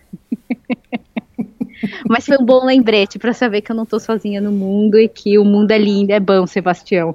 Mas 2.08 2.24
foi 2.26 2.36
um 2.38 2.44
bom 2.44 2.64
lembrete 2.64 3.18
para 3.18 3.32
saber 3.32 3.60
que 3.60 3.70
eu 3.70 3.76
não 3.76 3.84
tô 3.84 3.98
sozinha 3.98 4.40
no 4.40 4.52
mundo 4.52 4.98
e 4.98 5.08
que 5.08 5.38
o 5.38 5.44
mundo 5.44 5.70
é 5.70 5.78
lindo, 5.78 6.12
é 6.12 6.20
bom, 6.20 6.46
Sebastião. 6.46 7.14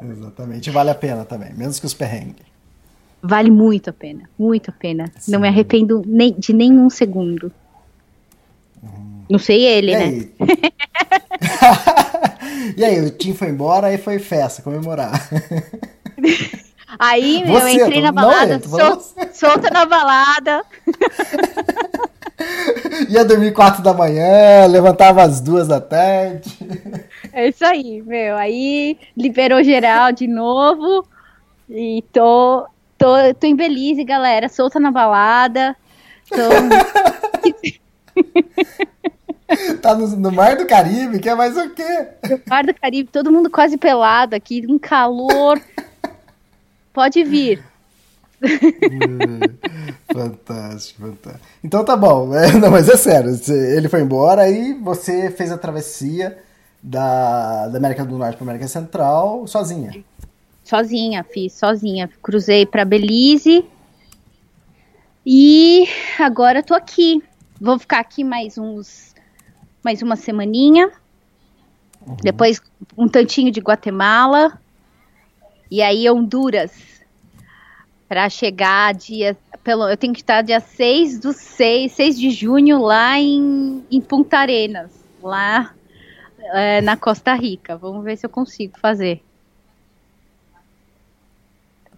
Exatamente, 0.00 0.70
vale 0.70 0.90
a 0.90 0.94
pena 0.94 1.24
também, 1.24 1.54
menos 1.54 1.78
que 1.78 1.86
os 1.86 1.94
perrengues. 1.94 2.55
Vale 3.26 3.50
muito 3.50 3.90
a 3.90 3.92
pena, 3.92 4.28
muito 4.38 4.70
a 4.70 4.72
pena. 4.72 5.10
Sim. 5.18 5.32
Não 5.32 5.40
me 5.40 5.48
arrependo 5.48 6.02
nem, 6.06 6.32
de 6.32 6.52
nenhum 6.52 6.88
segundo. 6.88 7.52
Uhum. 8.82 9.24
Não 9.28 9.38
sei 9.38 9.64
ele, 9.64 9.92
e 9.92 9.96
né? 9.96 10.28
E 12.76 12.84
aí, 12.84 13.00
o 13.00 13.10
Tim 13.10 13.34
foi 13.34 13.48
embora, 13.48 13.88
aí 13.88 13.98
foi 13.98 14.18
festa, 14.18 14.62
comemorar. 14.62 15.12
Aí, 16.98 17.44
meu, 17.44 17.58
eu 17.58 17.68
entrei 17.68 18.00
na 18.00 18.10
balada, 18.10 18.58
sol, 18.66 19.02
solta 19.34 19.68
na 19.70 19.84
balada. 19.84 20.64
Ia 23.10 23.24
dormir 23.24 23.52
quatro 23.52 23.82
da 23.82 23.92
manhã, 23.92 24.66
levantava 24.66 25.22
às 25.22 25.40
duas 25.40 25.68
da 25.68 25.80
tarde. 25.80 26.56
É 27.32 27.48
isso 27.48 27.64
aí, 27.64 28.02
meu. 28.02 28.36
Aí 28.36 28.98
liberou 29.16 29.62
geral 29.62 30.12
de 30.12 30.26
novo. 30.26 31.06
E 31.68 32.02
tô, 32.12 32.66
tô, 32.98 33.34
tô 33.38 33.46
em 33.46 33.56
Belize, 33.56 34.04
galera. 34.04 34.48
Solta 34.48 34.80
na 34.80 34.90
balada. 34.90 35.76
Tô... 36.28 36.36
tá 39.80 39.94
no, 39.94 40.08
no, 40.08 40.32
Mar 40.32 40.56
do 40.56 40.66
Caribe, 40.66 41.20
quer 41.20 41.36
mais 41.36 41.56
o 41.56 41.70
quê? 41.70 42.08
No 42.28 42.40
Mar 42.48 42.64
do 42.64 42.74
Caribe, 42.74 43.10
todo 43.10 43.30
mundo 43.32 43.50
quase 43.50 43.76
pelado 43.76 44.34
aqui, 44.34 44.64
um 44.68 44.78
calor. 44.78 45.60
Pode 46.92 47.22
vir. 47.24 47.62
fantástico, 50.12 51.02
fantástico. 51.02 51.46
Então 51.62 51.84
tá 51.84 51.96
bom, 51.96 52.34
é, 52.34 52.52
não, 52.52 52.70
mas 52.70 52.88
é 52.88 52.96
sério, 52.96 53.30
ele 53.48 53.88
foi 53.88 54.02
embora 54.02 54.48
e 54.48 54.74
você 54.74 55.30
fez 55.30 55.50
a 55.50 55.58
travessia 55.58 56.36
da, 56.82 57.68
da 57.68 57.78
América 57.78 58.04
do 58.04 58.18
Norte 58.18 58.36
para 58.36 58.44
América 58.44 58.68
Central 58.68 59.46
sozinha. 59.46 60.04
Sozinha, 60.66 61.22
fiz 61.22 61.52
sozinha. 61.52 62.10
Cruzei 62.20 62.66
para 62.66 62.84
Belize 62.84 63.64
e 65.24 65.86
agora 66.18 66.60
tô 66.60 66.74
aqui. 66.74 67.22
Vou 67.60 67.78
ficar 67.78 68.00
aqui 68.00 68.24
mais 68.24 68.58
uns, 68.58 69.14
mais 69.80 70.02
uma 70.02 70.16
semaninha. 70.16 70.90
Uhum. 72.04 72.16
Depois 72.20 72.60
um 72.98 73.06
tantinho 73.06 73.52
de 73.52 73.60
Guatemala. 73.60 74.60
E 75.70 75.80
aí 75.80 76.10
Honduras 76.10 76.72
para 78.08 78.28
chegar 78.28 78.92
dia 78.92 79.36
pelo 79.62 79.88
eu 79.88 79.96
tenho 79.96 80.12
que 80.12 80.20
estar 80.20 80.42
dia 80.42 80.58
6 80.58 81.20
do 81.20 81.32
6, 81.32 81.92
6 81.92 82.18
de 82.18 82.30
junho 82.30 82.80
lá 82.80 83.20
em, 83.20 83.84
em 83.88 84.00
Punta 84.00 84.38
Arenas, 84.38 84.90
lá 85.22 85.72
é, 86.40 86.80
na 86.80 86.96
Costa 86.96 87.34
Rica. 87.34 87.76
Vamos 87.76 88.04
ver 88.04 88.16
se 88.16 88.26
eu 88.26 88.30
consigo 88.30 88.76
fazer. 88.80 89.22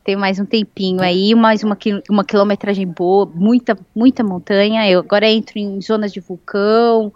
Tem 0.09 0.17
mais 0.17 0.39
um 0.39 0.47
tempinho 0.47 1.03
aí, 1.03 1.35
mais 1.35 1.63
uma, 1.63 1.77
uma 2.09 2.25
quilometragem 2.25 2.87
boa, 2.87 3.27
muita, 3.27 3.79
muita 3.95 4.25
montanha. 4.25 4.91
Eu 4.91 5.01
agora 5.01 5.29
entro 5.29 5.59
em 5.59 5.79
zonas 5.83 6.15
de 6.15 6.19
vulcão, 6.19 7.13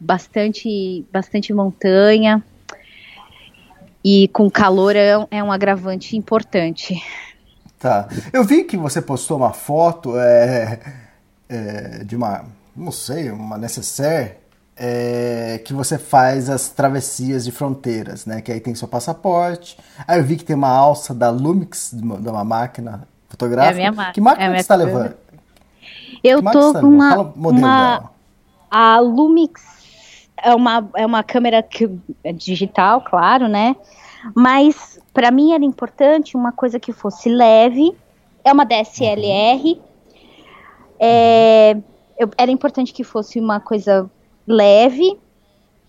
bastante, 0.00 1.06
bastante 1.12 1.54
montanha. 1.54 2.42
E 4.04 4.26
com 4.32 4.50
calor 4.50 4.96
é, 4.96 5.12
é 5.30 5.44
um 5.44 5.52
agravante 5.52 6.16
importante. 6.16 7.00
Tá. 7.78 8.08
Eu 8.32 8.42
vi 8.42 8.64
que 8.64 8.76
você 8.76 9.00
postou 9.00 9.36
uma 9.36 9.52
foto 9.52 10.18
é, 10.18 10.80
é, 11.48 12.02
de 12.02 12.16
uma, 12.16 12.46
não 12.74 12.90
sei, 12.90 13.30
uma 13.30 13.56
necessaire 13.56 14.38
é, 14.76 15.60
que 15.64 15.72
você 15.72 15.98
faz 15.98 16.50
as 16.50 16.68
travessias 16.68 17.44
de 17.44 17.52
fronteiras, 17.52 18.26
né? 18.26 18.40
Que 18.40 18.52
aí 18.52 18.60
tem 18.60 18.74
seu 18.74 18.88
passaporte. 18.88 19.78
Aí 20.06 20.18
eu 20.18 20.24
vi 20.24 20.36
que 20.36 20.44
tem 20.44 20.56
uma 20.56 20.68
alça 20.68 21.14
da 21.14 21.30
Lumix, 21.30 21.92
de 21.92 22.28
uma, 22.28 22.44
máquina 22.44 23.06
fotográfica. 23.28 23.80
É 23.80 23.86
a 23.86 23.92
minha 23.92 24.12
que 24.12 24.20
máquina 24.20 24.46
é 24.46 24.50
você 24.50 24.60
está 24.60 24.74
levando? 24.74 25.14
Eu 26.22 26.42
que 26.42 26.52
tô 26.52 26.72
tá 26.72 26.80
com 26.80 26.86
uma, 26.86 27.20
uma 27.36 28.10
a 28.70 28.98
Lumix 28.98 29.62
é 30.36 30.54
uma, 30.54 30.88
é 30.96 31.06
uma 31.06 31.22
câmera 31.22 31.62
que, 31.62 31.88
é 32.22 32.32
digital, 32.32 33.00
claro, 33.02 33.46
né? 33.46 33.76
Mas 34.34 34.98
para 35.12 35.30
mim 35.30 35.52
era 35.52 35.64
importante 35.64 36.36
uma 36.36 36.50
coisa 36.50 36.80
que 36.80 36.92
fosse 36.92 37.28
leve. 37.28 37.96
É 38.42 38.52
uma 38.52 38.64
DSLR. 38.64 39.80
É, 40.98 41.76
eu, 42.18 42.30
era 42.36 42.50
importante 42.50 42.92
que 42.92 43.04
fosse 43.04 43.38
uma 43.38 43.60
coisa 43.60 44.10
leve, 44.46 45.18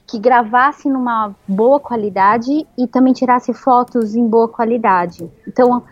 que 0.08 0.20
gravasse 0.20 0.88
numa 0.88 1.36
boa 1.48 1.80
qualidade 1.80 2.66
e 2.78 2.88
também 2.88 3.14
tirasse 3.14 3.54
fotos 3.54 4.16
em 4.16 4.28
boa 4.28 4.48
qualidade. 4.48 5.30
Então, 5.48 5.84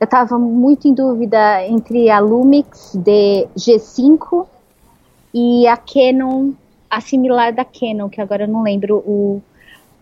eu 0.00 0.04
estava 0.04 0.38
muito 0.38 0.88
em 0.88 0.94
dúvida 0.94 1.64
entre 1.66 2.10
a 2.10 2.18
Lumix 2.18 2.92
de 2.94 3.46
G5 3.56 4.46
e 5.32 5.66
a 5.66 5.76
Canon, 5.76 6.52
a 6.90 7.00
similar 7.00 7.52
da 7.52 7.64
Canon, 7.64 8.08
que 8.08 8.20
agora 8.20 8.44
eu 8.44 8.48
não 8.48 8.62
lembro 8.62 8.96
o, 8.98 9.40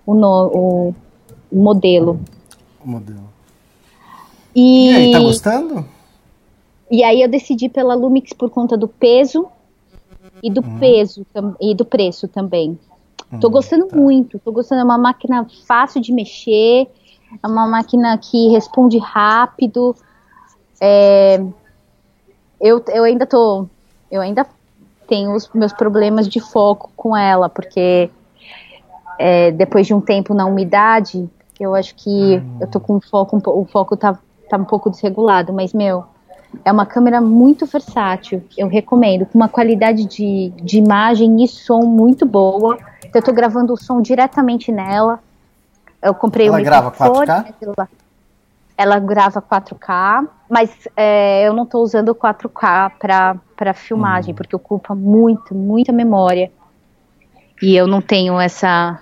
o, 0.06 0.14
no, 0.14 0.94
o, 1.50 1.56
modelo. 1.56 2.20
O 2.84 2.88
modelo. 2.88 3.30
E, 4.54 4.90
e 4.90 4.94
aí, 4.94 5.12
tá 5.12 5.20
gostando? 5.20 5.84
E 6.90 7.04
aí 7.04 7.22
eu 7.22 7.28
decidi 7.28 7.68
pela 7.68 7.94
Lumix 7.94 8.32
por 8.32 8.50
conta 8.50 8.76
do 8.76 8.88
peso 8.88 9.46
e 10.42 10.50
do 10.50 10.62
uhum. 10.64 10.78
peso 10.78 11.26
e 11.60 11.74
do 11.74 11.84
preço 11.84 12.26
também. 12.26 12.78
Uhum, 13.30 13.40
tô 13.40 13.48
gostando 13.48 13.86
tá. 13.86 13.96
muito, 13.96 14.38
tô 14.38 14.50
gostando, 14.52 14.80
é 14.80 14.84
uma 14.84 14.98
máquina 14.98 15.46
fácil 15.66 16.00
de 16.00 16.12
mexer, 16.12 16.88
é 17.42 17.46
uma 17.46 17.66
máquina 17.66 18.18
que 18.18 18.48
responde 18.48 18.98
rápido. 18.98 19.94
É, 20.80 21.42
eu, 22.60 22.82
eu 22.88 23.04
ainda 23.04 23.26
tô, 23.26 23.66
eu 24.10 24.20
ainda 24.20 24.46
tenho 25.06 25.34
os 25.34 25.48
meus 25.54 25.72
problemas 25.72 26.28
de 26.28 26.40
foco 26.40 26.90
com 26.96 27.16
ela, 27.16 27.48
porque 27.48 28.10
é, 29.18 29.50
depois 29.52 29.86
de 29.86 29.94
um 29.94 30.00
tempo 30.00 30.34
na 30.34 30.46
umidade, 30.46 31.28
eu 31.60 31.74
acho 31.74 31.94
que 31.94 32.38
hum. 32.38 32.58
eu 32.60 32.66
tô 32.66 32.80
com 32.80 32.96
o 32.96 33.00
foco, 33.00 33.40
o 33.46 33.64
foco 33.66 33.96
tá, 33.96 34.18
tá 34.48 34.56
um 34.56 34.64
pouco 34.64 34.90
desregulado, 34.90 35.52
mas 35.52 35.72
meu, 35.72 36.04
é 36.64 36.72
uma 36.72 36.86
câmera 36.86 37.20
muito 37.20 37.66
versátil, 37.66 38.44
eu 38.56 38.68
recomendo, 38.68 39.26
com 39.26 39.38
uma 39.38 39.48
qualidade 39.48 40.04
de, 40.04 40.52
de 40.62 40.78
imagem 40.78 41.42
e 41.42 41.48
som 41.48 41.82
muito 41.82 42.26
boa. 42.26 42.78
Então, 43.04 43.20
eu 43.20 43.24
tô 43.24 43.32
gravando 43.32 43.72
o 43.72 43.76
som 43.76 44.00
diretamente 44.00 44.70
nela. 44.70 45.18
Eu 46.00 46.14
comprei 46.14 46.48
ela 46.48 46.58
um 46.58 46.62
grava 46.62 46.90
4K? 46.90 47.88
Ela 48.76 48.98
grava 48.98 49.42
4K, 49.42 50.28
mas 50.48 50.70
é, 50.96 51.46
eu 51.46 51.52
não 51.52 51.64
estou 51.64 51.82
usando 51.82 52.14
4K 52.14 52.92
para 52.98 53.74
filmagem, 53.74 54.32
hum. 54.32 54.36
porque 54.36 54.56
ocupa 54.56 54.94
muito, 54.94 55.54
muita 55.54 55.92
memória. 55.92 56.50
E 57.60 57.76
eu 57.76 57.86
não 57.86 58.00
tenho 58.00 58.40
essa 58.40 59.00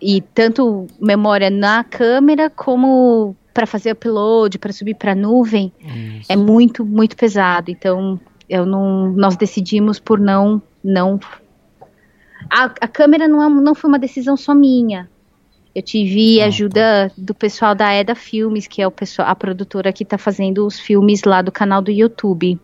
e 0.00 0.20
tanto 0.20 0.86
memória 1.00 1.50
na 1.50 1.84
câmera 1.84 2.50
como 2.50 3.36
para 3.58 3.66
fazer 3.66 3.90
upload, 3.90 4.56
para 4.56 4.72
subir 4.72 4.94
para 4.94 5.10
a 5.10 5.14
nuvem, 5.16 5.72
Isso. 6.20 6.30
é 6.30 6.36
muito, 6.36 6.84
muito 6.84 7.16
pesado. 7.16 7.72
Então, 7.72 8.20
eu 8.48 8.64
não, 8.64 9.10
nós 9.10 9.36
decidimos 9.36 9.98
por 9.98 10.20
não, 10.20 10.62
não. 10.82 11.18
A, 12.48 12.66
a 12.66 12.86
câmera 12.86 13.26
não, 13.26 13.42
é, 13.42 13.48
não 13.48 13.74
foi 13.74 13.88
uma 13.88 13.98
decisão 13.98 14.36
só 14.36 14.54
minha. 14.54 15.10
Eu 15.74 15.82
tive 15.82 16.40
ah, 16.40 16.46
ajuda 16.46 17.08
tá. 17.08 17.14
do 17.18 17.34
pessoal 17.34 17.74
da 17.74 17.92
Eda 17.92 18.14
Filmes, 18.14 18.68
que 18.68 18.80
é 18.80 18.86
o 18.86 18.92
pessoal, 18.92 19.26
a 19.26 19.34
produtora 19.34 19.92
que 19.92 20.04
está 20.04 20.16
fazendo 20.16 20.64
os 20.64 20.78
filmes 20.78 21.24
lá 21.24 21.42
do 21.42 21.50
canal 21.50 21.82
do 21.82 21.90
YouTube. 21.90 22.60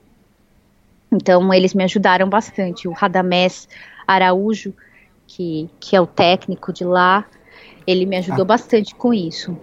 Então, 1.11 1.53
eles 1.53 1.75
me 1.75 1.83
ajudaram 1.83 2.29
bastante. 2.29 2.87
O 2.87 2.93
Radamés 2.93 3.69
Araújo, 4.07 4.73
que, 5.27 5.69
que 5.81 5.97
é 5.97 6.01
o 6.01 6.07
técnico 6.07 6.73
de 6.73 6.85
lá, 6.85 7.25
ele 7.85 8.07
me 8.07 8.17
ajudou 8.17 8.43
ah. 8.43 8.47
bastante 8.47 8.95
com 8.95 9.13
isso. 9.13 9.59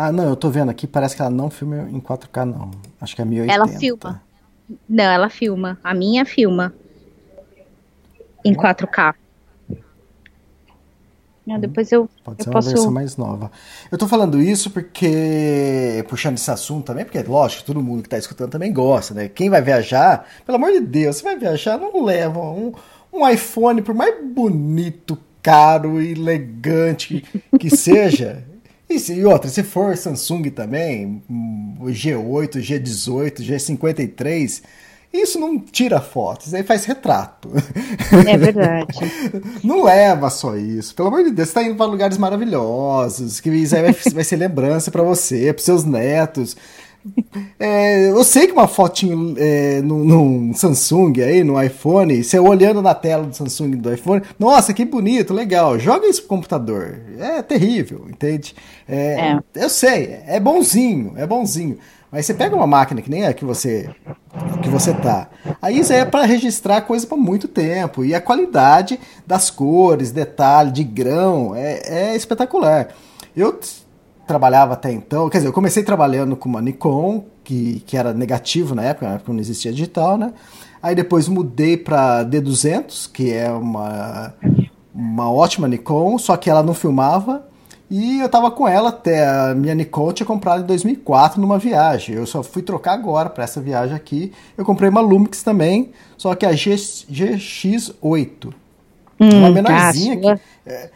Ah, 0.00 0.12
não, 0.12 0.28
eu 0.28 0.36
tô 0.36 0.48
vendo 0.48 0.70
aqui, 0.70 0.86
parece 0.86 1.16
que 1.16 1.22
ela 1.22 1.30
não 1.30 1.50
filma 1.50 1.88
em 1.90 1.98
4K, 1.98 2.44
não. 2.44 2.70
Acho 3.00 3.16
que 3.16 3.20
é 3.20 3.24
1080. 3.24 3.52
Ela 3.52 3.66
filma. 3.66 4.22
Não, 4.88 5.04
ela 5.04 5.28
filma. 5.28 5.76
A 5.82 5.92
minha 5.92 6.24
filma 6.24 6.72
em 8.44 8.54
4K. 8.54 9.12
Não, 11.44 11.56
hum, 11.56 11.58
depois 11.58 11.90
eu. 11.90 12.08
Pode 12.22 12.38
eu 12.38 12.44
ser 12.44 12.50
uma 12.50 12.52
posso... 12.52 12.68
versão 12.68 12.92
mais 12.92 13.16
nova. 13.16 13.50
Eu 13.90 13.98
tô 13.98 14.06
falando 14.06 14.40
isso 14.40 14.70
porque. 14.70 16.04
Puxando 16.08 16.36
esse 16.36 16.48
assunto 16.48 16.84
também, 16.84 17.04
porque 17.04 17.20
lógico, 17.20 17.64
todo 17.64 17.82
mundo 17.82 18.04
que 18.04 18.08
tá 18.08 18.18
escutando 18.18 18.52
também 18.52 18.72
gosta, 18.72 19.14
né? 19.14 19.26
Quem 19.28 19.50
vai 19.50 19.60
viajar, 19.60 20.28
pelo 20.46 20.58
amor 20.58 20.70
de 20.70 20.80
Deus, 20.80 21.16
você 21.16 21.24
vai 21.24 21.36
viajar, 21.36 21.76
não 21.76 22.04
leva 22.04 22.38
um, 22.38 22.72
um 23.12 23.28
iPhone, 23.28 23.82
por 23.82 23.96
mais 23.96 24.14
bonito, 24.24 25.18
caro 25.42 26.00
e 26.00 26.12
elegante 26.12 27.24
que 27.58 27.74
seja, 27.74 28.44
E, 28.88 28.98
se, 28.98 29.12
e 29.12 29.24
outra, 29.24 29.50
se 29.50 29.62
for 29.62 29.96
Samsung 29.96 30.50
também, 30.50 31.22
o 31.78 31.86
G8, 31.86 32.56
G18, 32.56 33.42
G53, 33.42 34.62
isso 35.12 35.38
não 35.40 35.58
tira 35.58 36.00
fotos, 36.00 36.52
aí 36.52 36.62
faz 36.62 36.84
retrato. 36.84 37.50
É 38.26 38.36
verdade. 38.36 38.98
não 39.64 39.84
leva 39.84 40.28
só 40.30 40.56
isso. 40.56 40.94
Pelo 40.94 41.08
amor 41.08 41.24
de 41.24 41.30
Deus, 41.30 41.48
você 41.48 41.54
tá 41.54 41.62
indo 41.62 41.76
para 41.76 41.86
lugares 41.86 42.18
maravilhosos, 42.18 43.40
que 43.40 43.50
isso 43.50 43.74
aí 43.74 43.82
vai, 43.82 43.92
vai 43.92 44.24
ser 44.24 44.36
lembrança 44.36 44.90
para 44.90 45.02
você, 45.02 45.52
para 45.52 45.62
seus 45.62 45.84
netos. 45.84 46.56
É, 47.60 48.10
eu 48.10 48.22
sei 48.22 48.46
que 48.46 48.52
uma 48.52 48.68
fotinho 48.68 49.34
é, 49.36 49.82
num, 49.82 50.54
Samsung 50.54 51.20
aí, 51.20 51.42
no 51.42 51.60
iPhone, 51.60 52.22
você 52.22 52.38
olhando 52.38 52.80
na 52.80 52.94
tela 52.94 53.24
do 53.24 53.34
Samsung 53.34 53.72
do 53.72 53.92
iPhone, 53.92 54.22
nossa, 54.38 54.72
que 54.72 54.84
bonito, 54.84 55.34
legal, 55.34 55.76
joga 55.78 56.06
isso 56.06 56.20
pro 56.20 56.28
computador. 56.28 57.00
É 57.18 57.42
terrível, 57.42 58.06
entende? 58.08 58.54
É, 58.88 59.32
é. 59.32 59.38
Eu 59.56 59.68
sei, 59.68 60.20
é 60.26 60.38
bonzinho, 60.38 61.14
é 61.16 61.26
bonzinho. 61.26 61.78
Mas 62.10 62.24
você 62.24 62.32
pega 62.32 62.56
uma 62.56 62.66
máquina 62.66 63.02
que 63.02 63.10
nem 63.10 63.26
a 63.26 63.34
que 63.34 63.44
você 63.44 63.90
que 64.62 64.68
você 64.68 64.94
tá. 64.94 65.28
Aí 65.60 65.78
isso 65.78 65.92
é 65.92 66.04
para 66.04 66.24
registrar 66.24 66.80
coisa 66.82 67.06
por 67.06 67.18
muito 67.18 67.46
tempo. 67.46 68.04
E 68.04 68.14
a 68.14 68.20
qualidade 68.20 68.98
das 69.26 69.50
cores, 69.50 70.10
detalhe, 70.10 70.70
de 70.70 70.84
grão, 70.84 71.54
é, 71.54 72.12
é 72.12 72.16
espetacular. 72.16 72.88
Eu 73.36 73.58
trabalhava 74.28 74.74
até 74.74 74.92
então, 74.92 75.28
quer 75.28 75.38
dizer, 75.38 75.48
eu 75.48 75.52
comecei 75.52 75.82
trabalhando 75.82 76.36
com 76.36 76.48
uma 76.48 76.60
Nikon, 76.60 77.24
que, 77.42 77.82
que 77.86 77.96
era 77.96 78.12
negativo 78.12 78.74
na 78.74 78.84
época, 78.84 79.08
na 79.08 79.14
época 79.14 79.32
não 79.32 79.40
existia 79.40 79.72
digital, 79.72 80.18
né? 80.18 80.32
Aí 80.82 80.94
depois 80.94 81.26
mudei 81.26 81.76
para 81.76 82.24
D200, 82.24 83.10
que 83.10 83.32
é 83.32 83.50
uma, 83.50 84.34
uma 84.94 85.32
ótima 85.32 85.66
Nikon, 85.66 86.18
só 86.18 86.36
que 86.36 86.48
ela 86.48 86.62
não 86.62 86.74
filmava. 86.74 87.48
E 87.90 88.20
eu 88.20 88.28
tava 88.28 88.50
com 88.50 88.68
ela 88.68 88.90
até 88.90 89.26
a 89.26 89.54
minha 89.54 89.74
Nikon 89.74 90.12
tinha 90.12 90.26
comprado 90.26 90.62
em 90.62 90.66
2004 90.66 91.40
numa 91.40 91.58
viagem. 91.58 92.14
Eu 92.14 92.26
só 92.26 92.42
fui 92.42 92.60
trocar 92.62 92.92
agora 92.92 93.30
para 93.30 93.44
essa 93.44 93.62
viagem 93.62 93.96
aqui. 93.96 94.30
Eu 94.58 94.64
comprei 94.64 94.90
uma 94.90 95.00
Lumix 95.00 95.42
também, 95.42 95.90
só 96.18 96.34
que 96.34 96.44
a 96.44 96.52
G, 96.52 96.74
GX8. 96.74 98.52
Hum, 99.18 99.38
uma 99.38 99.50
menorzinha 99.50 100.16
que, 100.16 100.28
é, 100.66 100.90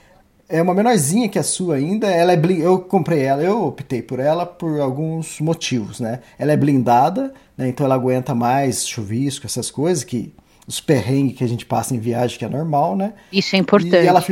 é 0.52 0.60
uma 0.60 0.74
menorzinha 0.74 1.30
que 1.30 1.38
a 1.38 1.42
sua 1.42 1.76
ainda. 1.76 2.08
Ela 2.10 2.34
é 2.34 2.40
eu 2.60 2.78
comprei 2.78 3.22
ela, 3.22 3.42
eu 3.42 3.64
optei 3.64 4.02
por 4.02 4.20
ela 4.20 4.44
por 4.44 4.78
alguns 4.80 5.40
motivos, 5.40 5.98
né? 5.98 6.20
Ela 6.38 6.52
é 6.52 6.56
blindada, 6.56 7.32
né? 7.56 7.68
então 7.68 7.86
ela 7.86 7.94
aguenta 7.94 8.34
mais 8.34 8.86
chuvisco, 8.86 9.46
essas 9.46 9.70
coisas 9.70 10.04
que 10.04 10.34
os 10.66 10.78
perrengues 10.78 11.38
que 11.38 11.42
a 11.42 11.48
gente 11.48 11.64
passa 11.64 11.94
em 11.94 11.98
viagem 11.98 12.38
que 12.38 12.44
é 12.44 12.48
normal, 12.48 12.94
né? 12.94 13.14
Isso 13.32 13.56
é 13.56 13.58
importante. 13.58 14.04
E 14.04 14.06
ela, 14.06 14.22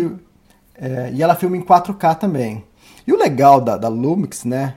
é, 0.74 1.10
e 1.14 1.22
ela 1.22 1.34
filma 1.34 1.56
em 1.56 1.62
4K 1.62 2.18
também. 2.18 2.64
E 3.06 3.12
o 3.12 3.18
legal 3.18 3.58
da, 3.58 3.78
da 3.78 3.88
Lumix, 3.88 4.44
né? 4.44 4.74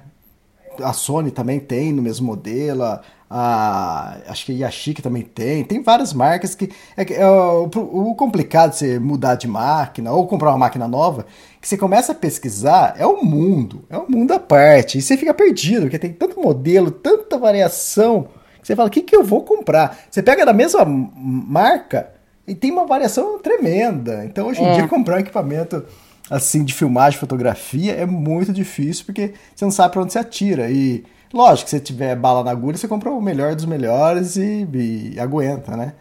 A 0.81 0.93
Sony 0.93 1.29
também 1.29 1.59
tem 1.59 1.91
no 1.91 2.01
mesmo 2.01 2.25
modelo, 2.25 2.99
a, 3.35 4.17
acho 4.27 4.45
que 4.45 4.51
a 4.51 4.67
Yashica 4.67 5.01
também 5.01 5.23
tem, 5.23 5.63
tem 5.63 5.81
várias 5.81 6.13
marcas 6.13 6.53
que. 6.53 6.69
É, 6.95 7.13
é, 7.13 7.27
o, 7.27 7.63
o, 7.63 8.13
complicado 8.13 8.73
de 8.73 8.77
você 8.77 8.99
mudar 8.99 9.33
de 9.33 9.47
máquina 9.47 10.11
ou 10.11 10.27
comprar 10.27 10.51
uma 10.51 10.59
máquina 10.59 10.87
nova, 10.87 11.25
que 11.59 11.67
você 11.67 11.75
começa 11.75 12.11
a 12.11 12.15
pesquisar, 12.15 12.93
é 12.95 13.07
um 13.07 13.23
mundo, 13.23 13.85
é 13.89 13.97
um 13.97 14.05
mundo 14.07 14.33
à 14.33 14.39
parte. 14.39 14.99
E 14.99 15.01
você 15.01 15.17
fica 15.17 15.33
perdido, 15.33 15.81
porque 15.81 15.97
tem 15.97 16.13
tanto 16.13 16.39
modelo, 16.39 16.91
tanta 16.91 17.35
variação, 17.39 18.27
que 18.61 18.67
você 18.67 18.75
fala, 18.75 18.87
o 18.87 18.91
que, 18.91 19.01
que 19.01 19.15
eu 19.15 19.23
vou 19.23 19.41
comprar? 19.41 19.97
Você 20.11 20.21
pega 20.21 20.45
da 20.45 20.53
mesma 20.53 20.85
marca 20.85 22.11
e 22.47 22.53
tem 22.53 22.69
uma 22.69 22.85
variação 22.85 23.39
tremenda. 23.39 24.23
Então 24.25 24.47
hoje 24.47 24.61
em 24.61 24.67
é. 24.67 24.73
dia 24.73 24.87
comprar 24.87 25.15
um 25.15 25.21
equipamento 25.21 25.83
assim 26.29 26.63
de 26.63 26.73
filmagem, 26.73 27.19
fotografia 27.19 27.93
é 27.93 28.05
muito 28.05 28.53
difícil, 28.53 29.05
porque 29.05 29.33
você 29.55 29.65
não 29.65 29.71
sabe 29.71 29.93
para 29.93 30.01
onde 30.01 30.13
você 30.13 30.19
atira. 30.19 30.69
E 30.69 31.03
Lógico 31.33 31.65
que 31.65 31.71
se 31.71 31.79
tiver 31.79 32.15
bala 32.15 32.43
na 32.43 32.51
agulha, 32.51 32.77
você 32.77 32.87
compra 32.87 33.09
o 33.09 33.19
melhor 33.19 33.55
dos 33.55 33.65
melhores 33.65 34.35
e, 34.35 34.67
e 34.71 35.19
aguenta, 35.19 35.75
né? 35.75 35.93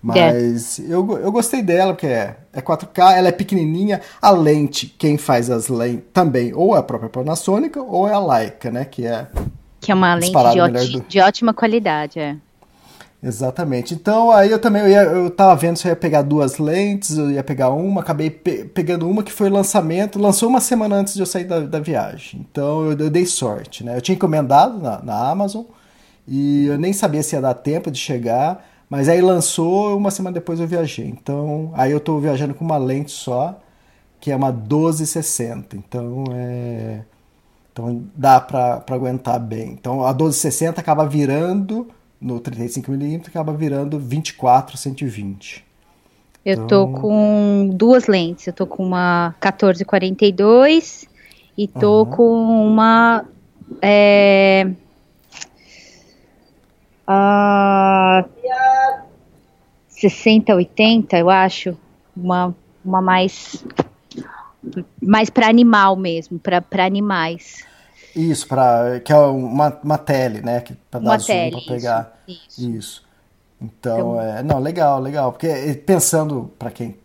Mas 0.00 0.78
é. 0.78 0.84
eu, 0.84 1.18
eu 1.18 1.30
gostei 1.30 1.60
dela, 1.60 1.92
porque 1.92 2.06
é, 2.06 2.36
é 2.54 2.62
4K, 2.62 3.18
ela 3.18 3.28
é 3.28 3.32
pequenininha. 3.32 4.00
A 4.22 4.30
lente, 4.30 4.86
quem 4.86 5.18
faz 5.18 5.50
as 5.50 5.68
lentes 5.68 6.04
também, 6.14 6.54
ou 6.54 6.74
é 6.74 6.78
a 6.78 6.82
própria 6.82 7.10
Panasonic, 7.10 7.78
ou 7.78 8.08
é 8.08 8.14
a 8.14 8.18
Leica, 8.18 8.70
né? 8.70 8.86
Que 8.86 9.06
é, 9.06 9.26
que 9.78 9.92
é 9.92 9.94
uma 9.94 10.14
lente 10.14 10.32
de, 10.32 10.92
do... 10.92 11.00
de 11.06 11.20
ótima 11.20 11.52
qualidade, 11.52 12.18
é. 12.18 12.36
Exatamente. 13.22 13.94
Então 13.94 14.30
aí 14.30 14.50
eu 14.50 14.60
também 14.60 14.82
eu, 14.82 14.88
ia, 14.88 15.02
eu 15.02 15.30
tava 15.30 15.54
vendo 15.56 15.76
se 15.76 15.86
eu 15.86 15.90
ia 15.90 15.96
pegar 15.96 16.22
duas 16.22 16.58
lentes, 16.58 17.18
eu 17.18 17.30
ia 17.30 17.42
pegar 17.42 17.70
uma, 17.70 18.00
acabei 18.00 18.30
pe 18.30 18.64
pegando 18.66 19.08
uma 19.08 19.24
que 19.24 19.32
foi 19.32 19.50
lançamento, 19.50 20.20
lançou 20.20 20.48
uma 20.48 20.60
semana 20.60 20.96
antes 20.96 21.14
de 21.14 21.20
eu 21.20 21.26
sair 21.26 21.44
da, 21.44 21.60
da 21.60 21.80
viagem. 21.80 22.46
Então 22.50 22.84
eu, 22.84 22.96
eu, 22.96 23.10
dei 23.10 23.26
sorte, 23.26 23.82
né? 23.84 23.96
Eu 23.96 24.00
tinha 24.00 24.14
encomendado 24.14 24.78
na, 24.78 25.02
na, 25.02 25.30
Amazon 25.30 25.64
e 26.28 26.66
eu 26.66 26.78
nem 26.78 26.92
sabia 26.92 27.22
se 27.22 27.34
ia 27.34 27.40
dar 27.42 27.54
tempo 27.54 27.90
de 27.90 27.98
chegar, 27.98 28.64
mas 28.88 29.08
aí 29.08 29.20
lançou, 29.20 29.96
uma 29.96 30.10
semana 30.12 30.34
depois 30.34 30.60
eu 30.60 30.66
viajei. 30.68 31.06
Então 31.08 31.72
aí 31.74 31.90
eu 31.92 32.00
tô 32.00 32.18
viajando 32.20 32.54
com 32.54 32.64
uma 32.64 32.76
lente 32.78 33.10
só, 33.10 33.58
que 34.20 34.30
é 34.30 34.36
uma 34.36 34.52
1260. 34.52 35.76
Então 35.76 36.24
é. 36.32 37.00
Então 37.72 38.04
dá 38.14 38.40
para 38.40 38.82
aguentar 38.90 39.40
bem. 39.40 39.72
Então 39.72 40.04
a 40.04 40.12
1260 40.12 40.80
acaba 40.80 41.06
virando 41.06 41.88
no 42.20 42.40
35mm 42.40 43.28
acaba 43.28 43.52
virando 43.52 43.98
24 43.98 44.76
120. 44.76 45.64
Eu 46.44 46.54
então... 46.54 46.66
tô 46.66 47.00
com 47.00 47.70
duas 47.72 48.06
lentes. 48.06 48.46
Eu 48.46 48.52
tô 48.52 48.66
com 48.66 48.84
uma 48.84 49.34
1442 49.40 51.06
e 51.56 51.66
tô 51.68 52.00
uhum. 52.00 52.10
com 52.10 52.66
uma 52.66 53.24
é, 53.82 54.70
a 57.06 58.24
6080, 59.88 61.18
eu 61.18 61.28
acho, 61.28 61.76
uma 62.16 62.54
uma 62.84 63.02
mais 63.02 63.64
mais 65.02 65.30
para 65.30 65.48
animal 65.48 65.96
mesmo, 65.96 66.38
para 66.38 66.84
animais. 66.84 67.66
Isso, 68.14 68.46
para 68.46 69.00
que 69.00 69.12
é 69.12 69.16
uma, 69.16 69.78
uma 69.82 69.98
tele, 69.98 70.40
né? 70.40 70.62
Para 70.90 71.00
dar 71.00 71.18
zoom, 71.18 71.50
para 71.50 71.60
pegar. 71.60 72.18
Isso. 72.26 72.70
isso. 72.70 73.08
Então, 73.60 73.98
então, 74.14 74.20
é, 74.20 74.42
não, 74.42 74.58
legal, 74.58 75.00
legal. 75.00 75.32
Porque 75.32 75.48
pensando, 75.84 76.50
para 76.58 76.70
quem 76.70 76.96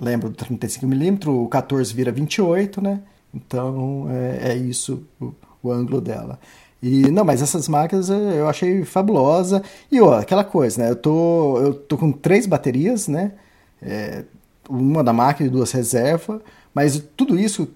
lembra 0.00 0.28
do 0.28 0.34
35mm, 0.34 1.44
o 1.44 1.48
14 1.48 1.92
vira 1.94 2.10
28, 2.10 2.80
né? 2.80 3.00
Então, 3.34 4.06
é, 4.10 4.52
é 4.52 4.56
isso 4.56 5.06
o, 5.20 5.32
o, 5.62 5.70
ângulo 5.70 6.00
dela. 6.00 6.38
E, 6.82 7.10
não, 7.10 7.24
mas 7.24 7.40
essas 7.40 7.68
máquinas 7.68 8.10
eh, 8.10 8.40
eu 8.40 8.48
achei 8.48 8.84
fabulosa. 8.84 9.62
E, 9.90 10.00
ó, 10.00 10.18
aquela 10.18 10.44
coisa, 10.44 10.82
né? 10.82 10.90
Eu 10.90 10.96
tô, 10.96 11.58
eu 11.58 11.74
tô 11.74 11.96
com 11.96 12.10
três 12.10 12.46
baterias, 12.46 13.06
né? 13.08 13.32
É, 13.80 14.24
uma 14.68 15.04
da 15.04 15.12
máquina 15.12 15.48
e 15.48 15.52
duas 15.52 15.70
reserva. 15.70 16.42
Mas 16.74 17.02
tudo 17.16 17.38
isso 17.38 17.68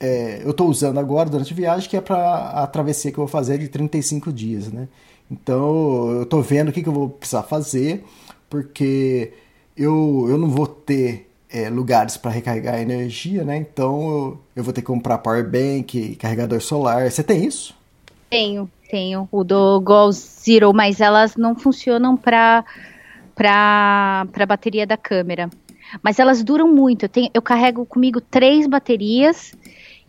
é, 0.00 0.40
eu 0.42 0.52
estou 0.52 0.68
usando 0.68 0.98
agora 0.98 1.28
durante 1.28 1.52
a 1.52 1.56
viagem, 1.56 1.88
que 1.88 1.96
é 1.96 2.00
para 2.00 2.48
a 2.50 2.66
travessia 2.66 3.12
que 3.12 3.18
eu 3.18 3.24
vou 3.24 3.28
fazer 3.28 3.58
de 3.58 3.68
35 3.68 4.32
dias, 4.32 4.72
né? 4.72 4.88
Então 5.30 6.10
eu 6.10 6.22
estou 6.22 6.42
vendo 6.42 6.70
o 6.70 6.72
que, 6.72 6.82
que 6.82 6.88
eu 6.88 6.92
vou 6.92 7.10
precisar 7.10 7.42
fazer, 7.42 8.02
porque 8.48 9.32
eu, 9.76 10.26
eu 10.28 10.38
não 10.38 10.48
vou 10.48 10.66
ter 10.66 11.30
é, 11.50 11.68
lugares 11.68 12.16
para 12.16 12.30
recarregar 12.30 12.80
energia, 12.80 13.44
né? 13.44 13.58
Então 13.58 14.02
eu, 14.08 14.40
eu 14.56 14.64
vou 14.64 14.72
ter 14.72 14.80
que 14.80 14.86
comprar 14.86 15.18
power 15.18 15.48
bank, 15.48 16.16
carregador 16.16 16.62
solar. 16.62 17.10
Você 17.10 17.22
tem 17.22 17.44
isso? 17.44 17.74
Tenho, 18.30 18.70
tenho. 18.90 19.28
O 19.30 19.44
do 19.44 19.80
Gol 19.80 20.12
Zero, 20.12 20.72
mas 20.72 21.00
elas 21.00 21.36
não 21.36 21.54
funcionam 21.54 22.16
para 22.16 22.64
para 23.34 24.26
a 24.34 24.46
bateria 24.46 24.86
da 24.86 24.98
câmera. 24.98 25.48
Mas 26.02 26.18
elas 26.18 26.42
duram 26.42 26.68
muito. 26.68 27.04
Eu, 27.04 27.08
tenho, 27.08 27.30
eu 27.32 27.40
carrego 27.40 27.86
comigo 27.86 28.20
três 28.20 28.66
baterias 28.66 29.54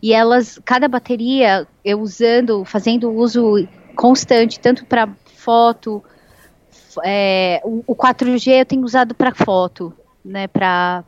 e 0.02 0.12
elas, 0.12 0.58
cada 0.64 0.88
bateria, 0.88 1.66
eu 1.84 2.00
usando, 2.00 2.64
fazendo 2.64 3.10
uso 3.12 3.68
constante, 3.94 4.58
tanto 4.58 4.84
para 4.84 5.08
foto, 5.36 6.02
é, 7.04 7.60
o, 7.64 7.84
o 7.86 7.94
4G 7.94 8.60
eu 8.60 8.66
tenho 8.66 8.84
usado 8.84 9.14
para 9.14 9.34
foto, 9.34 9.94
né, 10.24 10.48
para 10.48 11.04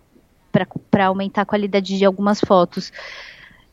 aumentar 1.05 1.42
a 1.42 1.47
qualidade 1.47 1.99
de 1.99 2.05
algumas 2.05 2.40
fotos. 2.40 2.92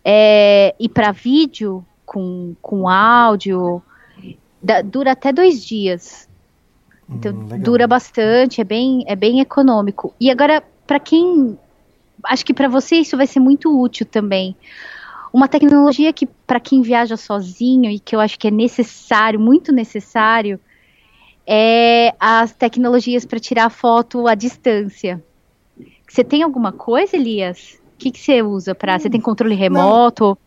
É, 0.03 0.73
e 0.79 0.89
para 0.89 1.11
vídeo, 1.11 1.85
com, 2.03 2.55
com 2.61 2.89
áudio, 2.89 3.81
da, 4.61 4.81
dura 4.81 5.11
até 5.11 5.31
dois 5.31 5.63
dias. 5.63 6.27
Então, 7.07 7.31
hum, 7.31 7.59
dura 7.59 7.87
bastante, 7.87 8.59
é 8.61 8.63
bem, 8.63 9.03
é 9.05 9.15
bem 9.15 9.39
econômico. 9.39 10.13
E 10.19 10.31
agora, 10.31 10.63
para 10.87 10.99
quem. 10.99 11.57
Acho 12.23 12.45
que 12.45 12.53
para 12.53 12.67
você 12.67 12.97
isso 12.97 13.17
vai 13.17 13.27
ser 13.27 13.39
muito 13.39 13.79
útil 13.79 14.05
também. 14.05 14.55
Uma 15.33 15.47
tecnologia 15.47 16.11
que, 16.11 16.25
para 16.25 16.59
quem 16.59 16.81
viaja 16.81 17.15
sozinho 17.15 17.89
e 17.89 17.99
que 17.99 18.15
eu 18.15 18.19
acho 18.19 18.37
que 18.37 18.47
é 18.47 18.51
necessário, 18.51 19.39
muito 19.39 19.71
necessário, 19.71 20.59
é 21.47 22.13
as 22.19 22.51
tecnologias 22.53 23.25
para 23.25 23.39
tirar 23.39 23.69
foto 23.69 24.27
à 24.27 24.35
distância. 24.35 25.23
Você 26.07 26.23
tem 26.23 26.43
alguma 26.43 26.71
coisa, 26.71 27.15
Elias? 27.15 27.79
O 27.95 27.97
que, 27.97 28.11
que 28.11 28.19
você 28.19 28.41
usa 28.41 28.75
para? 28.75 28.99
Você 28.99 29.09
tem 29.09 29.21
controle 29.21 29.55
remoto? 29.55 30.37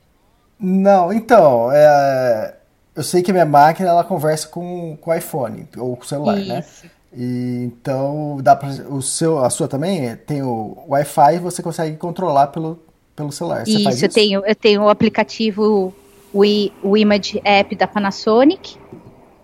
Não, 0.58 1.12
então, 1.12 1.70
é, 1.72 2.56
eu 2.94 3.02
sei 3.02 3.22
que 3.22 3.30
a 3.30 3.34
minha 3.34 3.46
máquina 3.46 3.88
ela 3.88 4.04
conversa 4.04 4.46
com, 4.48 4.96
com 5.00 5.10
o 5.10 5.14
iPhone 5.14 5.66
ou 5.76 5.96
com 5.96 6.02
o 6.02 6.06
celular, 6.06 6.36
né? 6.36 6.60
Isso. 6.60 6.86
E, 7.16 7.64
então 7.64 8.38
dá 8.42 8.56
pra, 8.56 8.68
o 8.68 9.00
seu, 9.00 9.44
a 9.44 9.48
sua 9.48 9.68
também 9.68 10.16
tem 10.16 10.42
o 10.42 10.84
Wi-Fi 10.88 11.36
e 11.36 11.38
você 11.38 11.62
consegue 11.62 11.96
controlar 11.96 12.48
pelo, 12.48 12.82
pelo 13.16 13.32
celular. 13.32 13.66
Você 13.66 13.72
Isso, 13.72 14.04
eu 14.04 14.08
tenho, 14.08 14.46
eu 14.46 14.54
tenho 14.54 14.82
o 14.82 14.88
aplicativo, 14.88 15.94
o, 16.32 16.44
I- 16.44 16.72
o 16.82 16.96
Image 16.96 17.40
App 17.44 17.74
da 17.76 17.86
Panasonic, 17.86 18.76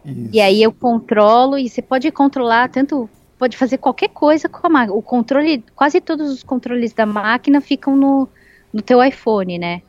Isso. 0.04 0.30
e 0.32 0.40
aí 0.40 0.62
eu 0.62 0.72
controlo, 0.72 1.58
e 1.58 1.68
você 1.68 1.82
pode 1.82 2.10
controlar 2.12 2.68
tanto, 2.70 3.08
pode 3.38 3.56
fazer 3.56 3.78
qualquer 3.78 4.08
coisa 4.08 4.48
com 4.48 4.66
a 4.66 4.70
máquina. 4.70 4.94
O 4.96 5.02
controle, 5.02 5.64
quase 5.74 6.00
todos 6.00 6.30
os 6.30 6.42
controles 6.42 6.92
da 6.92 7.06
máquina 7.06 7.60
ficam 7.60 7.96
no, 7.96 8.28
no 8.72 8.82
teu 8.82 9.02
iPhone, 9.02 9.58
né? 9.58 9.82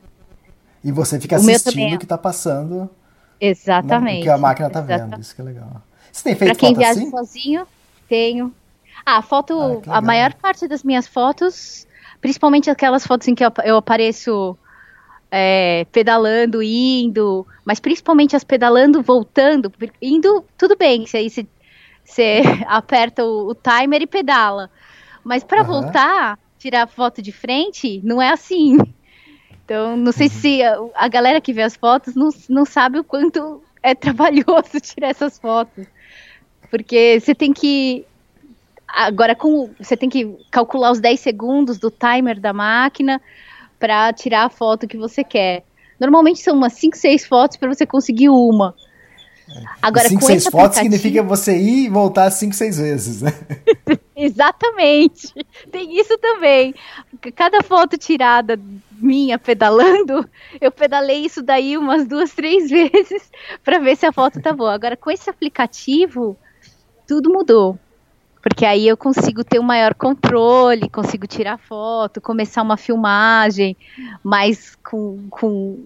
E 0.84 0.92
você 0.92 1.20
fica 1.20 1.40
O 1.40 1.40
assistindo 1.40 1.94
é. 1.94 1.96
o 1.96 2.00
que 2.00 2.06
está 2.06 2.18
passando, 2.18 2.82
né, 2.82 2.90
Exatamente. 3.40 4.20
o 4.20 4.24
que 4.24 4.30
a 4.30 4.38
máquina 4.38 4.68
está 4.68 4.82
vendo. 4.82 5.20
Isso 5.20 5.36
que 5.36 5.42
é 5.42 5.44
legal. 5.46 5.82
Você 6.12 6.24
tem 6.24 6.36
Pra 6.44 6.54
feito 6.54 6.58
quem 6.58 6.70
foto 6.70 6.78
viaja 6.80 7.02
assim? 7.02 7.10
sozinho, 7.10 7.68
tenho. 8.08 8.54
Ah, 9.06 9.22
foto, 9.22 9.82
Ah, 9.88 9.98
a 9.98 10.02
maior 10.02 10.34
parte 10.36 10.68
das 10.68 10.84
minhas 10.84 11.08
fotos, 11.08 11.88
principalmente 12.20 12.70
aquelas 12.70 13.06
fotos 13.06 13.28
em 13.28 13.36
que 13.36 13.44
eu, 13.44 13.52
eu 13.64 13.78
apareço 13.78 14.58
é, 15.30 15.86
pedalando, 15.92 16.62
indo, 16.62 17.48
mas 17.66 17.80
principalmente 17.80 18.36
as 18.36 18.44
pedalando, 18.44 19.02
voltando, 19.02 19.72
indo, 20.02 20.46
tudo 20.58 20.76
bem, 20.76 21.06
se 21.06 21.18
aí 21.18 21.30
você, 21.30 21.48
você 22.04 22.42
aperta 22.68 23.24
o, 23.24 23.50
o 23.50 23.56
timer 23.56 24.02
e 24.02 24.08
pedala. 24.08 24.70
Mas 25.24 25.44
para 25.44 25.62
Aham. 25.62 25.72
voltar, 25.72 26.40
tirar 26.58 26.88
foto 26.88 27.22
de 27.22 27.32
frente, 27.32 28.02
não 28.04 28.22
é 28.22 28.30
assim. 28.30 28.78
Então, 29.64 29.96
não 29.96 30.12
sei 30.12 30.28
se 30.28 30.62
a, 30.64 30.78
a 30.96 31.08
galera 31.08 31.40
que 31.40 31.54
vê 31.54 31.62
as 31.62 31.76
fotos 31.76 32.14
não, 32.16 32.30
não 32.50 32.66
sabe 32.66 33.00
o 33.00 33.04
quanto 33.04 33.64
é 33.82 33.96
trabalhoso 33.96 34.80
tirar 34.82 35.10
essas 35.10 35.40
fotos. 35.40 35.88
Porque 36.70 37.20
você 37.20 37.34
tem 37.34 37.54
que. 37.54 38.06
Agora, 38.94 39.36
com, 39.36 39.70
você 39.80 39.96
tem 39.96 40.10
que 40.10 40.38
calcular 40.50 40.92
os 40.92 41.00
10 41.00 41.20
segundos 41.20 41.80
do 41.80 41.90
timer 41.90 42.40
da 42.40 42.54
máquina 42.54 43.22
para 43.80 44.12
tirar 44.14 44.46
a 44.46 44.50
foto 44.50 44.88
que 44.88 44.98
você 44.98 45.24
quer. 45.24 45.64
Normalmente 46.00 46.40
são 46.42 46.56
umas 46.56 46.74
5, 46.74 46.98
6 46.98 47.26
fotos 47.26 47.58
para 47.58 47.74
você 47.74 47.86
conseguir 47.86 48.30
uma. 48.30 48.76
Agora, 49.82 50.08
5, 50.08 50.22
com 50.22 50.28
6 50.28 50.38
esse 50.42 50.52
fotos 50.52 50.78
aplicativo- 50.78 50.98
significa 50.98 51.24
você 51.24 51.58
ir 51.58 51.86
e 51.86 51.90
voltar 51.90 52.30
5, 52.32 52.54
6 52.54 52.78
vezes, 52.78 53.22
né? 53.22 53.34
Exatamente. 54.16 55.34
Tem 55.72 56.00
isso 56.00 56.18
também. 56.18 56.74
Cada 57.36 57.62
foto 57.64 57.98
tirada 57.98 58.60
minha 58.92 59.38
pedalando, 59.40 60.28
eu 60.60 60.72
pedalei 60.72 61.26
isso 61.26 61.42
daí 61.42 61.76
umas 61.78 62.08
duas, 62.08 62.32
três 62.34 62.70
vezes 62.70 63.30
para 63.64 63.80
ver 63.80 63.96
se 63.98 64.06
a 64.06 64.12
foto 64.12 64.42
tá 64.42 64.54
boa. 64.54 64.74
Agora, 64.74 64.96
com 64.96 65.10
esse 65.10 65.30
aplicativo, 65.30 66.38
tudo 67.08 67.32
mudou. 67.32 67.78
Porque 68.42 68.66
aí 68.66 68.88
eu 68.88 68.98
consigo 68.98 69.44
ter 69.44 69.60
um 69.60 69.64
maior 69.64 69.94
controle, 69.94 70.90
consigo 70.90 71.28
tirar 71.28 71.58
foto, 71.58 72.20
começar 72.20 72.62
uma 72.64 72.78
filmagem, 72.78 73.78
mas 74.24 74.76
com, 74.84 75.28
com 75.30 75.78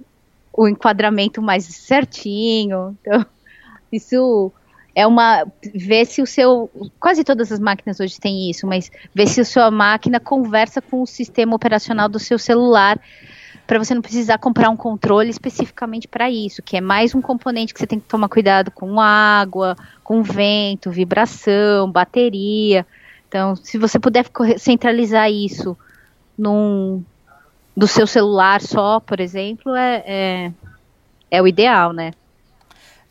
o 0.53 0.67
enquadramento 0.67 1.41
mais 1.41 1.65
certinho. 1.65 2.97
Então, 3.01 3.25
isso 3.91 4.51
é 4.95 5.05
uma. 5.05 5.45
Ver 5.73 6.05
se 6.05 6.21
o 6.21 6.25
seu. 6.25 6.69
Quase 6.99 7.23
todas 7.25 7.51
as 7.51 7.59
máquinas 7.59 7.99
hoje 7.99 8.17
têm 8.19 8.49
isso, 8.49 8.65
mas 8.65 8.89
ver 9.13 9.27
se 9.27 9.41
a 9.41 9.45
sua 9.45 9.69
máquina 9.69 10.19
conversa 10.19 10.81
com 10.81 11.01
o 11.01 11.07
sistema 11.07 11.55
operacional 11.55 12.07
do 12.07 12.19
seu 12.19 12.39
celular 12.39 12.97
para 13.67 13.79
você 13.79 13.95
não 13.95 14.01
precisar 14.01 14.37
comprar 14.37 14.69
um 14.69 14.77
controle 14.77 15.29
especificamente 15.29 16.07
para 16.07 16.29
isso, 16.29 16.61
que 16.61 16.77
é 16.77 16.81
mais 16.81 17.15
um 17.15 17.21
componente 17.21 17.73
que 17.73 17.79
você 17.79 17.87
tem 17.87 17.99
que 17.99 18.07
tomar 18.07 18.29
cuidado 18.29 18.71
com 18.71 18.99
água, 18.99 19.75
com 20.03 20.21
vento, 20.21 20.91
vibração, 20.91 21.89
bateria. 21.89 22.85
Então, 23.27 23.55
se 23.55 23.77
você 23.77 23.99
puder 23.99 24.25
centralizar 24.57 25.31
isso 25.31 25.77
num 26.37 27.03
do 27.75 27.87
seu 27.87 28.07
celular 28.07 28.61
só, 28.61 28.99
por 28.99 29.19
exemplo, 29.19 29.75
é, 29.75 30.03
é, 30.05 30.51
é 31.29 31.41
o 31.41 31.47
ideal, 31.47 31.91
né? 31.91 32.13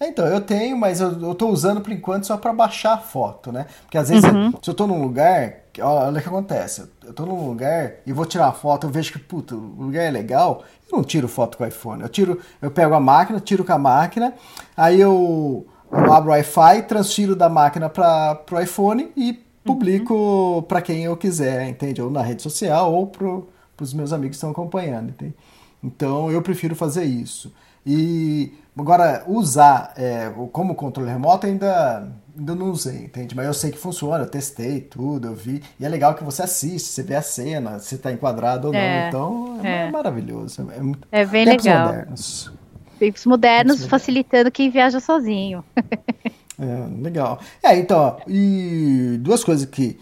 É, 0.05 0.09
Então, 0.09 0.27
eu 0.27 0.41
tenho, 0.41 0.77
mas 0.77 1.01
eu, 1.01 1.13
eu 1.21 1.35
tô 1.35 1.49
usando 1.49 1.81
por 1.81 1.93
enquanto 1.93 2.27
só 2.27 2.37
para 2.37 2.53
baixar 2.53 2.95
a 2.95 2.99
foto, 2.99 3.51
né? 3.53 3.67
Porque 3.83 3.99
às 3.99 4.09
vezes, 4.09 4.25
se 4.63 4.71
eu 4.71 4.75
tô 4.75 4.87
num 4.87 5.03
lugar, 5.03 5.55
olha 5.81 6.19
o 6.19 6.23
que 6.23 6.29
acontece. 6.29 6.85
Eu 7.05 7.13
tô 7.13 7.25
num 7.27 7.49
lugar 7.49 7.95
e 8.07 8.13
vou 8.13 8.27
tirar 8.27 8.47
uma 8.47 8.53
foto, 8.53 8.87
eu 8.87 8.91
vejo 8.91 9.13
que, 9.13 9.19
puta, 9.19 9.55
o 9.55 9.59
lugar 9.59 10.03
é 10.05 10.11
legal, 10.11 10.63
eu 10.91 10.99
não 10.99 11.05
tiro 11.05 11.29
foto 11.29 11.57
com 11.59 11.65
o 11.65 11.67
iPhone. 11.67 12.03
Eu 12.03 12.09
tiro, 12.09 12.41
eu 12.61 12.71
pego 12.71 12.95
a 12.95 13.01
máquina, 13.01 13.41
tiro 13.41 13.65
com 13.65 13.73
a 13.73 13.79
máquina, 13.79 14.35
aí 14.77 15.01
eu, 15.01 15.67
eu 15.91 16.13
abro 16.13 16.31
o 16.31 16.33
Wi-Fi, 16.33 16.83
transfiro 16.83 17.35
da 17.35 17.49
máquina 17.49 17.89
para 17.89 18.35
pro 18.35 18.61
iPhone 18.61 19.11
e 19.17 19.33
publico 19.65 20.63
para 20.69 20.83
quem 20.83 21.05
eu 21.05 21.17
quiser, 21.17 21.69
entende? 21.69 22.03
Ou 22.03 22.11
na 22.11 22.23
rede 22.23 22.43
social 22.43 22.93
ou 22.93 23.07
pro, 23.07 23.49
pros 23.77 23.95
meus 23.95 24.13
amigos 24.13 24.33
que 24.33 24.37
estão 24.37 24.51
acompanhando, 24.51 25.11
entende? 25.11 25.35
Então 25.83 26.31
eu 26.31 26.43
prefiro 26.43 26.75
fazer 26.75 27.05
isso. 27.05 27.53
E 27.87 28.53
agora, 28.78 29.24
usar 29.26 29.93
é, 29.97 30.32
o- 30.37 30.47
como 30.49 30.74
controle 30.74 31.11
remoto 31.11 31.47
ainda, 31.47 32.09
ainda 32.37 32.55
não 32.55 32.70
usei, 32.70 33.05
entende? 33.05 33.35
Mas 33.37 33.47
eu 33.47 33.55
sei 33.55 33.70
que 33.70 33.78
funciona, 33.78 34.24
eu 34.24 34.28
testei 34.30 34.80
tudo, 34.80 35.28
eu 35.28 35.35
vi. 35.35 35.62
E 35.78 35.85
é 35.85 35.89
legal 35.89 36.14
que 36.14 36.24
você 36.24 36.43
assiste, 36.43 36.89
você 36.89 37.03
vê 37.03 37.14
a 37.14 37.22
cena, 37.22 37.78
se 37.78 37.95
está 37.97 38.11
enquadrado 38.12 38.68
ou 38.68 38.72
não. 38.72 38.80
É, 38.80 39.09
então 39.09 39.61
é, 39.62 39.87
é. 39.87 39.91
maravilhoso. 39.91 40.66
É, 40.76 40.80
muito, 40.80 41.07
É 41.12 41.24
bem 41.26 41.45
tempos 41.45 41.64
legal. 41.64 41.87
modernos. 41.89 42.53
Tempos 42.99 43.26
modernos 43.26 43.76
Tempos 43.76 43.91
facilitando 43.91 44.51
quem 44.51 44.70
viaja 44.70 45.01
sozinho. 45.01 45.64
É, 46.57 47.03
legal. 47.03 47.41
É, 47.61 47.76
então, 47.76 48.16
e 48.28 49.16
duas 49.20 49.43
coisas 49.43 49.66
que. 49.66 49.99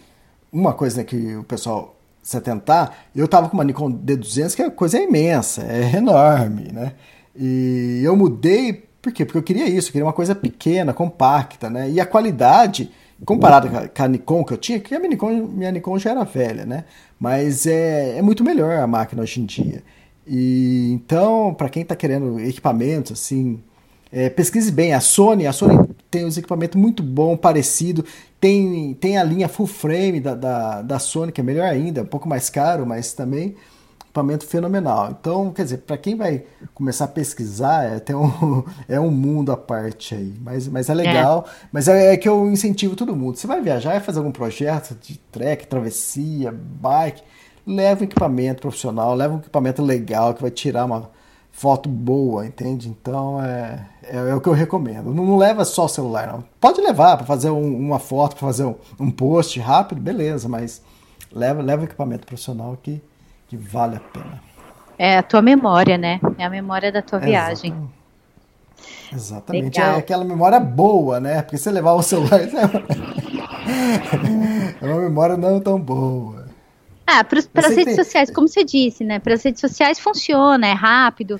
Uma 0.51 0.71
coisa 0.71 0.97
né, 0.97 1.03
que 1.03 1.35
o 1.35 1.43
pessoal 1.43 1.95
se 2.21 2.37
atentar, 2.37 2.93
eu 3.15 3.27
tava 3.27 3.49
com 3.49 3.57
uma 3.57 3.63
Nikon 3.63 3.91
D200 3.91 4.55
que 4.55 4.61
é 4.61 4.69
coisa 4.69 4.99
imensa, 4.99 5.63
é 5.63 5.95
enorme, 5.97 6.71
né? 6.71 6.93
E 7.35 8.01
eu 8.03 8.15
mudei, 8.15 8.83
por 9.01 9.11
quê? 9.11 9.25
Porque 9.25 9.37
eu 9.37 9.43
queria 9.43 9.67
isso, 9.67 9.89
eu 9.89 9.91
queria 9.93 10.05
uma 10.05 10.13
coisa 10.13 10.35
pequena, 10.35 10.93
compacta, 10.93 11.69
né? 11.69 11.89
E 11.89 11.99
a 11.99 12.05
qualidade, 12.05 12.91
comparada 13.25 13.89
com 13.89 14.03
a- 14.03 14.07
Nikon 14.07 14.43
que 14.43 14.53
eu 14.53 14.57
tinha, 14.57 14.79
que 14.79 14.93
a 14.93 14.99
minha 14.99 15.09
Nikon, 15.11 15.31
minha 15.47 15.71
Nikon 15.71 15.97
já 15.97 16.11
era 16.11 16.23
velha, 16.23 16.65
né? 16.65 16.85
Mas 17.19 17.65
é, 17.65 18.17
é 18.17 18.21
muito 18.21 18.43
melhor 18.43 18.77
a 18.77 18.87
máquina 18.87 19.21
hoje 19.21 19.41
em 19.41 19.45
dia. 19.45 19.83
E 20.27 20.91
então, 20.93 21.53
para 21.53 21.69
quem 21.69 21.83
tá 21.83 21.95
querendo 21.95 22.39
equipamentos 22.39 23.11
assim, 23.11 23.59
é, 24.11 24.29
pesquise 24.29 24.71
bem, 24.71 24.93
a 24.93 25.01
Sony, 25.01 25.47
a 25.47 25.51
Sony 25.53 25.89
tem 26.09 26.23
os 26.25 26.37
equipamentos 26.37 26.79
muito 26.79 27.01
bom, 27.03 27.35
parecido, 27.35 28.05
tem, 28.39 28.93
tem 28.99 29.17
a 29.17 29.23
linha 29.23 29.49
full 29.49 29.67
frame 29.67 30.19
da, 30.19 30.35
da, 30.35 30.81
da 30.81 30.99
Sony, 30.99 31.31
que 31.31 31.41
é 31.41 31.43
melhor 31.43 31.65
ainda, 31.65 32.03
um 32.03 32.05
pouco 32.05 32.29
mais 32.29 32.49
caro, 32.49 32.85
mas 32.85 33.11
também 33.13 33.55
equipamento 34.13 34.45
fenomenal. 34.45 35.09
Então, 35.19 35.51
quer 35.51 35.63
dizer, 35.63 35.77
para 35.79 35.97
quem 35.97 36.15
vai 36.15 36.43
começar 36.75 37.05
a 37.05 37.07
pesquisar, 37.07 37.83
é, 37.83 37.99
tem 37.99 38.15
um, 38.15 38.63
é 38.87 38.99
um 38.99 39.09
mundo 39.09 39.51
à 39.51 39.57
parte 39.57 40.13
aí, 40.13 40.35
mas, 40.39 40.67
mas 40.67 40.87
é 40.87 40.93
legal, 40.93 41.45
mas 41.71 41.87
é, 41.87 42.13
é 42.13 42.17
que 42.17 42.29
eu 42.29 42.49
incentivo 42.51 42.95
todo 42.95 43.15
mundo. 43.15 43.37
Você 43.37 43.47
vai 43.47 43.59
viajar, 43.59 43.89
vai 43.89 43.99
fazer 43.99 44.19
algum 44.19 44.31
projeto 44.31 44.95
de 45.01 45.17
trek, 45.31 45.65
travessia, 45.65 46.51
bike, 46.53 47.23
leva 47.65 48.01
um 48.01 48.03
equipamento 48.03 48.61
profissional, 48.61 49.15
leva 49.15 49.33
um 49.33 49.39
equipamento 49.39 49.81
legal 49.81 50.35
que 50.35 50.41
vai 50.43 50.51
tirar 50.51 50.85
uma 50.85 51.09
foto 51.51 51.89
boa, 51.89 52.45
entende? 52.45 52.89
Então 52.89 53.43
é, 53.43 53.87
é, 54.03 54.17
é 54.29 54.35
o 54.35 54.41
que 54.41 54.47
eu 54.49 54.53
recomendo. 54.53 55.11
Não, 55.11 55.25
não 55.25 55.37
leva 55.37 55.65
só 55.65 55.85
o 55.85 55.89
celular, 55.89 56.27
não. 56.27 56.43
Pode 56.61 56.79
levar 56.81 57.17
para 57.17 57.25
fazer 57.25 57.49
um- 57.49 57.77
uma 57.77 57.97
foto, 57.99 58.35
para 58.35 58.45
fazer 58.47 58.65
um, 58.65 58.75
um 58.99 59.09
post 59.09 59.59
rápido, 59.59 59.99
beleza, 60.01 60.47
mas 60.47 60.81
leva, 61.31 61.63
leva 61.63 61.81
um 61.81 61.85
equipamento 61.85 62.27
profissional 62.27 62.77
que, 62.81 63.01
que 63.53 63.57
vale 63.57 63.97
a 63.97 63.99
pena. 63.99 64.41
É 64.97 65.17
a 65.17 65.23
tua 65.23 65.41
memória, 65.41 65.95
né? 65.97 66.19
É 66.37 66.43
a 66.43 66.49
memória 66.49 66.91
da 66.91 67.01
tua 67.03 67.19
viagem. 67.19 67.71
Exatamente. 67.71 67.93
Exatamente. 69.13 69.77
Legal. 69.77 69.95
É 69.95 69.99
aquela 69.99 70.23
memória 70.25 70.59
boa, 70.59 71.19
né? 71.19 71.41
Porque 71.43 71.57
você 71.57 71.69
levar 71.71 71.93
o 71.93 72.01
celular 72.01 72.39
é 74.81 74.85
uma 74.85 75.01
memória 75.01 75.37
não 75.37 75.59
tão 75.59 75.79
boa. 75.79 76.47
Ah, 77.05 77.23
para 77.23 77.39
as 77.39 77.69
redes 77.69 77.85
tem- 77.85 77.95
sociais, 77.95 78.31
como 78.31 78.47
você 78.47 78.63
disse, 78.63 79.03
né? 79.03 79.19
Para 79.19 79.35
as 79.35 79.43
redes 79.43 79.61
sociais 79.61 79.99
funciona, 79.99 80.65
é 80.67 80.73
rápido. 80.73 81.39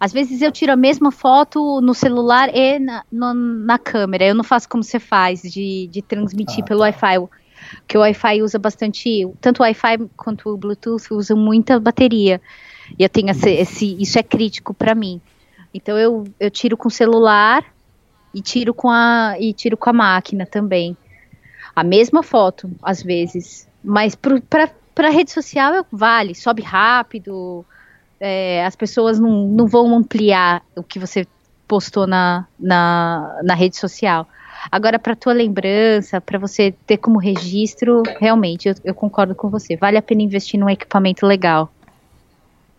Às 0.00 0.12
vezes 0.12 0.40
eu 0.40 0.50
tiro 0.52 0.72
a 0.72 0.76
mesma 0.76 1.10
foto 1.10 1.80
no 1.80 1.94
celular 1.94 2.48
e 2.54 2.78
na, 2.78 3.02
no- 3.10 3.34
na 3.34 3.78
câmera. 3.78 4.24
Eu 4.24 4.34
não 4.34 4.44
faço 4.44 4.68
como 4.68 4.82
você 4.82 4.98
faz, 4.98 5.42
de, 5.42 5.88
de 5.88 6.00
transmitir 6.00 6.62
Ah, 6.64 6.66
pelo 6.66 6.80
tá. 6.80 6.84
Wi-Fi. 6.86 7.28
Porque 7.80 7.96
o 7.96 8.00
Wi-Fi 8.00 8.42
usa 8.42 8.58
bastante. 8.58 9.26
Tanto 9.40 9.60
o 9.60 9.62
Wi-Fi 9.62 10.08
quanto 10.16 10.48
o 10.50 10.56
Bluetooth 10.56 11.12
usam 11.12 11.36
muita 11.36 11.78
bateria. 11.80 12.40
E 12.98 13.02
eu 13.02 13.08
tenho 13.08 13.30
esse, 13.30 13.50
esse- 13.50 13.96
isso 14.00 14.18
é 14.18 14.22
crítico 14.22 14.74
para 14.74 14.94
mim. 14.94 15.20
Então 15.72 15.98
eu, 15.98 16.24
eu 16.38 16.50
tiro 16.50 16.76
com 16.76 16.88
o 16.88 16.90
celular 16.90 17.64
e 18.32 18.40
tiro 18.42 18.72
com 18.74 18.90
a 18.90 19.36
e 19.38 19.52
tiro 19.52 19.76
com 19.76 19.90
a 19.90 19.92
máquina 19.92 20.46
também. 20.46 20.96
A 21.74 21.82
mesma 21.82 22.22
foto, 22.22 22.70
às 22.82 23.02
vezes. 23.02 23.68
Mas 23.82 24.14
para 24.14 25.10
rede 25.10 25.30
social 25.32 25.84
vale, 25.90 26.34
sobe 26.34 26.62
rápido, 26.62 27.64
é, 28.20 28.64
as 28.64 28.76
pessoas 28.76 29.18
não, 29.18 29.48
não 29.48 29.66
vão 29.66 29.94
ampliar 29.96 30.62
o 30.76 30.82
que 30.82 30.98
você 30.98 31.26
postou 31.66 32.06
na, 32.06 32.46
na, 32.58 33.40
na 33.42 33.54
rede 33.54 33.76
social. 33.76 34.26
Agora, 34.70 34.98
para 34.98 35.14
tua 35.14 35.32
lembrança, 35.32 36.20
para 36.20 36.38
você 36.38 36.74
ter 36.86 36.98
como 36.98 37.18
registro, 37.18 38.02
realmente, 38.18 38.68
eu, 38.68 38.74
eu, 38.84 38.94
concordo 38.94 39.34
com 39.34 39.48
você. 39.48 39.76
Vale 39.76 39.96
a 39.96 40.02
pena 40.02 40.22
investir 40.22 40.58
num 40.58 40.68
equipamento 40.68 41.26
legal. 41.26 41.72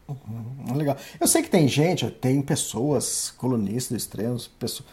Uhum, 0.08 0.76
legal. 0.76 0.98
Eu 1.20 1.28
sei 1.28 1.42
que 1.42 1.50
tem 1.50 1.68
gente, 1.68 2.10
tem 2.10 2.42
pessoas, 2.42 3.34
colunistas 3.38 4.02
extremos, 4.02 4.48
pessoas 4.48 4.88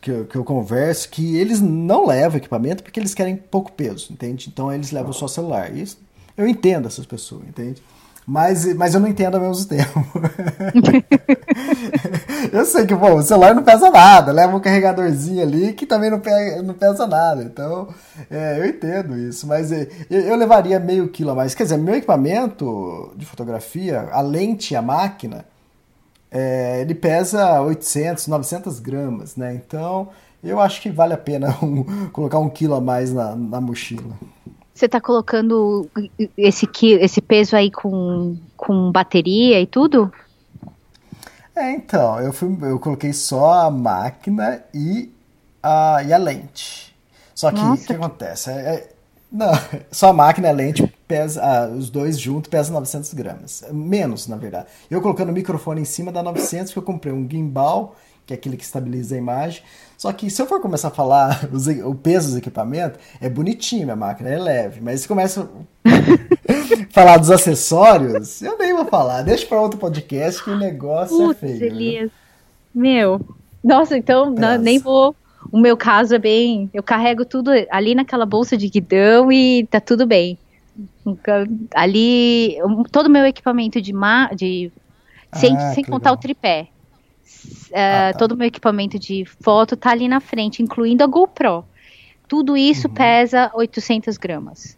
que 0.00 0.10
eu, 0.10 0.26
que 0.26 0.36
eu 0.36 0.44
converso, 0.44 1.08
que 1.08 1.36
eles 1.36 1.60
não 1.60 2.06
levam 2.06 2.38
equipamento 2.38 2.82
porque 2.82 3.00
eles 3.00 3.14
querem 3.14 3.36
pouco 3.36 3.72
peso, 3.72 4.12
entende? 4.12 4.48
Então 4.48 4.72
eles 4.72 4.90
levam 4.92 5.12
só 5.12 5.26
celular. 5.26 5.74
Isso, 5.74 5.98
eu 6.36 6.46
entendo 6.46 6.86
essas 6.86 7.06
pessoas, 7.06 7.42
entende? 7.48 7.82
Mas, 8.26 8.74
mas 8.74 8.92
eu 8.92 8.98
não 8.98 9.06
entendo 9.08 9.36
ao 9.36 9.40
mesmo 9.40 9.64
tempo. 9.66 10.04
eu 12.52 12.64
sei 12.64 12.84
que, 12.84 12.96
pô, 12.96 13.14
o 13.14 13.22
celular 13.22 13.54
não 13.54 13.62
pesa 13.62 13.88
nada, 13.88 14.32
leva 14.32 14.56
um 14.56 14.60
carregadorzinho 14.60 15.40
ali 15.40 15.72
que 15.72 15.86
também 15.86 16.10
não, 16.10 16.20
não 16.64 16.74
pesa 16.74 17.06
nada. 17.06 17.44
Então, 17.44 17.88
é, 18.28 18.58
eu 18.58 18.66
entendo 18.66 19.16
isso, 19.16 19.46
mas 19.46 19.70
é, 19.70 19.88
eu, 20.10 20.22
eu, 20.22 20.36
levaria 20.36 20.80
meio 20.80 21.08
quilo 21.08 21.30
a 21.30 21.34
mais. 21.36 21.54
Quer 21.54 21.62
dizer, 21.62 21.76
meu 21.76 21.94
equipamento 21.94 23.12
de 23.16 23.24
fotografia, 23.24 24.08
a 24.10 24.20
lente 24.20 24.74
e 24.74 24.76
a 24.76 24.82
máquina, 24.82 25.44
é, 26.28 26.80
ele 26.80 26.96
pesa 26.96 27.60
800, 27.60 28.26
900 28.26 28.80
gramas, 28.80 29.36
né? 29.36 29.54
Então, 29.54 30.08
eu 30.42 30.60
acho 30.60 30.82
que 30.82 30.90
vale 30.90 31.14
a 31.14 31.18
pena 31.18 31.56
um, 31.62 32.08
colocar 32.08 32.40
um 32.40 32.48
quilo 32.50 32.74
a 32.74 32.80
mais 32.80 33.12
na, 33.12 33.36
na 33.36 33.60
mochila. 33.60 34.14
Você 34.76 34.86
tá 34.86 35.00
colocando 35.00 35.88
esse, 36.36 36.68
esse 37.00 37.22
peso 37.22 37.56
aí 37.56 37.70
com, 37.70 38.36
com 38.58 38.92
bateria 38.92 39.58
e 39.58 39.66
tudo? 39.66 40.12
É, 41.54 41.72
então, 41.72 42.20
eu, 42.20 42.30
fui, 42.30 42.54
eu 42.60 42.78
coloquei 42.78 43.14
só 43.14 43.54
a 43.54 43.70
máquina 43.70 44.62
e 44.74 45.10
a, 45.62 46.02
e 46.06 46.12
a 46.12 46.18
lente. 46.18 46.94
Só 47.34 47.50
que 47.50 47.58
o 47.58 47.74
que, 47.78 47.94
acontece? 47.94 48.50
É, 48.50 48.52
é, 48.52 48.88
não, 49.32 49.50
só 49.90 50.10
a 50.10 50.12
máquina 50.12 50.48
e 50.48 50.50
a 50.50 50.54
lente 50.54 50.86
pesa, 51.08 51.42
ah, 51.42 51.68
os 51.68 51.88
dois 51.88 52.20
juntos 52.20 52.50
pesam 52.50 52.74
900 52.74 53.14
gramas. 53.14 53.64
Menos, 53.72 54.26
na 54.26 54.36
verdade. 54.36 54.66
Eu 54.90 55.00
colocando 55.00 55.30
o 55.30 55.32
microfone 55.32 55.80
em 55.80 55.86
cima 55.86 56.12
dá 56.12 56.22
900, 56.22 56.74
porque 56.74 56.78
eu 56.78 56.94
comprei 56.94 57.14
um 57.14 57.26
gimbal 57.26 57.96
que 58.26 58.34
é 58.34 58.36
aquele 58.36 58.56
que 58.56 58.64
estabiliza 58.64 59.14
a 59.14 59.18
imagem. 59.18 59.62
Só 59.96 60.12
que 60.12 60.28
se 60.28 60.42
eu 60.42 60.46
for 60.46 60.60
começar 60.60 60.88
a 60.88 60.90
falar 60.90 61.48
os, 61.52 61.68
o 61.68 61.94
peso 61.94 62.28
dos 62.28 62.36
equipamentos, 62.36 62.98
é 63.20 63.28
bonitinho 63.28 63.90
a 63.90 63.96
máquina, 63.96 64.28
é 64.28 64.38
leve. 64.38 64.80
Mas 64.82 65.02
se 65.02 65.08
começa 65.08 65.48
a 65.84 66.90
falar 66.90 67.18
dos 67.18 67.30
acessórios, 67.30 68.42
eu 68.42 68.58
nem 68.58 68.74
vou 68.74 68.84
falar. 68.86 69.22
Deixa 69.22 69.46
para 69.46 69.60
outro 69.60 69.78
podcast 69.78 70.42
que 70.42 70.50
o 70.50 70.58
negócio 70.58 71.16
é 71.16 71.26
Putz, 71.26 71.42
é 71.42 71.46
feio. 71.46 71.64
Elias. 71.64 72.10
Meu. 72.74 73.20
Nossa, 73.62 73.96
então 73.96 74.30
não, 74.30 74.58
nem 74.58 74.78
vou. 74.78 75.14
O 75.52 75.58
meu 75.58 75.76
caso 75.76 76.14
é 76.14 76.18
bem. 76.18 76.68
Eu 76.74 76.82
carrego 76.82 77.24
tudo 77.24 77.52
ali 77.70 77.94
naquela 77.94 78.26
bolsa 78.26 78.56
de 78.56 78.68
guidão 78.68 79.30
e 79.30 79.66
tá 79.70 79.80
tudo 79.80 80.04
bem. 80.04 80.36
Ali, 81.74 82.58
todo 82.90 83.06
o 83.06 83.10
meu 83.10 83.24
equipamento 83.24 83.80
de, 83.80 83.92
ma, 83.92 84.28
de 84.34 84.70
sem, 85.32 85.56
ah, 85.56 85.72
sem 85.72 85.84
contar 85.84 86.10
legal. 86.10 86.14
o 86.14 86.20
tripé 86.20 86.68
ah, 87.72 88.12
tá. 88.12 88.18
todo 88.18 88.32
o 88.32 88.36
meu 88.36 88.46
equipamento 88.46 88.98
de 88.98 89.24
foto 89.40 89.76
tá 89.76 89.90
ali 89.90 90.08
na 90.08 90.20
frente, 90.20 90.62
incluindo 90.62 91.02
a 91.02 91.06
GoPro. 91.06 91.64
Tudo 92.28 92.56
isso 92.56 92.88
uhum. 92.88 92.94
pesa 92.94 93.50
800 93.54 94.16
gramas. 94.16 94.76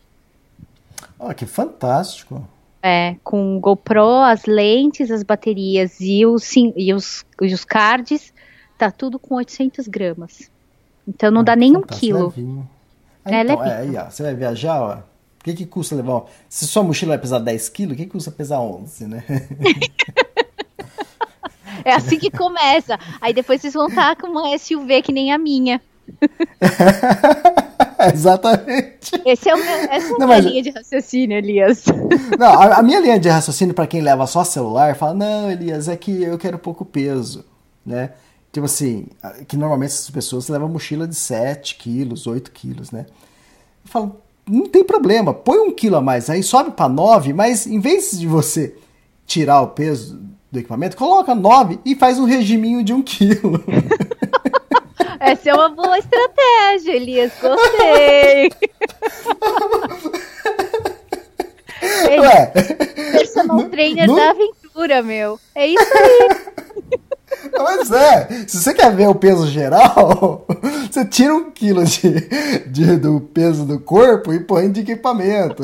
Oh, 1.18 1.32
que 1.34 1.46
fantástico! 1.46 2.46
É, 2.82 3.16
com 3.24 3.58
GoPro, 3.58 4.20
as 4.22 4.44
lentes, 4.44 5.10
as 5.10 5.22
baterias 5.22 6.00
e 6.00 6.24
os, 6.24 6.54
e 6.56 6.94
os, 6.94 7.24
e 7.40 7.52
os 7.52 7.64
cards, 7.64 8.32
tá 8.76 8.90
tudo 8.90 9.18
com 9.18 9.34
800 9.34 9.88
gramas. 9.88 10.50
Então 11.06 11.30
não 11.30 11.40
ah, 11.40 11.44
dá 11.44 11.56
nem 11.56 11.76
um 11.76 11.82
quilo. 11.82 12.32
Ah, 13.24 13.34
é, 13.34 13.42
então, 13.42 13.64
é, 13.64 13.76
aí, 13.78 13.96
ó, 13.96 14.08
você 14.08 14.22
vai 14.22 14.34
viajar, 14.34 14.80
ó. 14.80 14.98
O 14.98 15.44
que, 15.44 15.54
que 15.54 15.66
custa 15.66 15.94
levar? 15.94 16.24
Se 16.48 16.66
sua 16.66 16.82
mochila 16.82 17.12
vai 17.12 17.18
pesar 17.18 17.38
10 17.38 17.68
quilos, 17.70 17.94
o 17.94 17.96
que, 17.96 18.04
que 18.04 18.10
custa 18.10 18.30
pesar 18.30 18.60
11, 18.60 19.06
né? 19.06 19.24
É 21.88 21.94
assim 21.94 22.18
que 22.18 22.30
começa. 22.30 22.98
Aí 23.20 23.32
depois 23.32 23.60
vocês 23.60 23.74
vão 23.74 23.88
estar 23.88 24.14
com 24.16 24.28
uma 24.28 24.56
SUV 24.58 25.02
que 25.02 25.12
nem 25.12 25.32
a 25.32 25.38
minha. 25.38 25.80
Exatamente. 28.12 29.10
Esse 29.24 29.48
é 29.48 29.54
o 29.54 29.58
meu, 29.58 29.74
essa 29.90 30.12
é 30.12 30.22
a 30.22 30.26
minha 30.26 30.38
linha 30.38 30.62
de 30.62 30.70
raciocínio, 30.70 31.38
Elias. 31.38 31.84
Não, 32.38 32.46
a, 32.46 32.76
a 32.76 32.82
minha 32.82 33.00
linha 33.00 33.18
de 33.18 33.28
raciocínio 33.28 33.74
para 33.74 33.86
quem 33.86 34.00
leva 34.00 34.26
só 34.26 34.44
celular 34.44 34.94
fala: 34.94 35.14
não, 35.14 35.50
Elias, 35.50 35.88
é 35.88 35.96
que 35.96 36.22
eu 36.22 36.38
quero 36.38 36.58
pouco 36.58 36.84
peso, 36.84 37.44
né? 37.84 38.12
Tipo 38.52 38.66
assim, 38.66 39.06
que 39.46 39.56
normalmente 39.56 39.90
essas 39.90 40.10
pessoas 40.10 40.48
levam 40.48 40.68
mochila 40.68 41.06
de 41.06 41.14
7 41.14 41.76
quilos, 41.76 42.26
8 42.26 42.50
quilos, 42.50 42.90
né? 42.90 43.06
Eu 43.84 43.90
falo, 43.90 44.16
não 44.46 44.66
tem 44.66 44.84
problema, 44.84 45.34
põe 45.34 45.58
um 45.58 45.72
quilo 45.72 45.96
a 45.96 46.00
mais 46.00 46.30
aí, 46.30 46.42
sobe 46.42 46.70
para 46.70 46.88
9, 46.88 47.32
mas 47.32 47.66
em 47.66 47.80
vez 47.80 48.18
de 48.18 48.26
você 48.26 48.74
tirar 49.26 49.60
o 49.60 49.68
peso 49.68 50.18
do 50.50 50.58
equipamento, 50.58 50.96
coloca 50.96 51.34
9 51.34 51.78
e 51.84 51.94
faz 51.94 52.18
um 52.18 52.24
regiminho 52.24 52.82
de 52.82 52.92
1 52.92 52.96
um 52.96 53.02
quilo. 53.02 53.64
Essa 55.20 55.50
é 55.50 55.54
uma 55.54 55.68
boa 55.68 55.98
estratégia, 55.98 56.92
Elias. 56.92 57.32
Gostei. 57.40 58.50
Ei, 62.08 62.20
Ué, 62.20 62.46
personal 63.12 63.68
trainer 63.68 64.06
no... 64.06 64.16
da 64.16 64.30
aventura, 64.30 65.02
meu. 65.02 65.38
É 65.54 65.66
isso 65.66 65.92
aí. 65.94 66.28
Mas 67.52 67.90
é, 67.92 68.44
se 68.46 68.58
você 68.58 68.74
quer 68.74 68.94
ver 68.94 69.08
o 69.08 69.14
peso 69.14 69.46
geral, 69.48 70.46
você 70.90 71.04
tira 71.04 71.34
um 71.34 71.50
quilo 71.50 71.84
de, 71.84 72.28
de, 72.66 72.96
do 72.96 73.20
peso 73.20 73.64
do 73.64 73.78
corpo 73.78 74.32
e 74.32 74.40
põe 74.40 74.70
de 74.70 74.80
equipamento. 74.80 75.62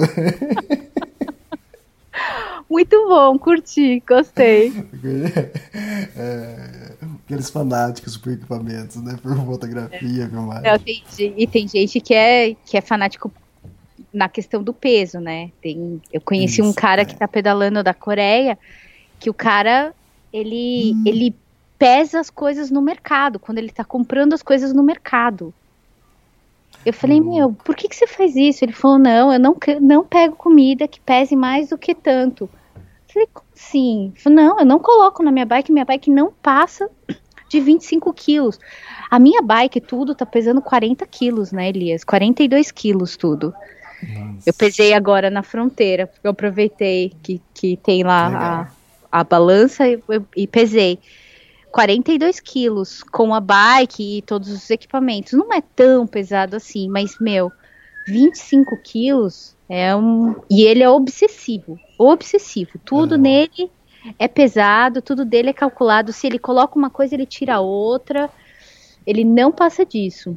Muito 2.74 3.06
bom, 3.06 3.38
curti, 3.38 4.02
gostei. 4.04 4.72
É, 6.16 6.92
aqueles 7.24 7.50
fanáticos 7.50 8.16
por 8.16 8.32
equipamentos, 8.32 8.96
né? 8.96 9.16
Por 9.22 9.36
fotografia, 9.36 10.28
filmagem. 10.28 10.62
Não, 10.62 10.78
tem, 10.78 11.04
e 11.36 11.46
tem 11.46 11.68
gente 11.68 12.00
que 12.00 12.12
é, 12.12 12.56
que 12.64 12.76
é 12.76 12.80
fanático 12.80 13.32
na 14.12 14.28
questão 14.28 14.60
do 14.60 14.72
peso, 14.72 15.20
né? 15.20 15.50
Tem, 15.62 16.02
eu 16.12 16.20
conheci 16.20 16.60
Isso, 16.60 16.68
um 16.68 16.72
cara 16.72 17.02
é. 17.02 17.04
que 17.04 17.16
tá 17.16 17.28
pedalando 17.28 17.82
da 17.82 17.94
Coreia, 17.94 18.58
que 19.20 19.30
o 19.30 19.34
cara, 19.34 19.94
ele, 20.32 20.94
hum. 20.94 21.04
ele 21.06 21.34
pesa 21.78 22.18
as 22.18 22.30
coisas 22.30 22.72
no 22.72 22.82
mercado, 22.82 23.38
quando 23.38 23.58
ele 23.58 23.70
tá 23.70 23.84
comprando 23.84 24.32
as 24.32 24.42
coisas 24.42 24.72
no 24.72 24.82
mercado. 24.82 25.54
Eu 26.84 26.92
falei, 26.92 27.20
hum. 27.20 27.34
meu, 27.34 27.52
por 27.52 27.76
que, 27.76 27.88
que 27.88 27.94
você 27.94 28.08
faz 28.08 28.34
isso? 28.34 28.64
Ele 28.64 28.72
falou, 28.72 28.98
não, 28.98 29.32
eu 29.32 29.38
não, 29.38 29.56
não 29.80 30.04
pego 30.04 30.34
comida 30.34 30.88
que 30.88 30.98
pese 31.00 31.36
mais 31.36 31.68
do 31.68 31.78
que 31.78 31.94
tanto. 31.94 32.50
Falei, 33.14 33.28
como 33.32 33.46
assim? 33.54 34.12
Falei, 34.16 34.44
não, 34.44 34.58
eu 34.58 34.66
não 34.66 34.80
coloco 34.80 35.22
na 35.22 35.30
minha 35.30 35.46
bike, 35.46 35.70
minha 35.70 35.84
bike 35.84 36.10
não 36.10 36.32
passa 36.32 36.90
de 37.48 37.60
25 37.60 38.12
quilos. 38.12 38.58
A 39.08 39.20
minha 39.20 39.40
bike, 39.40 39.80
tudo, 39.80 40.16
tá 40.16 40.26
pesando 40.26 40.60
40 40.60 41.06
quilos, 41.06 41.52
né, 41.52 41.68
Elias? 41.68 42.02
42 42.02 42.72
quilos 42.72 43.16
tudo. 43.16 43.54
Nossa. 44.02 44.50
Eu 44.50 44.52
pesei 44.52 44.92
agora 44.92 45.30
na 45.30 45.44
fronteira, 45.44 46.08
porque 46.08 46.26
eu 46.26 46.32
aproveitei 46.32 47.12
que, 47.22 47.40
que 47.54 47.76
tem 47.76 48.02
lá 48.02 48.66
a, 49.12 49.20
a 49.20 49.22
balança 49.22 49.86
e, 49.86 50.02
e 50.36 50.48
pesei. 50.48 50.98
42 51.70 52.40
quilos 52.40 53.04
com 53.04 53.32
a 53.32 53.40
bike 53.40 54.18
e 54.18 54.22
todos 54.22 54.48
os 54.48 54.68
equipamentos. 54.70 55.34
Não 55.34 55.52
é 55.52 55.60
tão 55.60 56.04
pesado 56.04 56.56
assim, 56.56 56.88
mas, 56.88 57.16
meu, 57.20 57.52
25 58.06 58.76
quilos 58.78 59.54
é 59.68 59.94
um 59.96 60.36
e 60.50 60.62
ele 60.62 60.82
é 60.82 60.88
obsessivo, 60.88 61.78
obsessivo. 61.98 62.78
Tudo 62.84 63.16
nele 63.16 63.70
é 64.18 64.28
pesado, 64.28 65.00
tudo 65.00 65.24
dele 65.24 65.50
é 65.50 65.54
calculado. 65.54 66.12
Se 66.12 66.26
ele 66.26 66.38
coloca 66.38 66.78
uma 66.78 66.90
coisa, 66.90 67.14
ele 67.14 67.26
tira 67.26 67.60
outra. 67.60 68.28
Ele 69.06 69.24
não 69.24 69.50
passa 69.50 69.84
disso. 69.84 70.36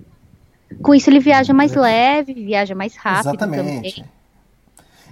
Com 0.81 0.93
isso, 0.93 1.09
ele 1.09 1.19
viaja 1.19 1.53
mais 1.53 1.73
leve, 1.73 2.33
viaja 2.33 2.75
mais 2.75 2.95
rápido 2.95 3.35
Exatamente. 3.35 3.95
também. 3.95 4.05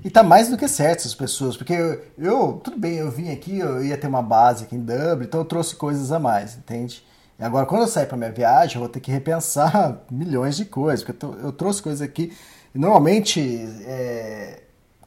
E 0.04 0.10
tá 0.10 0.22
mais 0.22 0.50
do 0.50 0.58
que 0.58 0.68
certo 0.68 1.00
essas 1.00 1.16
pessoas, 1.16 1.58
porque 1.58 1.74
eu, 1.74 2.04
eu, 2.18 2.62
tudo 2.64 2.78
bem, 2.78 2.96
eu 2.96 3.10
vim 3.10 3.32
aqui, 3.32 3.58
eu 3.58 3.84
ia 3.84 3.98
ter 3.98 4.08
uma 4.08 4.22
base 4.22 4.66
aqui 4.66 4.76
em 4.76 4.80
Dublin, 4.80 5.26
então 5.26 5.40
eu 5.40 5.46
trouxe 5.46 5.76
coisas 5.76 6.12
a 6.12 6.20
mais, 6.20 6.56
entende? 6.56 7.04
E 7.38 7.44
agora, 7.44 7.66
quando 7.66 7.82
eu 7.82 7.88
sair 7.88 8.06
para 8.06 8.18
minha 8.18 8.32
viagem, 8.32 8.76
eu 8.76 8.80
vou 8.82 8.90
ter 8.90 9.00
que 9.00 9.12
repensar 9.12 10.02
milhões 10.12 10.56
de 10.56 10.66
coisas, 10.66 11.04
porque 11.04 11.26
eu, 11.26 11.34
eu 11.40 11.52
trouxe 11.52 11.82
coisas 11.82 12.02
aqui 12.02 12.32
Normalmente, 12.76 13.40
é, 13.88 14.60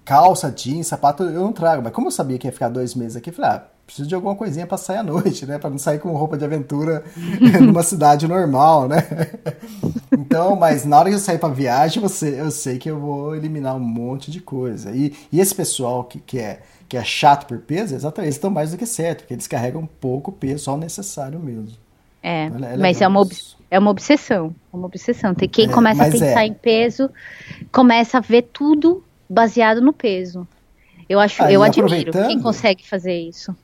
calça, 0.02 0.50
jeans, 0.50 0.86
sapato 0.86 1.22
eu 1.22 1.42
não 1.42 1.52
trago, 1.52 1.82
mas 1.82 1.92
como 1.92 2.06
eu 2.06 2.10
sabia 2.10 2.38
que 2.38 2.46
ia 2.46 2.52
ficar 2.52 2.70
dois 2.70 2.94
meses 2.94 3.14
aqui, 3.14 3.28
eu 3.28 3.34
falei, 3.34 3.50
ah, 3.50 3.64
preciso 3.84 4.08
de 4.08 4.14
alguma 4.14 4.34
coisinha 4.34 4.66
para 4.66 4.78
sair 4.78 4.98
à 4.98 5.02
noite, 5.02 5.44
né? 5.44 5.58
Para 5.58 5.68
não 5.68 5.78
sair 5.78 5.98
com 5.98 6.10
roupa 6.12 6.38
de 6.38 6.46
aventura 6.46 7.04
numa 7.60 7.82
cidade 7.82 8.26
normal, 8.26 8.88
né? 8.88 8.98
Então, 10.10 10.56
mas 10.56 10.84
na 10.84 10.98
hora 10.98 11.08
que 11.08 11.14
eu 11.14 11.18
sair 11.18 11.38
para 11.38 11.48
viagem, 11.48 12.02
você, 12.02 12.38
eu 12.38 12.50
sei 12.50 12.76
que 12.76 12.90
eu 12.90 12.98
vou 13.00 13.34
eliminar 13.34 13.74
um 13.76 13.80
monte 13.80 14.30
de 14.30 14.40
coisa. 14.40 14.90
E, 14.90 15.14
e 15.32 15.40
esse 15.40 15.54
pessoal 15.54 16.04
que, 16.04 16.18
que, 16.20 16.38
é, 16.38 16.60
que 16.86 16.98
é 16.98 17.04
chato 17.04 17.46
por 17.46 17.58
peso, 17.60 17.94
exatamente, 17.94 18.26
eles 18.26 18.34
estão 18.34 18.50
mais 18.50 18.70
do 18.70 18.76
que 18.76 18.84
certo, 18.84 19.20
porque 19.20 19.32
eles 19.32 19.46
carregam 19.46 19.88
pouco 20.00 20.30
peso, 20.30 20.64
só 20.64 20.74
o 20.74 20.76
necessário 20.76 21.38
mesmo. 21.40 21.76
É, 22.22 22.44
é 22.46 22.76
mas 22.76 23.00
é 23.00 23.08
uma, 23.08 23.26
é 23.70 23.78
uma 23.78 23.90
obsessão, 23.90 24.54
é 24.72 24.76
uma 24.76 24.86
obsessão. 24.86 25.34
Tem 25.34 25.48
quem 25.48 25.66
é, 25.66 25.72
começa 25.72 26.04
a 26.04 26.10
pensar 26.10 26.42
é. 26.42 26.46
em 26.46 26.54
peso, 26.54 27.10
começa 27.70 28.18
a 28.18 28.20
ver 28.20 28.42
tudo 28.52 29.04
baseado 29.28 29.80
no 29.80 29.92
peso. 29.92 30.46
Eu 31.08 31.18
acho, 31.20 31.42
ah, 31.42 31.50
eu 31.50 31.62
admiro 31.62 32.12
quem 32.12 32.40
consegue 32.40 32.86
fazer 32.86 33.18
isso. 33.18 33.54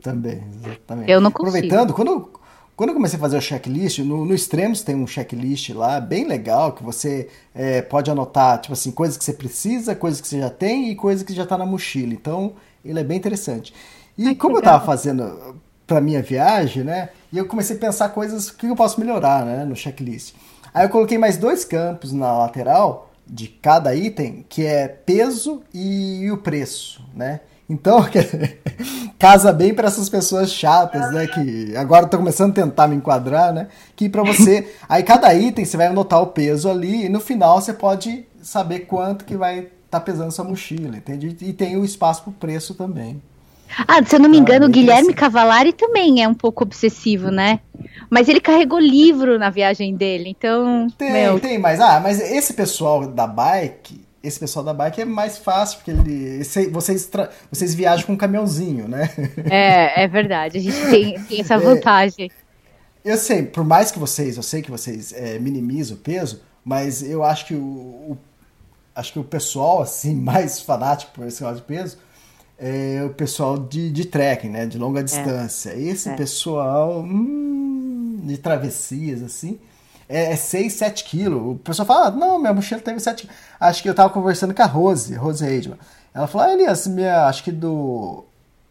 Também, 0.00 0.42
exatamente. 0.64 1.10
Eu 1.10 1.20
não 1.20 1.30
consigo. 1.30 1.58
Aproveitando, 1.58 1.92
quando, 1.92 2.30
quando 2.76 2.90
eu 2.90 2.94
comecei 2.94 3.18
a 3.18 3.20
fazer 3.20 3.36
o 3.36 3.40
checklist, 3.40 3.98
no, 3.98 4.24
no 4.24 4.34
Extremos 4.34 4.82
tem 4.82 4.94
um 4.94 5.06
checklist 5.06 5.70
lá 5.70 6.00
bem 6.00 6.26
legal 6.26 6.72
que 6.72 6.82
você 6.82 7.28
é, 7.54 7.82
pode 7.82 8.10
anotar, 8.10 8.60
tipo 8.60 8.72
assim, 8.72 8.90
coisas 8.90 9.16
que 9.16 9.24
você 9.24 9.32
precisa, 9.32 9.94
coisas 9.94 10.20
que 10.20 10.28
você 10.28 10.38
já 10.38 10.50
tem 10.50 10.90
e 10.90 10.94
coisas 10.94 11.22
que 11.22 11.34
já 11.34 11.42
está 11.42 11.58
na 11.58 11.66
mochila. 11.66 12.12
Então, 12.12 12.54
ele 12.84 12.98
é 12.98 13.04
bem 13.04 13.18
interessante. 13.18 13.74
E 14.16 14.28
Ai, 14.28 14.34
como 14.34 14.56
eu 14.56 14.60
estava 14.60 14.84
fazendo 14.84 15.56
para 15.90 16.00
minha 16.00 16.22
viagem, 16.22 16.84
né, 16.84 17.08
e 17.32 17.38
eu 17.38 17.46
comecei 17.46 17.74
a 17.74 17.80
pensar 17.80 18.10
coisas 18.10 18.48
que 18.48 18.66
eu 18.66 18.76
posso 18.76 19.00
melhorar, 19.00 19.44
né, 19.44 19.64
no 19.64 19.74
checklist. 19.74 20.34
Aí 20.72 20.84
eu 20.84 20.88
coloquei 20.88 21.18
mais 21.18 21.36
dois 21.36 21.64
campos 21.64 22.12
na 22.12 22.32
lateral 22.38 23.10
de 23.26 23.48
cada 23.48 23.92
item, 23.92 24.46
que 24.48 24.64
é 24.64 24.86
peso 24.86 25.62
e, 25.74 26.20
e 26.22 26.30
o 26.30 26.38
preço, 26.38 27.04
né? 27.12 27.40
Então, 27.68 28.04
casa 29.18 29.52
bem 29.52 29.74
para 29.74 29.88
essas 29.88 30.08
pessoas 30.08 30.52
chatas, 30.52 31.12
né? 31.12 31.26
Que 31.26 31.76
agora 31.76 32.04
estou 32.04 32.18
começando 32.18 32.50
a 32.52 32.64
tentar 32.64 32.86
me 32.86 32.96
enquadrar, 32.96 33.52
né? 33.52 33.66
Que 33.96 34.08
para 34.08 34.22
você, 34.22 34.72
aí 34.88 35.02
cada 35.02 35.32
item 35.34 35.64
você 35.64 35.76
vai 35.76 35.86
anotar 35.86 36.22
o 36.22 36.28
peso 36.28 36.68
ali 36.70 37.06
e 37.06 37.08
no 37.08 37.20
final 37.20 37.60
você 37.60 37.72
pode 37.72 38.26
saber 38.42 38.80
quanto 38.80 39.24
que 39.24 39.36
vai 39.36 39.58
estar 39.58 39.70
tá 39.90 40.00
pesando 40.00 40.30
sua 40.30 40.44
mochila, 40.44 40.96
entende? 40.96 41.36
E 41.40 41.52
tem 41.52 41.76
o 41.76 41.84
espaço 41.84 42.22
para 42.22 42.30
o 42.30 42.34
preço 42.34 42.74
também. 42.74 43.20
Ah, 43.86 44.04
se 44.04 44.16
eu 44.16 44.20
não 44.20 44.28
me 44.28 44.38
engano, 44.38 44.66
o 44.66 44.70
Guilherme 44.70 45.14
Cavalari 45.14 45.72
também 45.72 46.22
é 46.22 46.28
um 46.28 46.34
pouco 46.34 46.64
obsessivo, 46.64 47.30
né? 47.30 47.60
Mas 48.08 48.28
ele 48.28 48.40
carregou 48.40 48.78
livro 48.78 49.38
na 49.38 49.50
viagem 49.50 49.94
dele, 49.94 50.30
então. 50.30 50.88
Tem, 50.98 51.12
meu... 51.12 51.38
tem, 51.38 51.58
mas 51.58 51.80
ah, 51.80 52.00
mas 52.00 52.20
esse 52.20 52.54
pessoal 52.54 53.06
da 53.06 53.26
bike, 53.26 54.00
esse 54.22 54.38
pessoal 54.38 54.64
da 54.64 54.74
bike 54.74 55.00
é 55.00 55.04
mais 55.04 55.38
fácil, 55.38 55.78
porque 55.78 55.92
ele, 55.92 56.42
vocês, 56.70 57.06
tra, 57.06 57.30
vocês 57.50 57.74
viajam 57.74 58.06
com 58.06 58.12
um 58.12 58.16
caminhãozinho, 58.16 58.88
né? 58.88 59.08
É, 59.48 60.04
é 60.04 60.08
verdade. 60.08 60.58
A 60.58 60.60
gente 60.60 60.80
tem, 60.90 61.20
tem 61.22 61.40
essa 61.40 61.54
é. 61.56 61.58
vantagem. 61.58 62.30
É, 63.04 63.12
eu 63.12 63.16
sei, 63.16 63.44
por 63.44 63.64
mais 63.64 63.90
que 63.90 63.98
vocês, 63.98 64.36
eu 64.36 64.42
sei 64.42 64.60
que 64.60 64.70
vocês 64.70 65.12
é, 65.12 65.38
minimizam 65.38 65.96
o 65.96 66.00
peso, 66.00 66.42
mas 66.64 67.02
eu 67.02 67.24
acho 67.24 67.46
que 67.46 67.54
o, 67.54 67.58
o, 67.58 68.18
acho 68.94 69.12
que 69.12 69.18
o 69.18 69.24
pessoal 69.24 69.80
assim 69.80 70.14
mais 70.20 70.60
fanático 70.60 71.12
por 71.12 71.26
esse 71.26 71.40
negócio 71.42 71.62
de 71.62 71.66
peso 71.66 71.98
é 72.60 73.02
o 73.02 73.08
pessoal 73.08 73.58
de, 73.58 73.90
de 73.90 74.04
trekking, 74.04 74.50
né, 74.50 74.66
de 74.66 74.76
longa 74.76 75.00
é. 75.00 75.02
distância. 75.02 75.74
Esse 75.74 76.10
é. 76.10 76.14
pessoal 76.14 77.00
hum, 77.00 78.20
de 78.22 78.36
travessias 78.36 79.22
assim, 79.22 79.58
é, 80.06 80.36
6, 80.36 80.66
é 80.66 80.68
7 80.68 81.04
quilos. 81.04 81.54
O 81.54 81.58
pessoal 81.58 81.86
fala, 81.86 82.08
ah, 82.08 82.10
não, 82.10 82.38
minha 82.38 82.52
mochila 82.52 82.80
teve 82.80 83.00
7 83.00 83.22
quilos. 83.22 83.36
Acho 83.58 83.82
que 83.82 83.88
eu 83.88 83.94
tava 83.94 84.10
conversando 84.10 84.52
com 84.52 84.62
a 84.62 84.66
Rose, 84.66 85.14
Rose 85.14 85.42
Reidman. 85.42 85.78
Ela 86.12 86.26
falou, 86.26 86.48
ah, 86.48 86.52
Elias, 86.52 86.86
minha, 86.86 87.26
acho 87.26 87.42
que 87.42 87.52
do. 87.52 88.24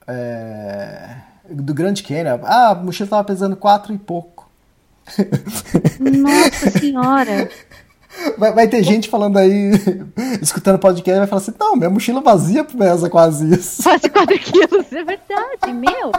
É, 0.06 1.16
do 1.50 1.74
Grande 1.74 2.04
Canyon. 2.04 2.40
Ah, 2.44 2.70
a 2.70 2.76
mochila 2.76 3.10
tava 3.10 3.24
pesando 3.24 3.56
4 3.56 3.94
e 3.94 3.98
pouco. 3.98 4.48
Nossa 6.00 6.80
senhora! 6.80 7.50
Vai, 8.38 8.54
vai, 8.54 8.68
ter 8.68 8.84
gente 8.84 9.10
falando 9.10 9.38
aí, 9.38 9.72
escutando 10.42 10.80
podcast, 10.80 11.20
vai 11.20 11.28
falar 11.28 11.42
assim: 11.42 11.54
não, 11.60 11.76
minha 11.76 11.90
mochila 11.90 12.22
vazia 12.22 12.64
pesa 12.64 13.10
quase 13.10 13.54
isso. 13.54 13.84
Quase 13.84 14.10
4 14.10 14.40
quilos, 14.40 14.92
é 14.92 15.04
verdade, 15.04 15.74
meu. 15.74 16.12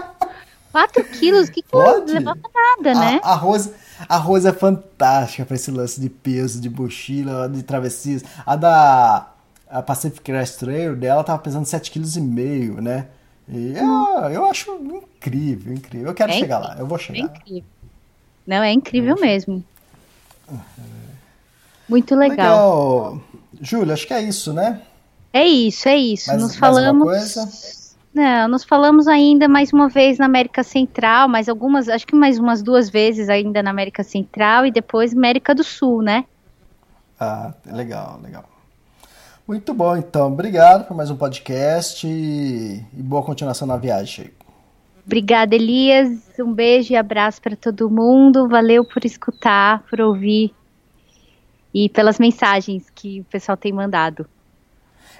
4 0.72 1.04
quilos, 1.04 1.48
que, 1.50 1.62
que 1.62 1.74
não 1.74 2.04
levanta 2.04 2.48
nada, 2.54 2.98
né? 2.98 3.20
A, 3.22 3.32
a, 3.32 3.34
Rose, 3.34 3.72
a 4.08 4.16
Rose 4.16 4.46
é 4.46 4.52
fantástica 4.52 5.44
para 5.44 5.56
esse 5.56 5.70
lance 5.70 6.00
de 6.00 6.08
peso, 6.08 6.60
de 6.60 6.70
mochila, 6.70 7.48
de 7.48 7.62
travessias. 7.62 8.24
A 8.46 8.56
da 8.56 9.26
a 9.70 9.82
Pacific 9.82 10.20
Crest 10.20 10.58
Trail 10.58 10.96
dela 10.96 11.22
tava 11.22 11.38
pesando 11.38 11.64
7,5 11.64 12.74
kg, 12.74 12.80
né? 12.82 13.06
E 13.48 13.74
eu, 13.76 14.30
eu 14.30 14.44
acho 14.46 14.72
incrível, 14.72 15.72
incrível. 15.72 16.08
Eu 16.08 16.14
quero 16.14 16.32
é 16.32 16.34
chegar 16.34 16.58
incrível, 16.58 16.76
lá, 16.76 16.80
eu 16.80 16.86
vou 16.86 16.98
chegar. 16.98 17.18
É 17.18 17.22
incrível. 17.22 17.70
Não, 18.46 18.62
é 18.62 18.72
incrível 18.72 19.16
mesmo. 19.16 19.64
Muito 21.90 22.14
legal. 22.14 23.14
Legal. 23.14 23.22
Júlia, 23.60 23.94
acho 23.94 24.06
que 24.06 24.14
é 24.14 24.22
isso, 24.22 24.52
né? 24.52 24.80
É 25.32 25.44
isso, 25.44 25.88
é 25.88 25.96
isso. 25.96 26.28
Mais, 26.28 26.42
Nos 26.42 26.56
falamos. 26.56 27.80
Não, 28.12 28.48
nos 28.48 28.64
falamos 28.64 29.06
ainda 29.06 29.46
mais 29.46 29.72
uma 29.72 29.88
vez 29.88 30.18
na 30.18 30.26
América 30.26 30.64
Central, 30.64 31.28
mais 31.28 31.48
algumas, 31.48 31.88
acho 31.88 32.04
que 32.04 32.16
mais 32.16 32.40
umas 32.40 32.60
duas 32.60 32.90
vezes 32.90 33.28
ainda 33.28 33.62
na 33.62 33.70
América 33.70 34.02
Central 34.02 34.66
e 34.66 34.72
depois 34.72 35.14
América 35.14 35.54
do 35.54 35.62
Sul, 35.62 36.02
né? 36.02 36.24
Ah, 37.18 37.54
legal, 37.66 38.18
legal. 38.20 38.44
Muito 39.46 39.72
bom, 39.72 39.96
então. 39.96 40.32
Obrigado 40.32 40.86
por 40.88 40.96
mais 40.96 41.08
um 41.08 41.16
podcast 41.16 42.04
e, 42.04 42.84
e 42.92 43.02
boa 43.02 43.22
continuação 43.22 43.66
na 43.66 43.76
viagem. 43.76 44.30
Obrigada, 45.06 45.54
Elias. 45.54 46.10
Um 46.38 46.52
beijo 46.52 46.92
e 46.92 46.96
abraço 46.96 47.40
para 47.40 47.54
todo 47.54 47.90
mundo. 47.90 48.48
Valeu 48.48 48.84
por 48.84 49.04
escutar, 49.04 49.84
por 49.88 50.00
ouvir 50.00 50.52
e 51.72 51.88
pelas 51.88 52.18
mensagens 52.18 52.90
que 52.94 53.20
o 53.20 53.24
pessoal 53.24 53.56
tem 53.56 53.72
mandado. 53.72 54.26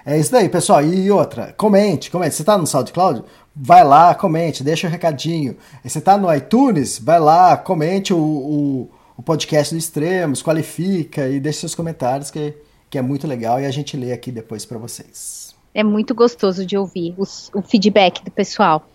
É 0.05 0.17
isso 0.17 0.31
daí, 0.31 0.49
pessoal. 0.49 0.83
E 0.83 1.11
outra, 1.11 1.53
comente, 1.53 2.09
comente. 2.09 2.35
Você 2.35 2.43
tá 2.43 2.57
no 2.57 2.65
SoundCloud? 2.65 3.23
Vai 3.55 3.83
lá, 3.83 4.15
comente, 4.15 4.63
deixa 4.63 4.87
o 4.87 4.89
um 4.89 4.91
recadinho. 4.91 5.57
Você 5.83 6.01
tá 6.01 6.17
no 6.17 6.33
iTunes? 6.33 6.97
Vai 6.99 7.19
lá, 7.19 7.55
comente 7.57 8.13
o, 8.13 8.17
o, 8.17 8.89
o 9.17 9.21
podcast 9.21 9.73
do 9.73 9.77
Extremos, 9.77 10.41
qualifica 10.41 11.27
e 11.27 11.39
deixe 11.39 11.59
seus 11.59 11.75
comentários, 11.75 12.31
que, 12.31 12.55
que 12.89 12.97
é 12.97 13.01
muito 13.01 13.27
legal 13.27 13.59
e 13.59 13.65
a 13.65 13.71
gente 13.71 13.95
lê 13.95 14.11
aqui 14.11 14.31
depois 14.31 14.65
para 14.65 14.77
vocês. 14.77 15.55
É 15.73 15.83
muito 15.83 16.13
gostoso 16.15 16.65
de 16.65 16.77
ouvir 16.77 17.13
os, 17.17 17.49
o 17.53 17.61
feedback 17.61 18.23
do 18.23 18.31
pessoal. 18.31 18.87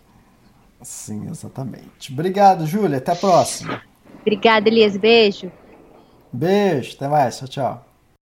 Sim, 0.83 1.29
exatamente. 1.31 2.13
Obrigado, 2.13 2.67
Júlia. 2.67 2.99
Até 2.99 3.13
a 3.13 3.17
próxima. 3.17 3.83
Obrigada, 4.21 4.69
Elias. 4.69 4.97
Beijo. 4.97 5.51
Beijo. 6.37 6.95
Até 6.97 7.09
mais. 7.09 7.39
Tchau, 7.39 7.49
tchau. 7.49 7.86